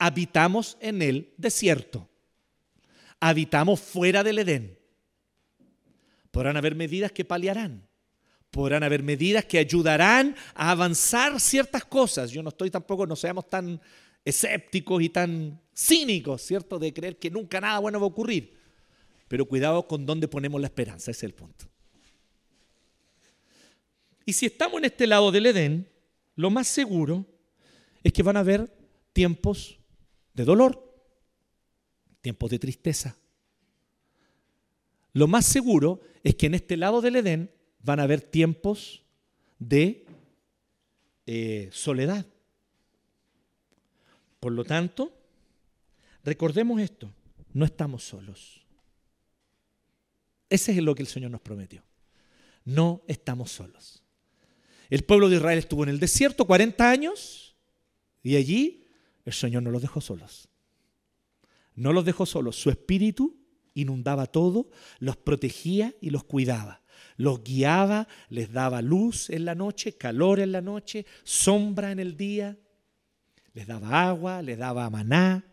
Habitamos 0.00 0.76
en 0.80 1.00
el 1.00 1.32
desierto. 1.36 2.10
Habitamos 3.20 3.78
fuera 3.78 4.24
del 4.24 4.40
Edén. 4.40 4.76
Podrán 6.32 6.56
haber 6.56 6.74
medidas 6.74 7.12
que 7.12 7.24
paliarán. 7.24 7.88
Podrán 8.50 8.82
haber 8.82 9.04
medidas 9.04 9.44
que 9.44 9.58
ayudarán 9.58 10.34
a 10.54 10.72
avanzar 10.72 11.38
ciertas 11.38 11.84
cosas. 11.84 12.32
Yo 12.32 12.42
no 12.42 12.48
estoy 12.48 12.68
tampoco, 12.68 13.06
no 13.06 13.14
seamos 13.14 13.48
tan 13.48 13.80
escépticos 14.24 15.00
y 15.00 15.08
tan 15.08 15.60
cínicos, 15.72 16.42
¿cierto? 16.42 16.80
De 16.80 16.92
creer 16.92 17.16
que 17.16 17.30
nunca 17.30 17.60
nada 17.60 17.78
bueno 17.78 18.00
va 18.00 18.06
a 18.06 18.08
ocurrir. 18.08 18.59
Pero 19.30 19.46
cuidado 19.46 19.86
con 19.86 20.06
dónde 20.06 20.26
ponemos 20.26 20.60
la 20.60 20.66
esperanza, 20.66 21.12
ese 21.12 21.20
es 21.20 21.22
el 21.22 21.34
punto. 21.34 21.66
Y 24.26 24.32
si 24.32 24.46
estamos 24.46 24.78
en 24.78 24.86
este 24.86 25.06
lado 25.06 25.30
del 25.30 25.46
Edén, 25.46 25.88
lo 26.34 26.50
más 26.50 26.66
seguro 26.66 27.24
es 28.02 28.12
que 28.12 28.24
van 28.24 28.36
a 28.36 28.40
haber 28.40 28.76
tiempos 29.12 29.78
de 30.34 30.44
dolor, 30.44 30.84
tiempos 32.20 32.50
de 32.50 32.58
tristeza. 32.58 33.16
Lo 35.12 35.28
más 35.28 35.46
seguro 35.46 36.00
es 36.24 36.34
que 36.34 36.46
en 36.46 36.56
este 36.56 36.76
lado 36.76 37.00
del 37.00 37.14
Edén 37.14 37.52
van 37.84 38.00
a 38.00 38.02
haber 38.02 38.22
tiempos 38.22 39.04
de 39.60 40.06
eh, 41.26 41.68
soledad. 41.70 42.26
Por 44.40 44.50
lo 44.50 44.64
tanto, 44.64 45.16
recordemos 46.24 46.80
esto, 46.80 47.14
no 47.52 47.64
estamos 47.64 48.02
solos. 48.02 48.59
Ese 50.50 50.72
es 50.72 50.78
lo 50.78 50.94
que 50.94 51.02
el 51.02 51.08
Señor 51.08 51.30
nos 51.30 51.40
prometió. 51.40 51.82
No 52.64 53.02
estamos 53.06 53.52
solos. 53.52 54.02
El 54.90 55.04
pueblo 55.04 55.28
de 55.28 55.36
Israel 55.36 55.58
estuvo 55.58 55.84
en 55.84 55.88
el 55.90 56.00
desierto 56.00 56.44
40 56.44 56.90
años 56.90 57.56
y 58.22 58.36
allí 58.36 58.84
el 59.24 59.32
Señor 59.32 59.62
no 59.62 59.70
los 59.70 59.80
dejó 59.80 60.00
solos. 60.00 60.48
No 61.74 61.92
los 61.92 62.04
dejó 62.04 62.26
solos. 62.26 62.56
Su 62.56 62.68
espíritu 62.68 63.38
inundaba 63.74 64.26
todo, 64.26 64.68
los 64.98 65.16
protegía 65.16 65.94
y 66.00 66.10
los 66.10 66.24
cuidaba. 66.24 66.82
Los 67.16 67.44
guiaba, 67.44 68.08
les 68.28 68.52
daba 68.52 68.82
luz 68.82 69.30
en 69.30 69.44
la 69.44 69.54
noche, 69.54 69.96
calor 69.96 70.40
en 70.40 70.52
la 70.52 70.60
noche, 70.60 71.06
sombra 71.22 71.92
en 71.92 72.00
el 72.00 72.16
día, 72.16 72.58
les 73.52 73.66
daba 73.66 74.08
agua, 74.08 74.42
les 74.42 74.58
daba 74.58 74.88
maná. 74.90 75.44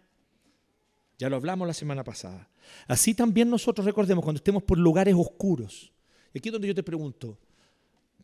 Ya 1.18 1.30
lo 1.30 1.36
hablamos 1.36 1.68
la 1.68 1.74
semana 1.74 2.04
pasada. 2.04 2.50
Así 2.88 3.14
también 3.14 3.50
nosotros 3.50 3.86
recordemos 3.86 4.24
cuando 4.24 4.38
estemos 4.38 4.64
por 4.64 4.78
lugares 4.78 5.16
oscuros. 5.16 5.92
Y 6.34 6.40
aquí 6.40 6.50
es 6.50 6.54
donde 6.54 6.68
yo 6.68 6.76
te 6.76 6.84
pregunto, 6.84 7.38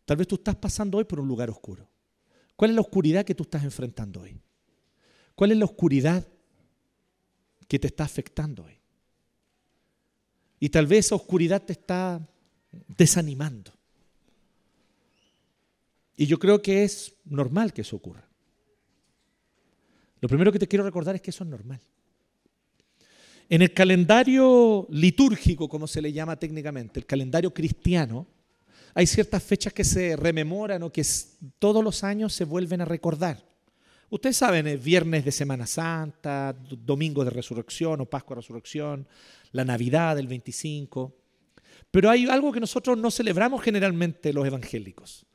tal 0.04 0.16
vez 0.16 0.28
tú 0.28 0.36
estás 0.36 0.56
pasando 0.56 0.98
hoy 0.98 1.04
por 1.04 1.20
un 1.20 1.28
lugar 1.28 1.50
oscuro. 1.50 1.88
¿Cuál 2.56 2.70
es 2.70 2.74
la 2.76 2.82
oscuridad 2.82 3.24
que 3.24 3.34
tú 3.34 3.42
estás 3.42 3.64
enfrentando 3.64 4.20
hoy? 4.20 4.36
¿Cuál 5.34 5.52
es 5.52 5.58
la 5.58 5.64
oscuridad 5.64 6.26
que 7.66 7.78
te 7.78 7.88
está 7.88 8.04
afectando 8.04 8.64
hoy? 8.64 8.78
Y 10.60 10.68
tal 10.68 10.86
vez 10.86 11.06
esa 11.06 11.16
oscuridad 11.16 11.62
te 11.62 11.72
está 11.72 12.26
desanimando. 12.96 13.72
Y 16.16 16.26
yo 16.26 16.38
creo 16.38 16.62
que 16.62 16.84
es 16.84 17.14
normal 17.24 17.72
que 17.72 17.82
eso 17.82 17.96
ocurra. 17.96 18.26
Lo 20.20 20.28
primero 20.28 20.52
que 20.52 20.58
te 20.58 20.68
quiero 20.68 20.84
recordar 20.84 21.14
es 21.16 21.20
que 21.20 21.30
eso 21.30 21.44
es 21.44 21.50
normal. 21.50 21.80
En 23.48 23.60
el 23.60 23.72
calendario 23.72 24.86
litúrgico, 24.90 25.68
como 25.68 25.86
se 25.86 26.00
le 26.00 26.12
llama 26.12 26.36
técnicamente, 26.36 27.00
el 27.00 27.06
calendario 27.06 27.52
cristiano, 27.52 28.26
hay 28.94 29.06
ciertas 29.06 29.42
fechas 29.42 29.72
que 29.72 29.84
se 29.84 30.16
rememoran 30.16 30.82
o 30.82 30.92
que 30.92 31.04
todos 31.58 31.84
los 31.84 32.04
años 32.04 32.32
se 32.32 32.44
vuelven 32.44 32.80
a 32.80 32.84
recordar. 32.84 33.44
Ustedes 34.08 34.36
saben, 34.36 34.66
es 34.66 34.82
viernes 34.82 35.24
de 35.24 35.32
Semana 35.32 35.66
Santa, 35.66 36.52
domingo 36.52 37.24
de 37.24 37.30
resurrección 37.30 38.00
o 38.00 38.06
Pascua 38.06 38.36
de 38.36 38.42
resurrección, 38.42 39.08
la 39.52 39.64
Navidad 39.64 40.16
del 40.16 40.28
25. 40.28 41.12
Pero 41.90 42.10
hay 42.10 42.26
algo 42.26 42.52
que 42.52 42.60
nosotros 42.60 42.96
no 42.96 43.10
celebramos 43.10 43.62
generalmente 43.62 44.32
los 44.32 44.46
evangélicos. 44.46 45.26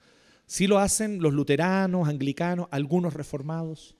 Sí 0.45 0.65
lo 0.65 0.79
hacen 0.79 1.21
los 1.21 1.33
luteranos, 1.33 2.07
anglicanos, 2.07 2.67
algunos 2.71 3.13
reformados. 3.13 3.95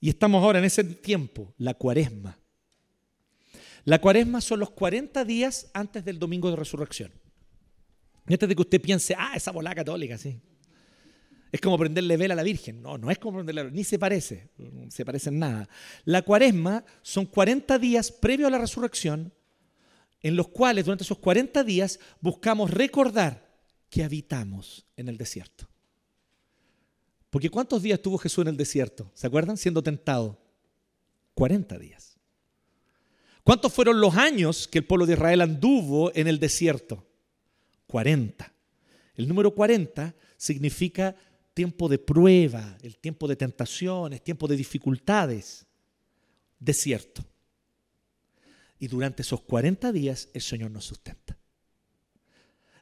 Y 0.00 0.08
estamos 0.08 0.42
ahora 0.42 0.58
en 0.58 0.64
ese 0.64 0.82
tiempo, 0.82 1.54
la 1.56 1.74
cuaresma. 1.74 2.41
La 3.84 4.00
cuaresma 4.00 4.40
son 4.40 4.60
los 4.60 4.70
40 4.70 5.24
días 5.24 5.70
antes 5.74 6.04
del 6.04 6.18
domingo 6.18 6.50
de 6.50 6.56
resurrección. 6.56 7.12
antes 8.26 8.48
de 8.48 8.54
que 8.54 8.62
usted 8.62 8.80
piense, 8.80 9.14
ah, 9.18 9.32
esa 9.34 9.50
bola 9.50 9.74
católica, 9.74 10.16
sí. 10.16 10.40
Es 11.50 11.60
como 11.60 11.76
prenderle 11.76 12.16
vela 12.16 12.34
a 12.34 12.36
la 12.36 12.42
Virgen. 12.42 12.80
No, 12.80 12.96
no 12.96 13.10
es 13.10 13.18
como 13.18 13.38
prenderle 13.38 13.64
vela, 13.64 13.74
ni 13.74 13.84
se 13.84 13.98
parece, 13.98 14.50
se 14.88 15.04
parece 15.04 15.28
en 15.28 15.38
nada. 15.38 15.68
La 16.04 16.22
cuaresma 16.22 16.84
son 17.02 17.26
40 17.26 17.78
días 17.78 18.10
previo 18.10 18.46
a 18.46 18.50
la 18.50 18.58
resurrección, 18.58 19.34
en 20.20 20.36
los 20.36 20.48
cuales 20.48 20.86
durante 20.86 21.04
esos 21.04 21.18
40 21.18 21.64
días 21.64 21.98
buscamos 22.20 22.70
recordar 22.70 23.52
que 23.90 24.04
habitamos 24.04 24.86
en 24.96 25.08
el 25.08 25.18
desierto. 25.18 25.68
Porque 27.28 27.50
¿cuántos 27.50 27.82
días 27.82 27.98
estuvo 27.98 28.18
Jesús 28.18 28.42
en 28.42 28.48
el 28.48 28.56
desierto? 28.56 29.10
¿Se 29.14 29.26
acuerdan? 29.26 29.56
Siendo 29.56 29.82
tentado. 29.82 30.38
40 31.34 31.78
días. 31.78 32.11
¿Cuántos 33.44 33.72
fueron 33.72 34.00
los 34.00 34.16
años 34.16 34.68
que 34.68 34.78
el 34.78 34.84
pueblo 34.84 35.06
de 35.06 35.14
Israel 35.14 35.40
anduvo 35.40 36.12
en 36.14 36.28
el 36.28 36.38
desierto? 36.38 37.04
40. 37.88 38.52
El 39.16 39.28
número 39.28 39.52
40 39.52 40.14
significa 40.36 41.16
tiempo 41.52 41.88
de 41.88 41.98
prueba, 41.98 42.78
el 42.82 42.96
tiempo 42.96 43.26
de 43.26 43.36
tentaciones, 43.36 44.22
tiempo 44.22 44.46
de 44.46 44.56
dificultades, 44.56 45.66
desierto. 46.58 47.24
Y 48.78 48.88
durante 48.88 49.22
esos 49.22 49.42
40 49.42 49.92
días 49.92 50.28
el 50.32 50.42
Señor 50.42 50.70
nos 50.70 50.84
sustenta. 50.84 51.36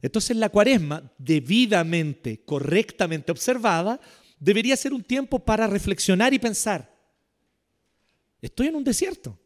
Entonces 0.02 0.36
la 0.36 0.48
cuaresma, 0.48 1.10
debidamente, 1.18 2.42
correctamente 2.44 3.32
observada, 3.32 4.00
debería 4.38 4.76
ser 4.76 4.92
un 4.92 5.02
tiempo 5.02 5.38
para 5.38 5.66
reflexionar 5.66 6.32
y 6.32 6.38
pensar. 6.38 6.94
Estoy 8.40 8.68
en 8.68 8.76
un 8.76 8.84
desierto. 8.84 9.38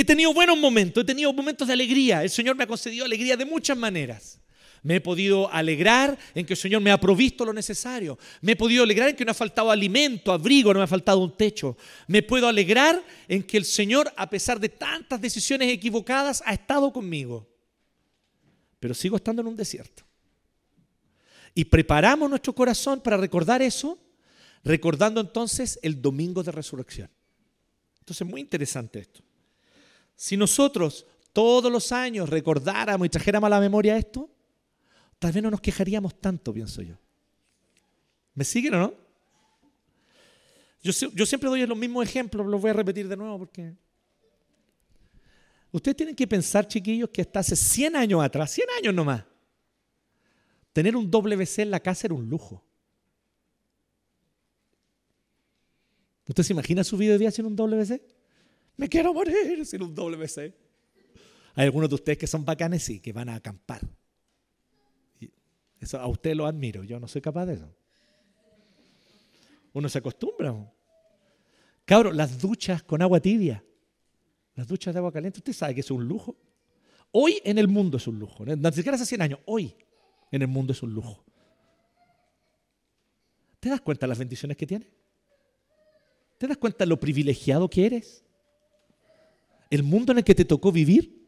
He 0.00 0.04
tenido 0.04 0.32
buenos 0.32 0.56
momentos, 0.56 1.02
he 1.02 1.06
tenido 1.06 1.30
momentos 1.30 1.68
de 1.68 1.74
alegría. 1.74 2.22
El 2.22 2.30
Señor 2.30 2.56
me 2.56 2.64
ha 2.64 2.66
concedido 2.66 3.04
alegría 3.04 3.36
de 3.36 3.44
muchas 3.44 3.76
maneras. 3.76 4.40
Me 4.82 4.96
he 4.96 5.00
podido 5.02 5.52
alegrar 5.52 6.18
en 6.34 6.46
que 6.46 6.54
el 6.54 6.56
Señor 6.56 6.80
me 6.80 6.90
ha 6.90 6.98
provisto 6.98 7.44
lo 7.44 7.52
necesario. 7.52 8.18
Me 8.40 8.52
he 8.52 8.56
podido 8.56 8.82
alegrar 8.82 9.10
en 9.10 9.16
que 9.16 9.26
no 9.26 9.32
ha 9.32 9.34
faltado 9.34 9.70
alimento, 9.70 10.32
abrigo, 10.32 10.72
no 10.72 10.80
me 10.80 10.84
ha 10.84 10.86
faltado 10.86 11.18
un 11.18 11.36
techo. 11.36 11.76
Me 12.06 12.22
puedo 12.22 12.48
alegrar 12.48 13.04
en 13.28 13.42
que 13.42 13.58
el 13.58 13.66
Señor, 13.66 14.10
a 14.16 14.30
pesar 14.30 14.58
de 14.58 14.70
tantas 14.70 15.20
decisiones 15.20 15.70
equivocadas, 15.70 16.42
ha 16.46 16.54
estado 16.54 16.90
conmigo. 16.94 17.46
Pero 18.78 18.94
sigo 18.94 19.16
estando 19.16 19.42
en 19.42 19.48
un 19.48 19.56
desierto. 19.58 20.02
Y 21.54 21.66
preparamos 21.66 22.30
nuestro 22.30 22.54
corazón 22.54 23.02
para 23.02 23.18
recordar 23.18 23.60
eso, 23.60 23.98
recordando 24.64 25.20
entonces 25.20 25.78
el 25.82 26.00
domingo 26.00 26.42
de 26.42 26.52
resurrección. 26.52 27.10
Entonces, 27.98 28.26
muy 28.26 28.40
interesante 28.40 29.00
esto. 29.00 29.22
Si 30.20 30.36
nosotros 30.36 31.06
todos 31.32 31.72
los 31.72 31.92
años 31.92 32.28
recordáramos 32.28 33.06
y 33.06 33.08
trajéramos 33.08 33.46
a 33.46 33.50
la 33.52 33.58
memoria 33.58 33.96
esto, 33.96 34.28
tal 35.18 35.32
vez 35.32 35.42
no 35.42 35.50
nos 35.50 35.62
quejaríamos 35.62 36.20
tanto, 36.20 36.52
pienso 36.52 36.82
yo. 36.82 36.94
¿Me 38.34 38.44
siguen 38.44 38.74
o 38.74 38.80
no? 38.80 38.94
Yo, 40.82 40.92
siempre 41.24 41.48
doy 41.48 41.66
los 41.66 41.78
mismos 41.78 42.06
ejemplos, 42.06 42.46
los 42.46 42.60
voy 42.60 42.68
a 42.68 42.74
repetir 42.74 43.08
de 43.08 43.16
nuevo 43.16 43.38
porque... 43.38 43.74
Ustedes 45.72 45.96
tienen 45.96 46.14
que 46.14 46.26
pensar, 46.26 46.68
chiquillos, 46.68 47.08
que 47.08 47.22
hasta 47.22 47.40
hace 47.40 47.56
100 47.56 47.96
años 47.96 48.22
atrás, 48.22 48.50
100 48.50 48.68
años 48.76 48.94
nomás, 48.94 49.24
tener 50.74 50.96
un 50.96 51.10
WC 51.10 51.62
en 51.62 51.70
la 51.70 51.80
casa 51.80 52.08
era 52.08 52.14
un 52.14 52.28
lujo. 52.28 52.62
¿Usted 56.28 56.42
se 56.42 56.52
imagina 56.52 56.84
su 56.84 56.98
vida 56.98 57.12
de 57.12 57.20
día 57.20 57.30
sin 57.30 57.46
un 57.46 57.56
WC? 57.56 58.19
Me 58.80 58.88
quiero 58.88 59.12
morir 59.12 59.66
sin 59.66 59.82
un 59.82 59.94
WC. 59.94 60.54
Hay 61.54 61.66
algunos 61.66 61.90
de 61.90 61.96
ustedes 61.96 62.16
que 62.16 62.26
son 62.26 62.46
bacanes, 62.46 62.82
sí, 62.82 62.98
que 62.98 63.12
van 63.12 63.28
a 63.28 63.34
acampar 63.34 63.82
Eso, 65.78 66.00
a 66.00 66.06
usted 66.06 66.34
lo 66.34 66.46
admiro, 66.46 66.82
yo 66.82 66.98
no 66.98 67.06
soy 67.06 67.20
capaz 67.20 67.44
de 67.44 67.54
eso. 67.56 67.76
Uno 69.74 69.86
se 69.90 69.98
acostumbra. 69.98 70.54
Cabro, 71.84 72.10
las 72.10 72.40
duchas 72.40 72.82
con 72.82 73.02
agua 73.02 73.20
tibia, 73.20 73.62
las 74.54 74.66
duchas 74.66 74.94
de 74.94 74.98
agua 74.98 75.12
caliente, 75.12 75.40
usted 75.40 75.52
sabe 75.52 75.74
que 75.74 75.82
es 75.82 75.90
un 75.90 76.08
lujo. 76.08 76.38
Hoy 77.12 77.38
en 77.44 77.58
el 77.58 77.68
mundo 77.68 77.98
es 77.98 78.06
un 78.06 78.18
lujo, 78.18 78.46
no 78.46 78.72
siquiera 78.72 78.94
hace 78.94 79.04
100 79.04 79.20
años, 79.20 79.40
hoy 79.44 79.76
en 80.32 80.40
el 80.40 80.48
mundo 80.48 80.72
es 80.72 80.82
un 80.82 80.94
lujo. 80.94 81.22
¿Te 83.58 83.68
das 83.68 83.82
cuenta 83.82 84.06
de 84.06 84.08
las 84.08 84.18
bendiciones 84.18 84.56
que 84.56 84.66
tienes? 84.66 84.88
¿Te 86.38 86.46
das 86.46 86.56
cuenta 86.56 86.84
de 86.84 86.88
lo 86.88 86.98
privilegiado 86.98 87.68
que 87.68 87.84
eres? 87.84 88.24
El 89.70 89.82
mundo 89.82 90.12
en 90.12 90.18
el 90.18 90.24
que 90.24 90.34
te 90.34 90.44
tocó 90.44 90.72
vivir. 90.72 91.20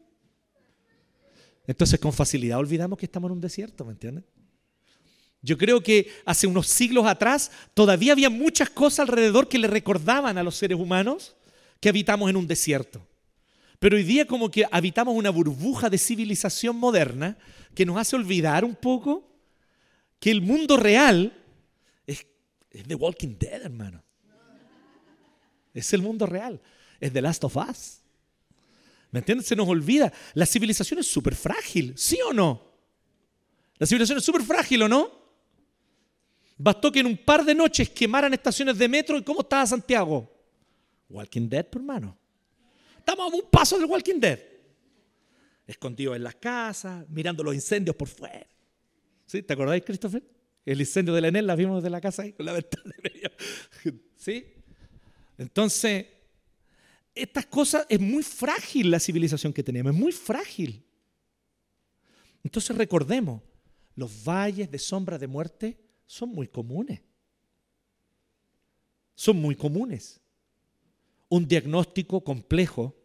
Entonces 1.65 1.99
con 1.99 2.13
facilidad 2.13 2.59
olvidamos 2.59 2.99
que 2.99 3.05
estamos 3.05 3.29
en 3.29 3.33
un 3.33 3.41
desierto, 3.41 3.85
¿me 3.85 3.93
entiendes? 3.93 4.25
Yo 5.41 5.57
creo 5.57 5.81
que 5.81 6.09
hace 6.25 6.47
unos 6.47 6.67
siglos 6.67 7.05
atrás 7.05 7.51
todavía 7.73 8.13
había 8.13 8.29
muchas 8.29 8.69
cosas 8.69 8.99
alrededor 9.07 9.49
que 9.49 9.59
le 9.59 9.67
recordaban 9.67 10.37
a 10.37 10.43
los 10.43 10.55
seres 10.55 10.77
humanos 10.77 11.35
que 11.81 11.89
habitamos 11.89 12.29
en 12.29 12.37
un 12.37 12.47
desierto. 12.47 13.05
Pero 13.79 13.97
hoy 13.97 14.03
día 14.03 14.25
como 14.25 14.49
que 14.49 14.65
habitamos 14.71 15.13
una 15.15 15.29
burbuja 15.29 15.89
de 15.89 15.97
civilización 15.97 16.77
moderna 16.77 17.37
que 17.75 17.85
nos 17.85 17.97
hace 17.97 18.15
olvidar 18.15 18.63
un 18.63 18.75
poco 18.75 19.29
que 20.17 20.31
el 20.31 20.41
mundo 20.41 20.77
real 20.77 21.37
es, 22.07 22.25
es 22.71 22.83
The 22.87 22.95
Walking 22.95 23.35
Dead, 23.37 23.63
hermano. 23.63 24.01
Es 25.73 25.91
el 25.91 26.01
mundo 26.01 26.25
real. 26.25 26.61
Es 27.01 27.11
The 27.11 27.21
Last 27.21 27.43
of 27.43 27.57
Us. 27.57 28.02
¿Me 29.13 29.19
entiendes? 29.19 29.45
Se 29.45 29.55
nos 29.55 29.67
olvida. 29.67 30.11
La 30.33 30.47
civilización 30.47 30.99
es 30.99 31.07
súper 31.07 31.35
frágil, 31.35 31.93
¿sí 31.95 32.17
o 32.27 32.33
no? 32.33 32.73
La 33.77 33.85
civilización 33.85 34.17
es 34.17 34.25
súper 34.25 34.41
frágil, 34.41 34.81
¿o 34.81 34.89
no? 34.89 35.11
Bastó 36.57 36.91
que 36.91 37.01
en 37.01 37.05
un 37.05 37.17
par 37.17 37.45
de 37.45 37.53
noches 37.53 37.91
quemaran 37.91 38.33
estaciones 38.33 38.75
de 38.75 38.87
metro 38.87 39.15
y 39.15 39.23
¿cómo 39.23 39.41
estaba 39.41 39.67
Santiago? 39.67 40.27
Walking 41.09 41.47
Dead, 41.47 41.67
hermano. 41.71 42.17
Estamos 42.97 43.31
a 43.31 43.35
un 43.35 43.43
paso 43.51 43.77
del 43.77 43.85
Walking 43.85 44.19
Dead. 44.19 44.39
Escondidos 45.67 46.15
en 46.15 46.23
las 46.23 46.35
casas, 46.35 47.07
mirando 47.07 47.43
los 47.43 47.53
incendios 47.53 47.95
por 47.95 48.07
fuera. 48.07 48.47
¿Sí? 49.27 49.43
¿Te 49.43 49.53
acordáis, 49.53 49.83
Christopher? 49.85 50.23
El 50.65 50.79
incendio 50.79 51.13
de 51.13 51.21
la 51.21 51.27
Enel 51.27 51.45
la 51.45 51.55
vimos 51.55 51.83
de 51.83 51.91
la 51.91 52.01
casa 52.01 52.23
ahí 52.23 52.33
con 52.33 52.47
la 52.47 52.53
ventana 52.53 52.91
de 52.97 53.11
medio. 53.11 53.31
¿Sí? 54.15 54.55
Entonces, 55.37 56.07
estas 57.15 57.45
cosas, 57.45 57.85
es 57.89 57.99
muy 57.99 58.23
frágil 58.23 58.89
la 58.89 58.99
civilización 58.99 59.53
que 59.53 59.63
tenemos, 59.63 59.93
es 59.93 59.99
muy 59.99 60.11
frágil. 60.11 60.85
Entonces 62.43 62.75
recordemos, 62.75 63.41
los 63.95 64.23
valles 64.23 64.69
de 64.69 64.79
sombra 64.79 65.17
de 65.17 65.27
muerte 65.27 65.79
son 66.05 66.29
muy 66.29 66.47
comunes. 66.47 67.01
Son 69.15 69.37
muy 69.37 69.55
comunes. 69.55 70.19
Un 71.29 71.47
diagnóstico 71.47 72.23
complejo 72.23 72.95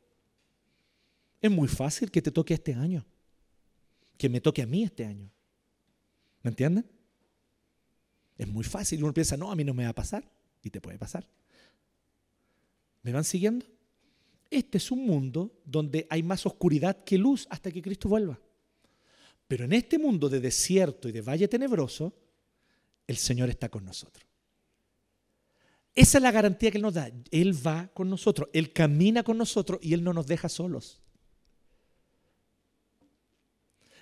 es 1.41 1.51
muy 1.51 1.69
fácil 1.69 2.11
que 2.11 2.23
te 2.23 2.31
toque 2.31 2.55
este 2.55 2.75
año, 2.75 3.07
que 4.17 4.29
me 4.29 4.41
toque 4.41 4.63
a 4.63 4.67
mí 4.67 4.83
este 4.83 5.05
año. 5.05 5.31
¿Me 6.43 6.51
entienden? 6.51 6.91
Es 8.37 8.49
muy 8.49 8.65
fácil. 8.65 9.03
Uno 9.05 9.13
piensa, 9.13 9.37
no, 9.37 9.51
a 9.51 9.57
mí 9.57 9.65
no 9.65 9.75
me 9.75 9.85
va 9.85 9.91
a 9.91 9.95
pasar. 9.95 10.29
Y 10.63 10.71
te 10.71 10.81
puede 10.81 10.99
pasar. 10.99 11.29
¿Me 13.03 13.13
van 13.13 13.25
siguiendo? 13.25 13.67
Este 14.51 14.79
es 14.79 14.91
un 14.91 15.05
mundo 15.05 15.61
donde 15.65 16.07
hay 16.09 16.23
más 16.23 16.47
oscuridad 16.47 17.05
que 17.05 17.19
luz 17.19 17.47
hasta 17.51 17.71
que 17.71 17.83
Cristo 17.83 18.09
vuelva. 18.09 18.41
Pero 19.47 19.65
en 19.65 19.73
este 19.73 19.99
mundo 19.99 20.29
de 20.29 20.41
desierto 20.41 21.09
y 21.09 21.13
de 21.13 21.23
valle 21.23 21.49
tenebroso, 21.49 22.15
el 23.07 23.17
Señor 23.17 23.51
está 23.51 23.69
con 23.69 23.85
nosotros. 23.85 24.27
Esa 25.95 26.19
es 26.19 26.23
la 26.23 26.31
garantía 26.31 26.71
que 26.71 26.79
Él 26.79 26.83
nos 26.83 26.95
da. 26.95 27.11
Él 27.31 27.67
va 27.67 27.89
con 27.89 28.09
nosotros, 28.09 28.49
Él 28.53 28.73
camina 28.73 29.23
con 29.23 29.37
nosotros 29.37 29.81
y 29.83 29.95
Él 29.95 30.05
no 30.05 30.13
nos 30.13 30.27
deja 30.27 30.49
solos. 30.49 31.03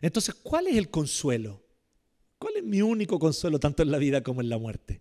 Entonces, 0.00 0.34
¿cuál 0.34 0.66
es 0.66 0.76
el 0.76 0.90
consuelo? 0.90 1.64
¿Cuál 2.38 2.56
es 2.56 2.64
mi 2.64 2.82
único 2.82 3.18
consuelo 3.18 3.58
tanto 3.58 3.82
en 3.82 3.90
la 3.90 3.98
vida 3.98 4.22
como 4.22 4.42
en 4.42 4.48
la 4.48 4.58
muerte? 4.58 5.00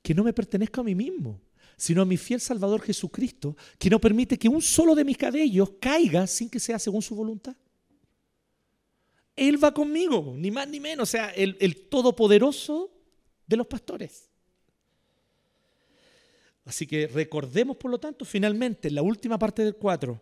Que 0.00 0.14
no 0.14 0.22
me 0.22 0.32
pertenezca 0.32 0.80
a 0.80 0.84
mí 0.84 0.94
mismo 0.94 1.40
sino 1.76 2.02
a 2.02 2.06
mi 2.06 2.16
fiel 2.16 2.40
Salvador 2.40 2.80
Jesucristo, 2.82 3.56
que 3.78 3.90
no 3.90 4.00
permite 4.00 4.38
que 4.38 4.48
un 4.48 4.62
solo 4.62 4.94
de 4.94 5.04
mis 5.04 5.18
cabellos 5.18 5.72
caiga 5.80 6.26
sin 6.26 6.48
que 6.48 6.58
sea 6.58 6.78
según 6.78 7.02
su 7.02 7.14
voluntad. 7.14 7.54
Él 9.34 9.62
va 9.62 9.74
conmigo, 9.74 10.34
ni 10.36 10.50
más 10.50 10.66
ni 10.68 10.80
menos, 10.80 11.08
o 11.08 11.10
sea, 11.10 11.28
el, 11.30 11.56
el 11.60 11.88
todopoderoso 11.88 12.90
de 13.46 13.56
los 13.56 13.66
pastores. 13.66 14.30
Así 16.64 16.86
que 16.86 17.06
recordemos, 17.06 17.76
por 17.76 17.90
lo 17.90 17.98
tanto, 17.98 18.24
finalmente, 18.24 18.88
en 18.88 18.94
la 18.94 19.02
última 19.02 19.38
parte 19.38 19.62
del 19.62 19.76
4, 19.76 20.20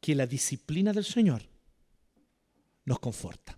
que 0.00 0.14
la 0.14 0.26
disciplina 0.26 0.92
del 0.92 1.04
Señor 1.04 1.42
nos 2.84 2.98
conforta. 2.98 3.56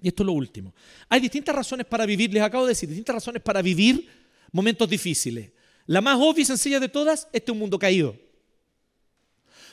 Y 0.00 0.08
esto 0.08 0.24
es 0.24 0.26
lo 0.26 0.32
último. 0.32 0.74
Hay 1.08 1.20
distintas 1.20 1.54
razones 1.54 1.86
para 1.86 2.04
vivir, 2.06 2.32
les 2.32 2.42
acabo 2.42 2.64
de 2.64 2.70
decir, 2.70 2.88
distintas 2.88 3.14
razones 3.14 3.42
para 3.42 3.62
vivir 3.62 4.08
momentos 4.50 4.88
difíciles. 4.88 5.52
La 5.86 6.00
más 6.00 6.18
obvia 6.20 6.42
y 6.42 6.46
sencilla 6.46 6.80
de 6.80 6.88
todas, 6.88 7.28
este 7.32 7.50
es 7.50 7.52
un 7.52 7.58
mundo 7.58 7.78
caído. 7.78 8.16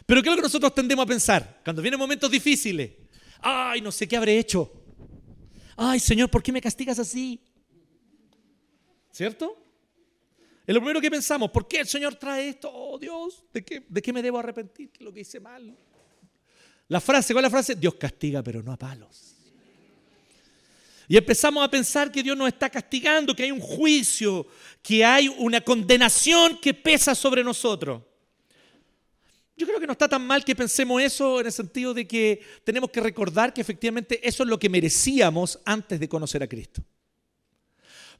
Pero 0.05 0.21
¿qué 0.23 0.29
es 0.29 0.31
lo 0.31 0.37
que 0.37 0.43
nosotros 0.43 0.73
tendemos 0.73 1.03
a 1.03 1.07
pensar? 1.07 1.61
Cuando 1.63 1.81
vienen 1.81 1.99
momentos 1.99 2.31
difíciles, 2.31 2.91
ay, 3.41 3.81
no 3.81 3.91
sé 3.91 4.07
qué 4.07 4.17
habré 4.17 4.37
hecho. 4.39 4.71
Ay, 5.77 5.99
Señor, 5.99 6.29
¿por 6.29 6.41
qué 6.41 6.51
me 6.51 6.61
castigas 6.61 6.99
así? 6.99 7.39
¿Cierto? 9.11 9.55
Es 10.65 10.73
lo 10.73 10.81
primero 10.81 11.01
que 11.01 11.09
pensamos, 11.09 11.49
¿por 11.51 11.67
qué 11.67 11.79
el 11.79 11.87
Señor 11.87 12.15
trae 12.15 12.49
esto? 12.49 12.69
Oh 12.71 12.99
Dios, 12.99 13.43
¿de 13.51 13.63
qué, 13.63 13.83
de 13.87 14.01
qué 14.01 14.13
me 14.13 14.21
debo 14.21 14.37
arrepentir? 14.37 14.91
¿Qué 14.91 15.03
lo 15.03 15.11
que 15.11 15.21
hice 15.21 15.39
mal? 15.39 15.75
La 16.87 16.99
frase, 17.01 17.33
¿cuál 17.33 17.45
es 17.45 17.51
la 17.51 17.57
frase? 17.57 17.75
Dios 17.75 17.95
castiga, 17.95 18.43
pero 18.43 18.61
no 18.61 18.71
a 18.71 18.77
palos. 18.77 19.38
Y 21.11 21.17
empezamos 21.17 21.63
a 21.63 21.71
pensar 21.71 22.11
que 22.11 22.21
Dios 22.21 22.37
nos 22.37 22.49
está 22.49 22.69
castigando, 22.69 23.35
que 23.35 23.41
hay 23.41 23.51
un 23.51 23.59
juicio, 23.59 24.45
que 24.83 25.03
hay 25.03 25.27
una 25.27 25.59
condenación 25.59 26.59
que 26.59 26.71
pesa 26.71 27.15
sobre 27.15 27.43
nosotros. 27.43 28.03
Yo 29.57 29.65
creo 29.65 29.79
que 29.79 29.87
no 29.87 29.93
está 29.93 30.07
tan 30.07 30.23
mal 30.25 30.45
que 30.45 30.55
pensemos 30.55 31.01
eso 31.01 31.39
en 31.39 31.47
el 31.47 31.51
sentido 31.51 31.95
de 31.95 32.07
que 32.07 32.39
tenemos 32.63 32.91
que 32.91 33.01
recordar 33.01 33.51
que 33.51 33.59
efectivamente 33.59 34.19
eso 34.25 34.43
es 34.43 34.49
lo 34.49 34.59
que 34.59 34.69
merecíamos 34.69 35.59
antes 35.65 35.99
de 35.99 36.07
conocer 36.07 36.43
a 36.43 36.47
Cristo. 36.47 36.83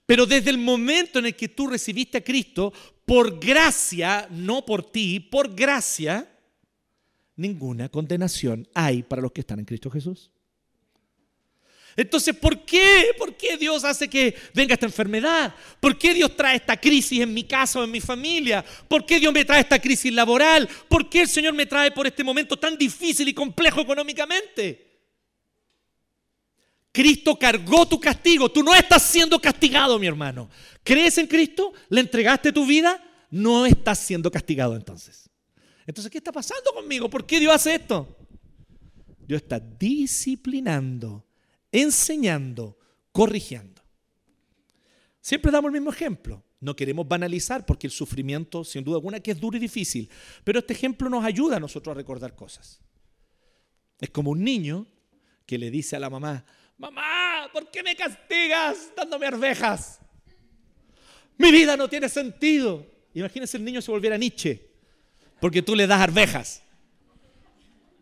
Pero 0.07 0.25
desde 0.25 0.49
el 0.49 0.57
momento 0.57 1.19
en 1.19 1.27
el 1.27 1.35
que 1.35 1.49
tú 1.49 1.67
recibiste 1.67 2.17
a 2.17 2.23
Cristo, 2.23 2.73
por 3.05 3.39
gracia, 3.39 4.27
no 4.31 4.65
por 4.65 4.91
ti, 4.91 5.19
por 5.19 5.53
gracia, 5.53 6.27
ninguna 7.35 7.87
condenación 7.87 8.67
hay 8.73 9.03
para 9.03 9.21
los 9.21 9.31
que 9.31 9.41
están 9.41 9.59
en 9.59 9.65
Cristo 9.65 9.91
Jesús. 9.91 10.31
Entonces, 11.95 12.35
¿por 12.35 12.65
qué? 12.65 13.11
¿Por 13.17 13.35
qué 13.35 13.57
Dios 13.57 13.83
hace 13.83 14.09
que 14.09 14.35
venga 14.53 14.73
esta 14.73 14.85
enfermedad? 14.85 15.53
¿Por 15.79 15.97
qué 15.97 16.13
Dios 16.13 16.35
trae 16.35 16.55
esta 16.55 16.77
crisis 16.77 17.21
en 17.21 17.33
mi 17.33 17.43
casa 17.43 17.79
o 17.79 17.83
en 17.83 17.91
mi 17.91 17.99
familia? 17.99 18.63
¿Por 18.87 19.05
qué 19.05 19.19
Dios 19.19 19.33
me 19.33 19.45
trae 19.45 19.61
esta 19.61 19.79
crisis 19.79 20.13
laboral? 20.13 20.67
¿Por 20.87 21.09
qué 21.09 21.21
el 21.21 21.27
Señor 21.27 21.53
me 21.53 21.65
trae 21.65 21.91
por 21.91 22.07
este 22.07 22.23
momento 22.23 22.57
tan 22.57 22.77
difícil 22.77 23.27
y 23.27 23.33
complejo 23.33 23.81
económicamente? 23.81 24.87
Cristo 26.91 27.37
cargó 27.37 27.87
tu 27.87 27.99
castigo. 27.99 28.49
Tú 28.49 28.63
no 28.63 28.73
estás 28.73 29.03
siendo 29.03 29.39
castigado, 29.39 29.99
mi 29.99 30.07
hermano. 30.07 30.49
¿Crees 30.83 31.17
en 31.17 31.27
Cristo? 31.27 31.73
¿Le 31.89 32.01
entregaste 32.01 32.51
tu 32.51 32.65
vida? 32.65 33.03
No 33.29 33.65
estás 33.65 33.99
siendo 33.99 34.31
castigado 34.31 34.75
entonces. 34.75 35.29
Entonces, 35.85 36.11
¿qué 36.11 36.17
está 36.17 36.31
pasando 36.31 36.71
conmigo? 36.73 37.09
¿Por 37.09 37.25
qué 37.25 37.39
Dios 37.39 37.53
hace 37.53 37.75
esto? 37.75 38.17
Dios 39.27 39.41
está 39.43 39.59
disciplinando 39.59 41.28
enseñando, 41.71 42.77
corrigiendo. 43.11 43.81
Siempre 45.21 45.51
damos 45.51 45.69
el 45.69 45.73
mismo 45.73 45.91
ejemplo. 45.91 46.43
No 46.61 46.75
queremos 46.75 47.07
banalizar 47.07 47.65
porque 47.65 47.87
el 47.87 47.91
sufrimiento, 47.91 48.63
sin 48.63 48.83
duda 48.83 48.97
alguna, 48.97 49.19
que 49.19 49.31
es 49.31 49.39
duro 49.39 49.57
y 49.57 49.59
difícil. 49.59 50.09
Pero 50.43 50.59
este 50.59 50.73
ejemplo 50.73 51.09
nos 51.09 51.23
ayuda 51.23 51.57
a 51.57 51.59
nosotros 51.59 51.93
a 51.93 51.97
recordar 51.97 52.35
cosas. 52.35 52.81
Es 53.99 54.09
como 54.09 54.31
un 54.31 54.43
niño 54.43 54.87
que 55.45 55.57
le 55.57 55.71
dice 55.71 55.95
a 55.95 55.99
la 55.99 56.09
mamá, 56.09 56.45
mamá, 56.77 57.49
¿por 57.51 57.69
qué 57.71 57.83
me 57.83 57.95
castigas 57.95 58.91
dándome 58.95 59.27
arvejas? 59.27 59.99
Mi 61.37 61.51
vida 61.51 61.77
no 61.77 61.87
tiene 61.87 62.09
sentido. 62.09 62.85
Imagínense 63.13 63.57
el 63.57 63.63
niño 63.63 63.81
se 63.81 63.91
volviera 63.91 64.17
Nietzsche 64.17 64.69
porque 65.39 65.61
tú 65.61 65.75
le 65.75 65.87
das 65.87 66.01
arvejas. 66.01 66.61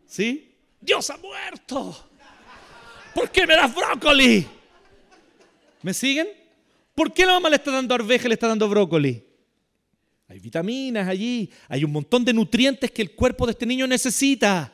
¿Sí? 0.05 0.55
Dios 0.81 1.09
ha 1.09 1.17
muerto. 1.17 2.06
¿Por 3.17 3.31
qué 3.31 3.47
me 3.47 3.55
das 3.55 3.73
brócoli? 3.73 4.47
¿Me 5.81 5.91
siguen? 5.91 6.27
¿Por 6.93 7.11
qué 7.11 7.25
la 7.25 7.33
mamá 7.33 7.49
le 7.49 7.55
está 7.55 7.71
dando 7.71 7.95
arveja 7.95 8.25
y 8.25 8.27
le 8.27 8.35
está 8.35 8.47
dando 8.47 8.69
brócoli? 8.69 9.25
Hay 10.27 10.39
vitaminas 10.39 11.07
allí, 11.07 11.49
hay 11.67 11.83
un 11.83 11.93
montón 11.93 12.23
de 12.23 12.31
nutrientes 12.31 12.91
que 12.91 13.01
el 13.01 13.15
cuerpo 13.15 13.47
de 13.47 13.53
este 13.53 13.65
niño 13.65 13.87
necesita. 13.87 14.71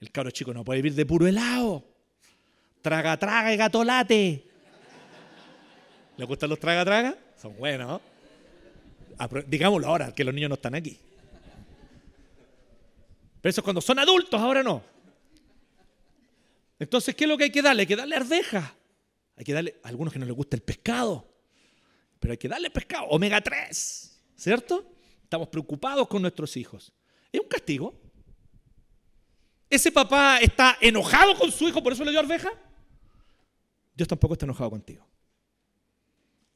El 0.00 0.10
cabro 0.10 0.30
chico 0.30 0.54
no 0.54 0.64
puede 0.64 0.78
vivir 0.78 0.94
de 0.94 1.04
puro 1.04 1.26
helado. 1.26 1.84
traga, 2.80 3.18
traga 3.18 3.52
y 3.52 3.58
gatolate. 3.58 4.48
¿Les 6.16 6.26
gustan 6.26 6.48
los 6.48 6.58
traga, 6.58 6.86
traga? 6.86 7.18
Son 7.36 7.54
buenos. 7.54 8.00
Digámoslo 9.46 9.88
ahora, 9.88 10.14
que 10.14 10.24
los 10.24 10.32
niños 10.32 10.48
no 10.48 10.54
están 10.54 10.74
aquí. 10.74 10.98
Pero 13.42 13.50
eso 13.50 13.60
es 13.60 13.62
cuando 13.62 13.82
son 13.82 13.98
adultos, 13.98 14.40
ahora 14.40 14.62
no. 14.62 14.82
Entonces, 16.80 17.14
¿qué 17.14 17.24
es 17.24 17.28
lo 17.28 17.36
que 17.36 17.44
hay 17.44 17.50
que 17.50 17.60
darle? 17.60 17.82
Hay 17.82 17.86
que 17.86 17.94
darle 17.94 18.16
arveja. 18.16 18.74
Hay 19.36 19.44
que 19.44 19.52
darle 19.52 19.78
a 19.84 19.88
algunos 19.88 20.12
que 20.12 20.18
no 20.18 20.24
les 20.24 20.34
gusta 20.34 20.56
el 20.56 20.62
pescado. 20.62 21.30
Pero 22.18 22.32
hay 22.32 22.38
que 22.38 22.48
darle 22.48 22.70
pescado, 22.70 23.06
omega 23.08 23.40
3, 23.40 24.22
¿cierto? 24.34 24.90
Estamos 25.22 25.48
preocupados 25.48 26.08
con 26.08 26.22
nuestros 26.22 26.56
hijos. 26.56 26.92
¿Es 27.30 27.40
un 27.40 27.48
castigo? 27.48 28.00
¿Ese 29.68 29.92
papá 29.92 30.38
está 30.38 30.76
enojado 30.80 31.38
con 31.38 31.52
su 31.52 31.68
hijo, 31.68 31.82
por 31.82 31.92
eso 31.92 32.04
le 32.04 32.10
dio 32.10 32.20
arveja? 32.20 32.50
Dios 33.94 34.08
tampoco 34.08 34.34
está 34.34 34.46
enojado 34.46 34.70
contigo. 34.70 35.06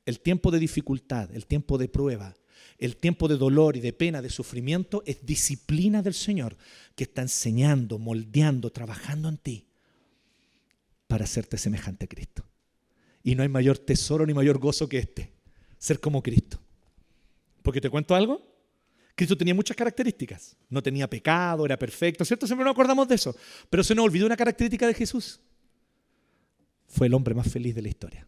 El 0.07 0.21
tiempo 0.21 0.51
de 0.51 0.59
dificultad, 0.59 1.35
el 1.35 1.47
tiempo 1.47 1.79
de 1.79 1.89
prueba, 1.89 2.35
el 2.79 2.97
tiempo 2.97 3.29
de 3.29 3.37
dolor 3.37 3.77
y 3.77 3.81
de 3.81 3.93
pena, 3.93 4.21
de 4.21 4.31
sufrimiento, 4.31 5.03
es 5.07 5.25
disciplina 5.25 6.03
del 6.03 6.15
Señor 6.15 6.57
que 6.95 7.05
está 7.05 7.23
enseñando, 7.23 7.99
moldeando, 7.99 8.71
trabajando 8.71 9.29
en 9.29 9.39
ti 9.39 9.67
para 11.07 11.25
hacerte 11.25 11.59
semejante 11.59 12.07
a 12.07 12.09
Cristo. 12.09 12.45
Y 13.23 13.35
no 13.35 13.43
hay 13.43 13.49
mayor 13.49 13.79
tesoro 13.79 14.27
ni 14.27 14.35
mayor 14.35 14.59
gozo 14.59 14.89
que 14.89 14.99
este, 14.99 15.33
ser 15.79 16.01
como 16.01 16.23
Cristo. 16.23 16.61
Porque 17.63 17.81
te 17.81 17.89
cuento 17.89 18.15
algo, 18.15 18.43
Cristo 19.15 19.37
tenía 19.37 19.55
muchas 19.55 19.77
características. 19.77 20.57
No 20.69 20.83
tenía 20.83 21.09
pecado, 21.09 21.65
era 21.65 21.79
perfecto, 21.79 22.25
¿cierto? 22.25 22.47
Siempre 22.47 22.65
nos 22.65 22.73
acordamos 22.73 23.09
de 23.09 23.15
eso. 23.15 23.35
Pero 23.71 23.85
se 23.85 23.95
nos 23.95 24.05
olvidó 24.05 24.27
una 24.27 24.37
característica 24.37 24.87
de 24.87 24.95
Jesús. 24.95 25.41
Fue 26.87 27.07
el 27.07 27.15
hombre 27.15 27.35
más 27.35 27.51
feliz 27.51 27.75
de 27.75 27.83
la 27.83 27.89
historia. 27.89 28.27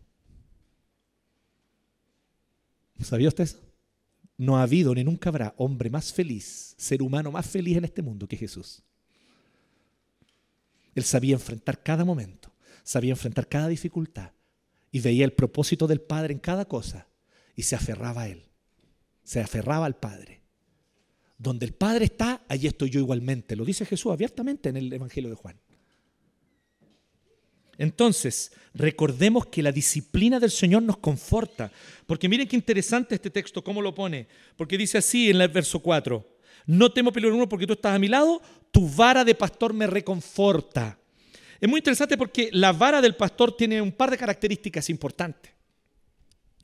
¿Sabía 3.00 3.28
usted 3.28 3.44
eso? 3.44 3.60
No 4.38 4.58
ha 4.58 4.62
habido 4.62 4.94
ni 4.94 5.02
nunca 5.02 5.28
habrá 5.28 5.54
hombre 5.56 5.90
más 5.90 6.12
feliz, 6.12 6.74
ser 6.76 7.02
humano 7.02 7.30
más 7.30 7.46
feliz 7.46 7.76
en 7.76 7.84
este 7.84 8.02
mundo 8.02 8.26
que 8.26 8.36
Jesús. 8.36 8.82
Él 10.94 11.04
sabía 11.04 11.34
enfrentar 11.34 11.82
cada 11.82 12.04
momento, 12.04 12.52
sabía 12.86 13.10
enfrentar 13.10 13.48
cada 13.48 13.66
dificultad 13.66 14.30
y 14.92 15.00
veía 15.00 15.24
el 15.24 15.32
propósito 15.32 15.88
del 15.88 16.00
Padre 16.00 16.32
en 16.32 16.38
cada 16.38 16.66
cosa 16.66 17.08
y 17.56 17.62
se 17.62 17.74
aferraba 17.74 18.22
a 18.22 18.28
Él, 18.28 18.46
se 19.24 19.40
aferraba 19.40 19.86
al 19.86 19.96
Padre. 19.96 20.40
Donde 21.36 21.66
el 21.66 21.74
Padre 21.74 22.06
está, 22.06 22.44
allí 22.48 22.68
estoy 22.68 22.88
yo 22.88 23.00
igualmente. 23.00 23.56
Lo 23.56 23.64
dice 23.64 23.84
Jesús 23.84 24.12
abiertamente 24.12 24.68
en 24.68 24.76
el 24.76 24.90
Evangelio 24.90 25.28
de 25.28 25.36
Juan. 25.36 25.60
Entonces, 27.76 28.52
recordemos 28.72 29.46
que 29.46 29.62
la 29.62 29.72
disciplina 29.72 30.40
del 30.40 30.50
Señor 30.50 30.82
nos 30.82 30.96
conforta. 30.96 31.70
Porque 32.06 32.28
miren 32.28 32.48
qué 32.48 32.56
interesante 32.56 33.16
este 33.16 33.30
texto, 33.30 33.62
cómo 33.62 33.82
lo 33.82 33.94
pone. 33.94 34.28
Porque 34.56 34.78
dice 34.78 34.96
así 34.96 35.28
en 35.28 35.40
el 35.42 35.48
verso 35.48 35.80
4. 35.80 36.26
No 36.66 36.90
temo 36.90 37.12
peligro 37.12 37.32
alguno 37.32 37.48
porque 37.48 37.66
tú 37.66 37.74
estás 37.74 37.96
a 37.96 37.98
mi 37.98 38.08
lado, 38.08 38.40
tu 38.70 38.88
vara 38.88 39.24
de 39.24 39.34
pastor 39.34 39.74
me 39.74 39.86
reconforta. 39.86 40.98
Es 41.60 41.68
muy 41.68 41.78
interesante 41.78 42.16
porque 42.18 42.50
la 42.52 42.72
vara 42.72 43.00
del 43.00 43.16
pastor 43.16 43.56
tiene 43.56 43.80
un 43.80 43.92
par 43.92 44.10
de 44.10 44.18
características 44.18 44.90
importantes. 44.90 45.56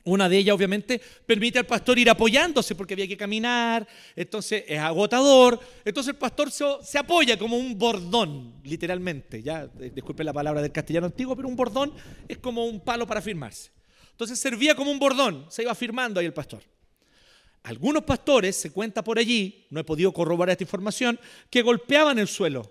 Una 0.05 0.27
de 0.27 0.37
ellas, 0.37 0.53
obviamente, 0.53 0.99
permite 1.25 1.59
al 1.59 1.65
pastor 1.65 1.97
ir 1.97 2.09
apoyándose 2.09 2.75
porque 2.75 2.93
había 2.93 3.07
que 3.07 3.15
caminar, 3.15 3.87
entonces 4.15 4.65
es 4.67 4.77
agotador. 4.77 5.57
Entonces 5.85 6.13
el 6.13 6.19
pastor 6.19 6.51
se, 6.51 6.97
apoya 6.97 7.37
como 7.37 7.55
un 7.55 7.77
bordón, 7.77 8.55
literalmente. 8.63 9.41
Ya, 9.41 9.69
eh, 9.79 9.91
disculpe 9.95 10.25
la 10.25 10.33
palabra 10.33 10.61
del 10.61 10.73
castellano 10.73 11.05
antiguo, 11.05 11.37
pero 11.37 11.47
un 11.47 11.55
bordón 11.55 11.93
es 12.27 12.37
como 12.39 12.65
un 12.65 12.81
palo 12.81 13.07
para 13.07 13.21
firmarse. 13.21 13.71
Entonces 14.11 14.37
servía 14.37 14.75
como 14.75 14.91
un 14.91 14.99
bordón, 14.99 15.45
se 15.49 15.63
iba 15.63 15.73
firmando 15.73 16.19
ahí 16.19 16.25
el 16.25 16.33
pastor. 16.33 16.61
Algunos 17.63 18.03
pastores, 18.03 18.57
se 18.57 18.71
cuenta 18.71 19.05
por 19.05 19.17
allí, 19.17 19.67
no 19.69 19.79
he 19.79 19.85
podido 19.85 20.11
corroborar 20.11 20.51
esta 20.51 20.65
información, 20.65 21.17
que 21.49 21.61
golpeaban 21.61 22.19
el 22.19 22.27
suelo 22.27 22.69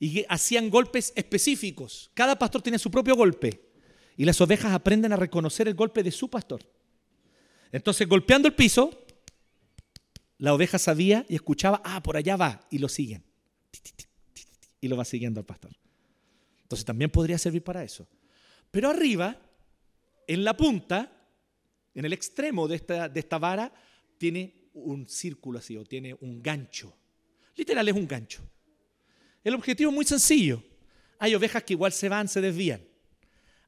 y 0.00 0.24
hacían 0.30 0.70
golpes 0.70 1.12
específicos. 1.14 2.10
Cada 2.14 2.36
pastor 2.38 2.62
tenía 2.62 2.78
su 2.78 2.90
propio 2.90 3.14
golpe. 3.14 3.68
Y 4.16 4.24
las 4.24 4.40
ovejas 4.40 4.72
aprenden 4.72 5.12
a 5.12 5.16
reconocer 5.16 5.68
el 5.68 5.74
golpe 5.74 6.02
de 6.02 6.10
su 6.10 6.28
pastor. 6.28 6.66
Entonces, 7.70 8.08
golpeando 8.08 8.48
el 8.48 8.54
piso, 8.54 9.04
la 10.38 10.54
oveja 10.54 10.78
sabía 10.78 11.26
y 11.28 11.34
escuchaba, 11.34 11.82
ah, 11.84 12.02
por 12.02 12.16
allá 12.16 12.36
va, 12.36 12.66
y 12.70 12.78
lo 12.78 12.88
siguen. 12.88 13.22
Y 14.80 14.88
lo 14.88 14.96
va 14.96 15.04
siguiendo 15.04 15.38
al 15.38 15.46
pastor. 15.46 15.72
Entonces 16.62 16.86
también 16.86 17.10
podría 17.10 17.36
servir 17.36 17.62
para 17.62 17.84
eso. 17.84 18.08
Pero 18.70 18.88
arriba, 18.88 19.38
en 20.26 20.44
la 20.44 20.56
punta, 20.56 21.12
en 21.94 22.04
el 22.06 22.14
extremo 22.14 22.68
de 22.68 22.76
esta, 22.76 23.08
de 23.08 23.20
esta 23.20 23.38
vara, 23.38 23.72
tiene 24.16 24.70
un 24.72 25.06
círculo 25.08 25.58
así, 25.58 25.76
o 25.76 25.84
tiene 25.84 26.16
un 26.20 26.42
gancho. 26.42 26.96
Literal 27.56 27.86
es 27.86 27.94
un 27.94 28.08
gancho. 28.08 28.42
El 29.42 29.54
objetivo 29.54 29.90
es 29.90 29.94
muy 29.94 30.04
sencillo. 30.04 30.62
Hay 31.18 31.34
ovejas 31.34 31.62
que 31.62 31.74
igual 31.74 31.92
se 31.92 32.08
van, 32.08 32.28
se 32.28 32.40
desvían. 32.40 32.80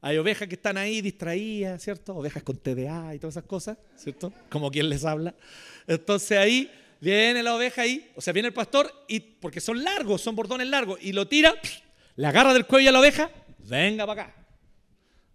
Hay 0.01 0.17
ovejas 0.17 0.47
que 0.47 0.55
están 0.55 0.77
ahí 0.77 1.01
distraídas, 1.01 1.81
¿cierto? 1.81 2.15
Ovejas 2.15 2.43
con 2.43 2.57
TDA 2.57 3.15
y 3.15 3.19
todas 3.19 3.37
esas 3.37 3.47
cosas, 3.47 3.77
¿cierto? 3.95 4.33
Como 4.49 4.69
quien 4.69 4.89
les 4.89 5.05
habla. 5.05 5.33
Entonces 5.87 6.37
ahí 6.37 6.69
viene 6.99 7.41
la 7.41 7.55
oveja 7.55 7.83
ahí, 7.83 8.11
o 8.15 8.21
sea, 8.21 8.33
viene 8.33 8.49
el 8.49 8.53
pastor 8.53 8.91
y 9.07 9.19
porque 9.19 9.61
son 9.61 9.83
largos, 9.83 10.21
son 10.21 10.35
bordones 10.35 10.67
largos, 10.67 10.99
y 11.01 11.13
lo 11.13 11.27
tira, 11.27 11.53
le 12.15 12.27
agarra 12.27 12.53
del 12.53 12.65
cuello 12.65 12.89
a 12.89 12.91
la 12.91 12.99
oveja, 12.99 13.29
venga 13.59 14.05
para 14.05 14.23
acá. 14.23 14.35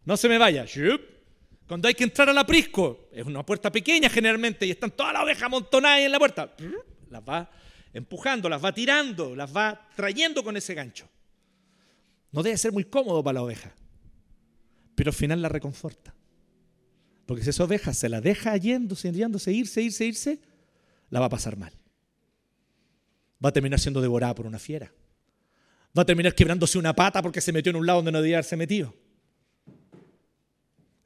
No 0.05 0.17
se 0.17 0.29
me 0.29 0.39
vaya. 0.39 0.67
Cuando 1.67 1.89
hay 1.89 1.95
que 1.95 2.05
entrar 2.05 2.29
al 2.29 2.39
aprisco, 2.39 3.09
es 3.13 3.25
una 3.25 3.45
puerta 3.45 3.71
pequeña 3.73 4.09
generalmente 4.09 4.67
y 4.67 4.71
están 4.71 4.91
todas 4.91 5.13
las 5.13 5.23
ovejas 5.23 5.43
amontonadas 5.45 5.99
ahí 5.99 6.05
en 6.05 6.13
la 6.13 6.19
puerta, 6.19 6.55
las 7.11 7.23
va 7.23 7.51
empujando, 7.93 8.49
las 8.49 8.65
va 8.65 8.73
tirando, 8.73 9.35
las 9.35 9.55
va 9.55 9.89
trayendo 9.95 10.43
con 10.45 10.57
ese 10.57 10.75
gancho. 10.75 11.09
No 12.33 12.43
debe 12.43 12.57
ser 12.57 12.73
muy 12.73 12.85
cómodo 12.85 13.23
para 13.23 13.35
la 13.35 13.43
oveja 13.43 13.73
pero 14.99 15.11
al 15.11 15.15
final 15.15 15.41
la 15.41 15.49
reconforta. 15.49 16.13
Porque 17.25 17.45
si 17.45 17.51
esa 17.51 17.63
oveja 17.63 17.95
se 17.95 18.09
la 18.09 18.21
deja 18.21 18.57
yéndose, 18.57 19.13
yéndose, 19.13 19.53
irse, 19.53 19.81
irse, 19.81 20.05
irse, 20.05 20.41
la 21.09 21.21
va 21.21 21.27
a 21.27 21.29
pasar 21.29 21.57
mal. 21.57 21.73
Va 23.43 23.51
a 23.51 23.53
terminar 23.53 23.79
siendo 23.79 24.01
devorada 24.01 24.35
por 24.35 24.45
una 24.45 24.59
fiera. 24.59 24.93
Va 25.97 26.03
a 26.03 26.05
terminar 26.05 26.35
quebrándose 26.35 26.79
una 26.79 26.97
pata 26.97 27.23
porque 27.23 27.41
se 27.41 27.53
metió 27.53 27.71
en 27.71 27.77
un 27.77 27.87
lado 27.87 28.01
donde 28.01 28.11
no 28.11 28.21
debía 28.21 28.39
haberse 28.39 28.57
metido. 28.57 28.93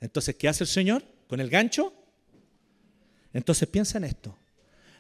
Entonces, 0.00 0.36
¿qué 0.36 0.48
hace 0.48 0.64
el 0.64 0.68
Señor 0.68 1.04
con 1.28 1.38
el 1.38 1.50
gancho? 1.50 1.92
Entonces 3.34 3.68
piensa 3.68 3.98
en 3.98 4.04
esto. 4.04 4.34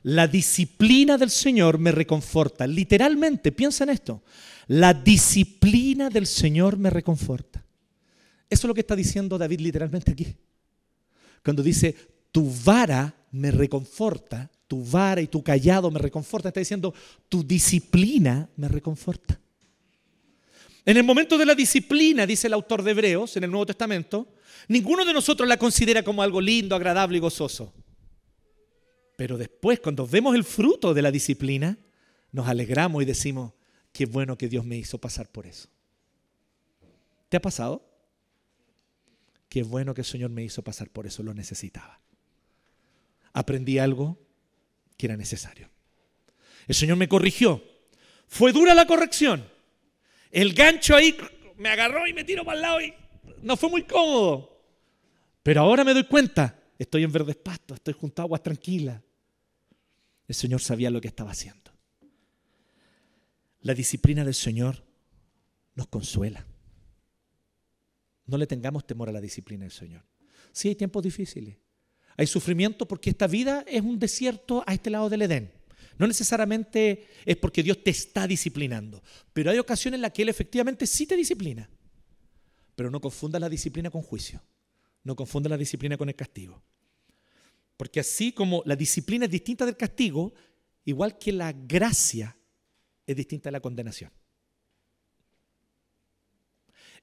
La 0.02 0.26
disciplina 0.26 1.16
del 1.16 1.30
Señor 1.30 1.78
me 1.78 1.92
reconforta. 1.92 2.66
Literalmente, 2.66 3.52
piensa 3.52 3.84
en 3.84 3.90
esto. 3.90 4.22
La 4.66 4.94
disciplina 4.94 6.08
del 6.10 6.26
Señor 6.26 6.76
me 6.76 6.90
reconforta. 6.90 7.64
Eso 8.48 8.66
es 8.66 8.68
lo 8.68 8.74
que 8.74 8.80
está 8.80 8.96
diciendo 8.96 9.38
David 9.38 9.60
literalmente 9.60 10.12
aquí. 10.12 10.36
Cuando 11.42 11.62
dice, 11.62 11.94
tu 12.30 12.50
vara 12.64 13.14
me 13.32 13.50
reconforta, 13.50 14.50
tu 14.68 14.84
vara 14.84 15.20
y 15.20 15.26
tu 15.26 15.42
callado 15.42 15.90
me 15.90 15.98
reconforta, 15.98 16.48
está 16.48 16.60
diciendo, 16.60 16.94
tu 17.28 17.44
disciplina 17.44 18.48
me 18.56 18.68
reconforta. 18.68 19.38
En 20.84 20.96
el 20.96 21.04
momento 21.04 21.38
de 21.38 21.46
la 21.46 21.54
disciplina, 21.54 22.26
dice 22.26 22.48
el 22.48 22.54
autor 22.54 22.82
de 22.82 22.90
Hebreos 22.90 23.36
en 23.36 23.44
el 23.44 23.50
Nuevo 23.50 23.66
Testamento, 23.66 24.26
ninguno 24.68 25.04
de 25.04 25.12
nosotros 25.12 25.48
la 25.48 25.56
considera 25.56 26.02
como 26.02 26.22
algo 26.22 26.40
lindo, 26.40 26.74
agradable 26.74 27.18
y 27.18 27.20
gozoso. 27.20 27.72
Pero 29.22 29.38
después, 29.38 29.78
cuando 29.78 30.04
vemos 30.04 30.34
el 30.34 30.42
fruto 30.42 30.94
de 30.94 31.00
la 31.00 31.12
disciplina, 31.12 31.78
nos 32.32 32.48
alegramos 32.48 33.04
y 33.04 33.06
decimos, 33.06 33.52
qué 33.92 34.04
bueno 34.04 34.36
que 34.36 34.48
Dios 34.48 34.64
me 34.64 34.76
hizo 34.76 34.98
pasar 34.98 35.28
por 35.28 35.46
eso. 35.46 35.68
¿Te 37.28 37.36
ha 37.36 37.40
pasado? 37.40 37.88
Qué 39.48 39.62
bueno 39.62 39.94
que 39.94 40.00
el 40.00 40.06
Señor 40.06 40.30
me 40.30 40.42
hizo 40.42 40.64
pasar 40.64 40.90
por 40.90 41.06
eso, 41.06 41.22
lo 41.22 41.34
necesitaba. 41.34 42.00
Aprendí 43.32 43.78
algo 43.78 44.18
que 44.96 45.06
era 45.06 45.16
necesario. 45.16 45.70
El 46.66 46.74
Señor 46.74 46.96
me 46.96 47.06
corrigió. 47.06 47.62
Fue 48.26 48.50
dura 48.50 48.74
la 48.74 48.88
corrección. 48.88 49.48
El 50.32 50.52
gancho 50.52 50.96
ahí 50.96 51.16
me 51.58 51.68
agarró 51.68 52.08
y 52.08 52.12
me 52.12 52.24
tiró 52.24 52.44
para 52.44 52.56
el 52.56 52.62
lado 52.62 52.80
y 52.80 52.92
no 53.40 53.56
fue 53.56 53.70
muy 53.70 53.84
cómodo. 53.84 54.64
Pero 55.44 55.60
ahora 55.60 55.84
me 55.84 55.94
doy 55.94 56.06
cuenta, 56.08 56.60
estoy 56.76 57.04
en 57.04 57.12
verdes 57.12 57.36
pastos, 57.36 57.76
estoy 57.76 57.94
junto 57.94 58.20
a 58.20 58.24
aguas 58.24 58.42
tranquilas. 58.42 59.00
El 60.32 60.36
Señor 60.36 60.62
sabía 60.62 60.88
lo 60.88 60.98
que 61.02 61.08
estaba 61.08 61.30
haciendo. 61.30 61.70
La 63.60 63.74
disciplina 63.74 64.24
del 64.24 64.32
Señor 64.32 64.82
nos 65.74 65.88
consuela. 65.88 66.46
No 68.24 68.38
le 68.38 68.46
tengamos 68.46 68.86
temor 68.86 69.10
a 69.10 69.12
la 69.12 69.20
disciplina 69.20 69.64
del 69.64 69.72
Señor. 69.72 70.06
Sí 70.50 70.68
hay 70.68 70.74
tiempos 70.74 71.02
difíciles. 71.02 71.58
Hay 72.16 72.26
sufrimiento 72.26 72.88
porque 72.88 73.10
esta 73.10 73.26
vida 73.26 73.62
es 73.68 73.82
un 73.82 73.98
desierto 73.98 74.64
a 74.66 74.72
este 74.72 74.88
lado 74.88 75.10
del 75.10 75.20
Edén. 75.20 75.52
No 75.98 76.06
necesariamente 76.06 77.08
es 77.26 77.36
porque 77.36 77.62
Dios 77.62 77.84
te 77.84 77.90
está 77.90 78.26
disciplinando, 78.26 79.02
pero 79.34 79.50
hay 79.50 79.58
ocasiones 79.58 79.98
en 79.98 80.02
las 80.02 80.12
que 80.12 80.22
Él 80.22 80.30
efectivamente 80.30 80.86
sí 80.86 81.06
te 81.06 81.14
disciplina. 81.14 81.68
Pero 82.74 82.90
no 82.90 83.02
confunda 83.02 83.38
la 83.38 83.50
disciplina 83.50 83.90
con 83.90 84.00
juicio. 84.00 84.42
No 85.04 85.14
confunda 85.14 85.50
la 85.50 85.58
disciplina 85.58 85.98
con 85.98 86.08
el 86.08 86.16
castigo. 86.16 86.64
Porque 87.82 87.98
así 87.98 88.30
como 88.30 88.62
la 88.64 88.76
disciplina 88.76 89.24
es 89.24 89.30
distinta 89.32 89.66
del 89.66 89.76
castigo, 89.76 90.32
igual 90.84 91.18
que 91.18 91.32
la 91.32 91.52
gracia 91.52 92.38
es 93.04 93.16
distinta 93.16 93.48
de 93.48 93.52
la 93.54 93.60
condenación. 93.60 94.12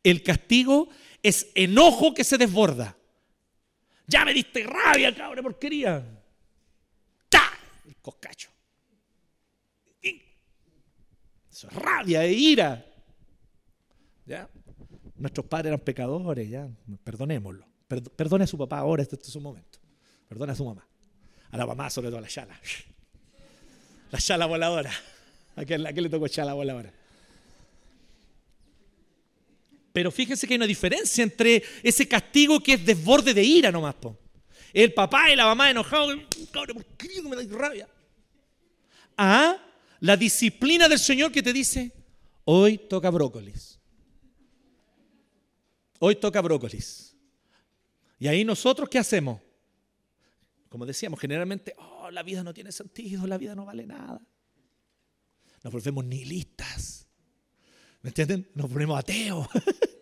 El 0.02 0.24
castigo 0.24 0.88
es 1.22 1.52
enojo 1.54 2.14
que 2.14 2.24
se 2.24 2.38
desborda. 2.38 2.98
Ya 4.08 4.24
me 4.24 4.34
diste 4.34 4.64
rabia, 4.64 5.14
cabrón, 5.14 5.44
porquería. 5.44 6.24
¡Ta! 7.28 7.52
El 7.86 7.98
coscacho. 7.98 8.50
Eso 10.02 11.68
es 11.68 11.74
rabia, 11.74 12.24
e 12.24 12.32
ira. 12.32 12.86
¿Ya? 14.26 14.50
Nuestros 15.18 15.46
padres 15.46 15.72
eran 15.72 15.82
pecadores, 15.82 16.50
ya. 16.50 16.70
Perdonémoslo. 17.04 17.68
Perdone 18.16 18.46
a 18.46 18.48
su 18.48 18.58
papá 18.58 18.78
ahora, 18.78 19.04
este, 19.04 19.18
es 19.18 19.28
su 19.28 19.42
momento. 19.42 19.79
Perdone 20.30 20.52
a 20.52 20.56
su 20.56 20.64
mamá. 20.64 20.88
A 21.52 21.58
la 21.58 21.66
mamá, 21.66 21.90
sobre 21.90 22.10
todo 22.10 22.20
a 22.20 22.22
la 22.22 22.28
chala. 22.28 22.58
La 24.12 24.20
chala 24.20 24.46
voladora. 24.46 24.92
¿A 25.56 25.66
quién, 25.66 25.84
le 25.84 26.10
tocó 26.10 26.28
chala 26.28 26.54
voladora? 26.54 26.94
Pero 29.92 30.12
fíjense 30.12 30.48
que 30.48 30.54
hay 30.54 30.58
una 30.58 30.68
diferencia 30.68 31.24
entre 31.24 31.64
ese 31.82 32.08
castigo 32.08 32.62
que 32.62 32.74
es 32.74 32.86
desborde 32.86 33.34
de 33.34 33.44
ira 33.44 33.72
nomás. 33.72 33.96
El 34.72 34.94
papá 34.94 35.32
y 35.32 35.36
la 35.36 35.46
mamá 35.46 35.72
enojados. 35.72 36.16
Cabrón, 36.52 36.78
¿por 36.78 36.86
qué 36.96 37.22
me 37.24 37.36
da 37.36 37.58
rabia? 37.58 37.90
A 39.18 39.58
la 40.00 40.16
disciplina 40.16 40.88
del 40.88 41.00
Señor 41.00 41.32
que 41.32 41.42
te 41.42 41.52
dice, 41.52 41.92
hoy 42.46 42.78
toca 42.78 43.10
brócolis. 43.10 43.80
Hoy 45.98 46.16
toca 46.16 46.40
brócolis. 46.40 47.16
Y 48.20 48.28
ahí 48.28 48.46
nosotros, 48.46 48.88
¿qué 48.88 49.00
hacemos? 49.00 49.42
Como 50.70 50.86
decíamos, 50.86 51.20
generalmente, 51.20 51.74
oh, 51.78 52.12
la 52.12 52.22
vida 52.22 52.44
no 52.44 52.54
tiene 52.54 52.72
sentido, 52.72 53.26
la 53.26 53.38
vida 53.38 53.56
no 53.56 53.66
vale 53.66 53.88
nada. 53.88 54.22
Nos 55.64 55.74
volvemos 55.74 56.06
nihilistas. 56.06 57.08
¿Me 58.02 58.10
entienden? 58.10 58.48
Nos 58.54 58.72
ponemos 58.72 58.98
ateos. 58.98 59.48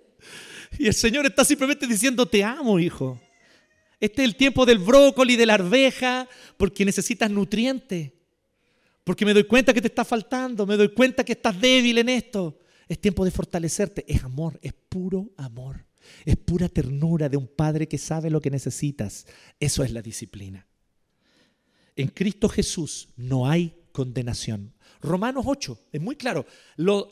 y 0.77 0.87
el 0.87 0.93
Señor 0.93 1.25
está 1.25 1.45
simplemente 1.45 1.87
diciendo, 1.87 2.25
te 2.25 2.43
amo, 2.43 2.79
hijo. 2.79 3.19
Este 3.99 4.21
es 4.21 4.27
el 4.27 4.35
tiempo 4.35 4.65
del 4.65 4.77
brócoli, 4.77 5.35
de 5.35 5.45
la 5.45 5.55
arveja, 5.55 6.27
porque 6.57 6.85
necesitas 6.85 7.31
nutrientes. 7.31 8.11
Porque 9.03 9.25
me 9.25 9.33
doy 9.33 9.45
cuenta 9.45 9.73
que 9.73 9.81
te 9.81 9.87
está 9.87 10.03
faltando, 10.03 10.67
me 10.67 10.75
doy 10.75 10.93
cuenta 10.93 11.23
que 11.23 11.31
estás 11.31 11.59
débil 11.59 11.97
en 11.97 12.09
esto. 12.09 12.59
Es 12.87 12.99
tiempo 12.99 13.23
de 13.25 13.31
fortalecerte. 13.31 14.03
Es 14.07 14.23
amor, 14.23 14.59
es 14.61 14.73
puro 14.73 15.31
amor. 15.37 15.86
Es 16.25 16.37
pura 16.37 16.69
ternura 16.69 17.29
de 17.29 17.37
un 17.37 17.47
padre 17.47 17.87
que 17.87 17.97
sabe 17.97 18.29
lo 18.29 18.41
que 18.41 18.51
necesitas. 18.51 19.25
Eso 19.59 19.83
es 19.83 19.91
la 19.91 20.01
disciplina. 20.01 20.67
En 21.95 22.09
Cristo 22.09 22.47
Jesús 22.47 23.09
no 23.15 23.49
hay 23.49 23.73
condenación. 23.91 24.73
Romanos 25.01 25.45
8, 25.47 25.87
es 25.91 26.01
muy 26.01 26.15
claro. 26.15 26.45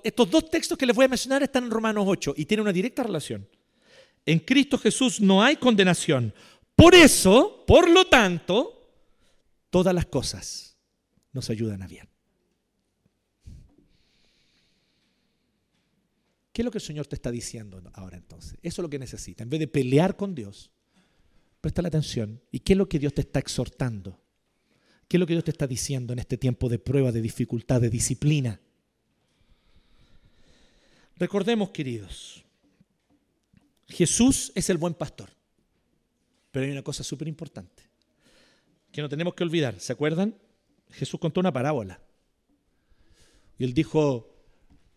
estos 0.03 0.29
dos 0.29 0.49
textos 0.49 0.77
que 0.77 0.85
les 0.85 0.95
voy 0.95 1.05
a 1.05 1.09
mencionar 1.09 1.43
están 1.43 1.65
en 1.65 1.71
Romanos 1.71 2.05
8 2.07 2.35
y 2.37 2.45
tienen 2.45 2.63
una 2.63 2.73
directa 2.73 3.03
relación. 3.03 3.47
En 4.25 4.39
Cristo 4.39 4.77
Jesús 4.77 5.21
no 5.21 5.43
hay 5.43 5.55
condenación. 5.55 6.33
Por 6.75 6.95
eso, 6.95 7.63
por 7.65 7.89
lo 7.89 8.05
tanto, 8.05 8.91
todas 9.69 9.93
las 9.93 10.05
cosas 10.07 10.77
nos 11.31 11.49
ayudan 11.49 11.81
a 11.83 11.87
bien. 11.87 12.14
¿Qué 16.55 16.61
es 16.61 16.63
lo 16.63 16.71
que 16.71 16.77
el 16.77 16.83
Señor 16.85 17.05
te 17.05 17.15
está 17.15 17.31
diciendo 17.31 17.83
ahora 17.95 18.15
entonces? 18.15 18.57
Eso 18.63 18.81
es 18.81 18.83
lo 18.83 18.89
que 18.89 18.97
necesita. 18.97 19.43
En 19.43 19.49
vez 19.49 19.59
de 19.59 19.67
pelear 19.67 20.15
con 20.15 20.33
Dios, 20.33 20.71
presta 21.59 21.81
la 21.81 21.89
atención. 21.89 22.41
¿Y 22.49 22.61
qué 22.61 22.71
es 22.71 22.77
lo 22.77 22.87
que 22.87 22.97
Dios 22.97 23.13
te 23.13 23.19
está 23.19 23.39
exhortando? 23.39 24.21
¿Qué 25.09 25.17
es 25.17 25.19
lo 25.19 25.27
que 25.27 25.33
Dios 25.33 25.43
te 25.43 25.51
está 25.51 25.67
diciendo 25.67 26.13
en 26.13 26.19
este 26.19 26.37
tiempo 26.37 26.69
de 26.69 26.79
prueba, 26.79 27.11
de 27.11 27.21
dificultad, 27.21 27.81
de 27.81 27.89
disciplina? 27.89 28.61
Recordemos, 31.17 31.71
queridos, 31.71 32.45
Jesús 33.89 34.53
es 34.55 34.69
el 34.69 34.77
buen 34.77 34.93
pastor. 34.93 35.31
Pero 36.51 36.67
hay 36.67 36.71
una 36.71 36.83
cosa 36.83 37.03
súper 37.03 37.27
importante 37.27 37.83
que 38.93 39.01
no 39.01 39.09
tenemos 39.09 39.33
que 39.33 39.43
olvidar. 39.43 39.77
¿Se 39.81 39.91
acuerdan? 39.91 40.37
Jesús 40.89 41.19
contó 41.19 41.41
una 41.41 41.51
parábola. 41.51 41.99
Y 43.57 43.65
él 43.65 43.73
dijo, 43.73 44.34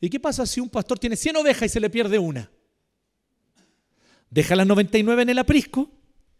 ¿y 0.00 0.10
qué 0.10 0.20
pasa 0.20 0.46
si 0.46 0.60
un 0.60 0.68
pastor 0.68 0.98
tiene 0.98 1.16
100 1.16 1.36
ovejas 1.36 1.64
y 1.64 1.68
se 1.68 1.80
le 1.80 1.90
pierde 1.90 2.18
una? 2.18 2.50
Deja 4.30 4.56
las 4.56 4.66
99 4.66 5.22
en 5.22 5.30
el 5.30 5.38
aprisco 5.38 5.90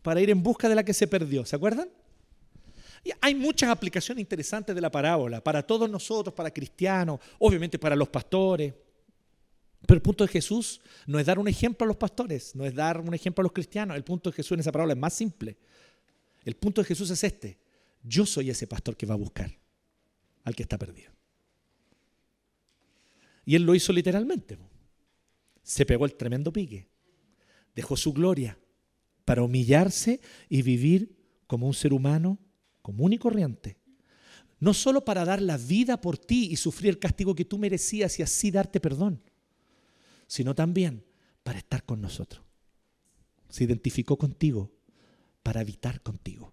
para 0.02 0.20
ir 0.20 0.30
en 0.30 0.42
busca 0.42 0.68
de 0.68 0.74
la 0.74 0.84
que 0.84 0.94
se 0.94 1.06
perdió. 1.06 1.44
¿Se 1.44 1.56
acuerdan? 1.56 1.88
Hay 3.20 3.34
muchas 3.34 3.70
aplicaciones 3.70 4.20
interesantes 4.20 4.74
de 4.74 4.80
la 4.80 4.90
parábola 4.90 5.42
para 5.42 5.62
todos 5.62 5.88
nosotros, 5.88 6.34
para 6.34 6.50
cristianos, 6.50 7.20
obviamente 7.38 7.78
para 7.78 7.96
los 7.96 8.08
pastores. 8.08 8.74
Pero 9.86 9.96
el 9.96 10.02
punto 10.02 10.24
de 10.24 10.28
Jesús 10.28 10.80
no 11.06 11.18
es 11.18 11.26
dar 11.26 11.38
un 11.38 11.48
ejemplo 11.48 11.84
a 11.84 11.88
los 11.88 11.96
pastores, 11.96 12.54
no 12.54 12.66
es 12.66 12.74
dar 12.74 13.00
un 13.00 13.14
ejemplo 13.14 13.42
a 13.42 13.44
los 13.44 13.52
cristianos. 13.52 13.96
El 13.96 14.04
punto 14.04 14.30
de 14.30 14.36
Jesús 14.36 14.52
en 14.52 14.60
esa 14.60 14.72
parábola 14.72 14.94
es 14.94 14.98
más 14.98 15.14
simple. 15.14 15.56
El 16.44 16.56
punto 16.56 16.82
de 16.82 16.88
Jesús 16.88 17.10
es 17.10 17.22
este. 17.24 17.58
Yo 18.02 18.26
soy 18.26 18.50
ese 18.50 18.66
pastor 18.66 18.96
que 18.96 19.06
va 19.06 19.14
a 19.14 19.18
buscar 19.18 19.50
al 20.44 20.54
que 20.54 20.62
está 20.62 20.78
perdido. 20.78 21.12
Y 23.48 23.54
él 23.54 23.62
lo 23.62 23.74
hizo 23.74 23.94
literalmente. 23.94 24.58
Se 25.62 25.86
pegó 25.86 26.04
el 26.04 26.14
tremendo 26.14 26.52
pique. 26.52 26.90
Dejó 27.74 27.96
su 27.96 28.12
gloria 28.12 28.58
para 29.24 29.42
humillarse 29.42 30.20
y 30.50 30.60
vivir 30.60 31.16
como 31.46 31.66
un 31.66 31.72
ser 31.72 31.94
humano 31.94 32.38
común 32.82 33.14
y 33.14 33.18
corriente. 33.18 33.78
No 34.60 34.74
solo 34.74 35.02
para 35.02 35.24
dar 35.24 35.40
la 35.40 35.56
vida 35.56 35.98
por 36.02 36.18
ti 36.18 36.48
y 36.50 36.56
sufrir 36.56 36.90
el 36.90 36.98
castigo 36.98 37.34
que 37.34 37.46
tú 37.46 37.56
merecías 37.56 38.18
y 38.18 38.22
así 38.22 38.50
darte 38.50 38.80
perdón, 38.80 39.22
sino 40.26 40.54
también 40.54 41.06
para 41.42 41.58
estar 41.58 41.86
con 41.86 42.02
nosotros. 42.02 42.44
Se 43.48 43.64
identificó 43.64 44.18
contigo 44.18 44.70
para 45.42 45.60
habitar 45.60 46.02
contigo 46.02 46.52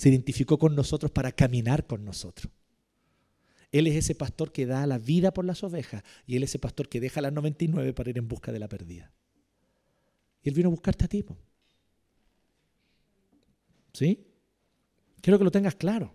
se 0.00 0.08
identificó 0.08 0.58
con 0.58 0.74
nosotros 0.74 1.10
para 1.10 1.30
caminar 1.30 1.86
con 1.86 2.06
nosotros. 2.06 2.50
Él 3.72 3.86
es 3.86 3.96
ese 3.96 4.14
pastor 4.14 4.52
que 4.52 4.66
da 4.66 4.86
la 4.86 4.98
vida 4.98 5.32
por 5.32 5.44
las 5.44 5.62
ovejas 5.62 6.02
y 6.26 6.36
Él 6.36 6.42
es 6.42 6.50
ese 6.50 6.58
pastor 6.58 6.88
que 6.88 7.00
deja 7.00 7.20
las 7.20 7.32
99 7.32 7.92
para 7.92 8.10
ir 8.10 8.18
en 8.18 8.28
busca 8.28 8.52
de 8.52 8.58
la 8.58 8.68
perdida. 8.68 9.12
Y 10.42 10.48
Él 10.48 10.54
vino 10.54 10.68
a 10.68 10.70
buscarte 10.70 11.04
a 11.04 11.08
ti. 11.08 11.24
¿Sí? 13.92 14.26
Quiero 15.20 15.38
que 15.38 15.44
lo 15.44 15.50
tengas 15.50 15.74
claro. 15.74 16.14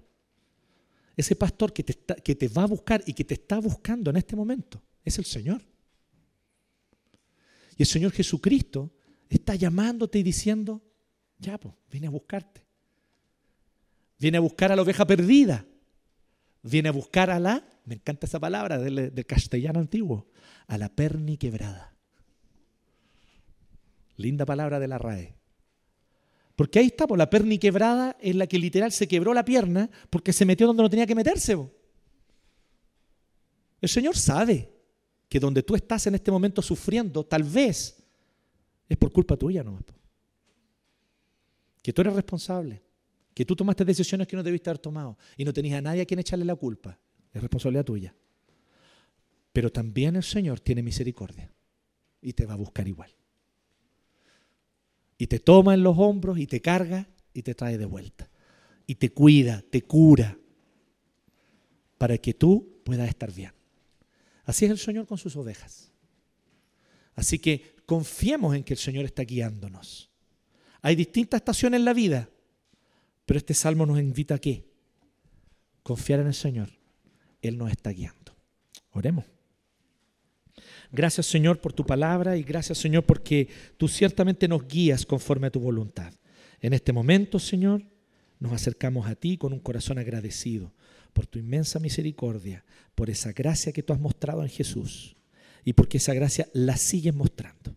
Ese 1.15 1.35
pastor 1.35 1.71
que 1.71 1.83
te, 1.83 1.95
que 2.21 2.35
te 2.35 2.47
va 2.49 2.63
a 2.63 2.67
buscar 2.67 3.01
y 3.05 3.13
que 3.13 3.23
te 3.23 3.35
está 3.35 3.59
buscando 3.59 4.09
en 4.09 4.17
este 4.17 4.35
momento 4.35 4.81
es 5.03 5.17
el 5.17 5.25
Señor. 5.25 5.61
Y 7.77 7.83
el 7.83 7.87
Señor 7.87 8.11
Jesucristo 8.11 8.93
está 9.29 9.55
llamándote 9.55 10.19
y 10.19 10.23
diciendo, 10.23 10.81
ya, 11.37 11.57
pues, 11.57 11.73
a 12.03 12.09
buscarte. 12.09 12.65
Viene 14.17 14.37
a 14.37 14.41
buscar 14.41 14.71
a 14.71 14.75
la 14.75 14.81
oveja 14.81 15.05
perdida. 15.05 15.65
Viene 16.67 16.89
a 16.89 16.91
buscar 16.91 17.29
a 17.29 17.39
la, 17.39 17.63
me 17.85 17.93
encanta 17.93 18.25
esa 18.25 18.39
palabra 18.39 18.79
del, 18.79 19.13
castellano 19.27 19.79
antiguo, 19.79 20.25
a 20.65 20.79
la 20.79 20.89
perni 20.89 21.37
quebrada. 21.37 21.95
Linda 24.17 24.47
palabra 24.47 24.79
de 24.79 24.87
la 24.87 24.97
RAE. 24.97 25.35
Porque 26.55 26.79
ahí 26.79 26.87
está, 26.87 27.05
por 27.05 27.19
la 27.19 27.29
perni 27.29 27.59
quebrada 27.59 28.17
es 28.19 28.35
la 28.35 28.47
que 28.47 28.57
literal 28.57 28.91
se 28.91 29.07
quebró 29.07 29.31
la 29.31 29.45
pierna 29.45 29.91
porque 30.09 30.33
se 30.33 30.43
metió 30.43 30.65
donde 30.65 30.81
no 30.81 30.89
tenía 30.89 31.05
que 31.05 31.13
meterse. 31.13 31.55
El 33.79 33.89
Señor 33.89 34.17
sabe 34.17 34.73
que 35.29 35.39
donde 35.39 35.61
tú 35.61 35.75
estás 35.75 36.07
en 36.07 36.15
este 36.15 36.31
momento 36.31 36.63
sufriendo, 36.63 37.23
tal 37.25 37.43
vez 37.43 38.03
es 38.89 38.97
por 38.97 39.11
culpa 39.11 39.37
tuya, 39.37 39.63
¿no? 39.63 39.77
Que 41.83 41.93
tú 41.93 42.01
eres 42.01 42.15
responsable 42.15 42.84
que 43.35 43.45
tú 43.45 43.55
tomaste 43.55 43.83
decisiones 43.83 44.27
que 44.27 44.37
no 44.37 44.41
debiste 44.41 44.69
haber 44.69 44.79
tomado 44.79 45.17
y 45.35 45.43
no 45.43 45.51
tenías 45.51 45.77
a 45.77 45.81
nadie 45.81 46.01
a 46.01 46.05
quien 46.05 46.21
echarle 46.21 46.45
la 46.45 46.55
culpa. 46.55 46.97
Es 47.33 47.41
responsabilidad 47.41 47.83
tuya. 47.83 48.15
Pero 49.51 49.69
también 49.69 50.15
el 50.15 50.23
Señor 50.23 50.61
tiene 50.61 50.81
misericordia 50.81 51.51
y 52.21 52.31
te 52.31 52.45
va 52.45 52.53
a 52.53 52.57
buscar 52.57 52.87
igual. 52.87 53.11
Y 55.17 55.27
te 55.27 55.39
toma 55.39 55.73
en 55.73 55.83
los 55.83 55.97
hombros 55.97 56.39
y 56.39 56.47
te 56.47 56.61
carga 56.61 57.09
y 57.33 57.43
te 57.43 57.53
trae 57.53 57.77
de 57.77 57.85
vuelta. 57.85 58.29
Y 58.87 58.95
te 58.95 59.11
cuida, 59.11 59.61
te 59.69 59.81
cura, 59.81 60.37
para 61.97 62.17
que 62.17 62.33
tú 62.33 62.79
puedas 62.85 63.09
estar 63.09 63.33
bien. 63.33 63.51
Así 64.45 64.63
es 64.63 64.71
el 64.71 64.77
Señor 64.77 65.07
con 65.07 65.17
sus 65.17 65.35
ovejas. 65.35 65.91
Así 67.15 67.39
que 67.39 67.75
confiemos 67.85 68.55
en 68.55 68.63
que 68.63 68.75
el 68.75 68.79
Señor 68.79 69.03
está 69.03 69.23
guiándonos. 69.23 70.09
Hay 70.81 70.95
distintas 70.95 71.39
estaciones 71.39 71.79
en 71.79 71.85
la 71.85 71.93
vida 71.93 72.29
pero 73.25 73.37
este 73.37 73.53
salmo 73.53 73.85
nos 73.85 73.99
invita 73.99 74.35
a 74.35 74.39
qué? 74.39 74.65
Confiar 75.83 76.19
en 76.19 76.27
el 76.27 76.33
Señor. 76.33 76.69
Él 77.41 77.57
nos 77.57 77.71
está 77.71 77.91
guiando. 77.91 78.35
Oremos. 78.91 79.25
Gracias 80.91 81.25
Señor 81.25 81.59
por 81.59 81.73
tu 81.73 81.85
palabra 81.85 82.37
y 82.37 82.43
gracias 82.43 82.77
Señor 82.77 83.03
porque 83.03 83.49
tú 83.77 83.87
ciertamente 83.87 84.47
nos 84.47 84.67
guías 84.67 85.05
conforme 85.05 85.47
a 85.47 85.51
tu 85.51 85.59
voluntad. 85.59 86.13
En 86.61 86.73
este 86.73 86.93
momento, 86.93 87.39
Señor, 87.39 87.83
nos 88.39 88.53
acercamos 88.53 89.07
a 89.07 89.15
ti 89.15 89.37
con 89.37 89.53
un 89.53 89.59
corazón 89.59 89.97
agradecido 89.97 90.73
por 91.13 91.27
tu 91.27 91.39
inmensa 91.39 91.79
misericordia, 91.79 92.65
por 92.93 93.09
esa 93.09 93.31
gracia 93.31 93.71
que 93.71 93.83
tú 93.83 93.93
has 93.93 93.99
mostrado 93.99 94.41
en 94.43 94.49
Jesús 94.49 95.15
y 95.63 95.73
porque 95.73 95.97
esa 95.97 96.13
gracia 96.13 96.47
la 96.53 96.77
sigues 96.77 97.13
mostrando. 97.13 97.75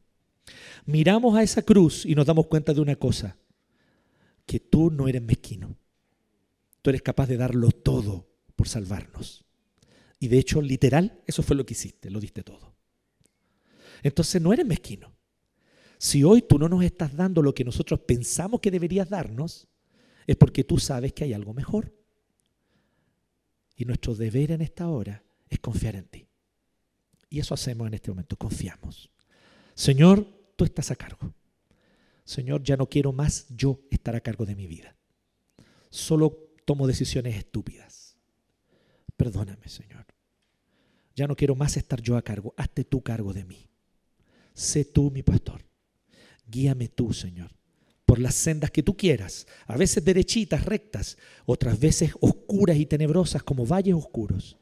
Miramos 0.87 1.37
a 1.37 1.43
esa 1.43 1.63
cruz 1.63 2.05
y 2.07 2.15
nos 2.15 2.27
damos 2.27 2.47
cuenta 2.47 2.73
de 2.73 2.81
una 2.81 2.97
cosa, 2.97 3.37
que 4.49 4.61
tú 4.61 4.91
no 4.91 5.07
eres 5.09 5.21
mezquino. 5.21 5.77
Tú 6.81 6.89
eres 6.89 7.03
capaz 7.03 7.27
de 7.27 7.37
darlo 7.37 7.71
todo 7.71 8.31
por 8.57 8.67
salvarnos. 8.67 9.45
Y 10.19 10.29
de 10.29 10.39
hecho, 10.39 10.63
literal, 10.63 11.21
eso 11.27 11.43
fue 11.43 11.55
lo 11.55 11.67
que 11.67 11.75
hiciste, 11.75 12.11
lo 12.11 12.19
diste 12.19 12.43
todo. 12.43 12.75
Entonces 14.03 14.41
no 14.41 14.55
eres 14.55 14.65
mezquino. 14.65 15.13
Si 15.99 16.25
hoy 16.25 16.41
tú 16.41 16.59
no 16.59 16.67
nos 16.67 16.83
estás 16.83 17.15
dando 17.15 17.43
lo 17.43 17.55
que 17.55 17.63
nosotros 17.63 18.01
pensamos 18.01 18.61
que 18.61 18.71
deberías 18.71 19.11
darnos, 19.11 19.69
es 20.27 20.37
porque 20.37 20.65
tú 20.65 20.79
sabes 20.79 21.13
que 21.13 21.25
hay 21.25 21.35
algo 21.35 21.53
mejor. 21.53 21.95
Y 23.77 23.85
nuestro 23.85 24.15
deber 24.15 24.53
en 24.53 24.63
esta 24.63 24.89
hora 24.89 25.23
es 25.51 25.59
confiar 25.59 25.95
en 25.95 26.07
ti. 26.07 26.27
Y 27.29 27.39
eso 27.39 27.53
hacemos 27.53 27.87
en 27.87 27.95
este 27.95 28.11
momento, 28.11 28.37
confiamos. 28.37 29.11
Señor, 29.75 30.27
tú 30.57 30.65
estás 30.65 30.91
a 30.91 30.97
cargo. 30.97 31.35
Señor, 32.29 32.63
ya 32.63 32.77
no 32.77 32.91
quiero 32.91 33.11
más 33.11 33.47
yo 33.49 33.81
estar 33.91 34.15
a 34.15 34.21
cargo 34.21 34.45
de 34.45 34.55
mi 34.55 34.67
vida. 34.67 34.95
Solo 35.89 36.51
tomo 36.67 36.87
decisiones 36.87 37.35
estúpidas. 37.35 38.19
Perdóname, 39.17 39.67
Señor. 39.67 40.05
Ya 41.17 41.27
no 41.27 41.35
quiero 41.35 41.55
más 41.55 41.79
estar 41.79 42.03
yo 42.03 42.19
a 42.19 42.23
cargo. 42.23 42.53
Hazte 42.59 42.85
tú 42.85 43.01
cargo 43.01 43.33
de 43.33 43.47
mí. 43.47 43.71
Sé 44.53 44.85
tú 44.85 45.11
mi 45.11 45.23
pastor. 45.23 45.65
Guíame 46.47 46.89
tú, 46.89 47.15
Señor, 47.15 47.51
por 48.05 48.19
las 48.19 48.35
sendas 48.35 48.73
que 48.73 48.83
tú 48.83 48.95
quieras, 48.95 49.47
a 49.67 49.79
veces 49.79 50.05
derechitas, 50.05 50.67
rectas, 50.67 51.17
otras 51.47 51.81
veces 51.81 52.13
oscuras 52.21 52.77
y 52.77 52.85
tenebrosas 52.85 53.43
como 53.43 53.65
valles 53.65 53.95
oscuros. 53.95 54.59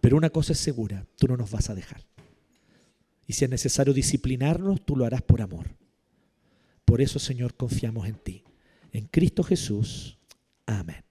Pero 0.00 0.16
una 0.16 0.30
cosa 0.30 0.52
es 0.52 0.60
segura, 0.60 1.04
tú 1.16 1.26
no 1.26 1.36
nos 1.36 1.50
vas 1.50 1.68
a 1.68 1.74
dejar. 1.74 2.06
Y 3.26 3.32
si 3.32 3.44
es 3.44 3.50
necesario 3.50 3.92
disciplinarnos, 3.92 4.86
tú 4.86 4.94
lo 4.94 5.04
harás 5.04 5.22
por 5.22 5.42
amor. 5.42 5.76
Por 6.88 7.02
eso, 7.02 7.18
Señor, 7.18 7.54
confiamos 7.54 8.08
en 8.08 8.14
ti. 8.14 8.44
En 8.92 9.08
Cristo 9.08 9.42
Jesús. 9.42 10.18
Amén. 10.64 11.04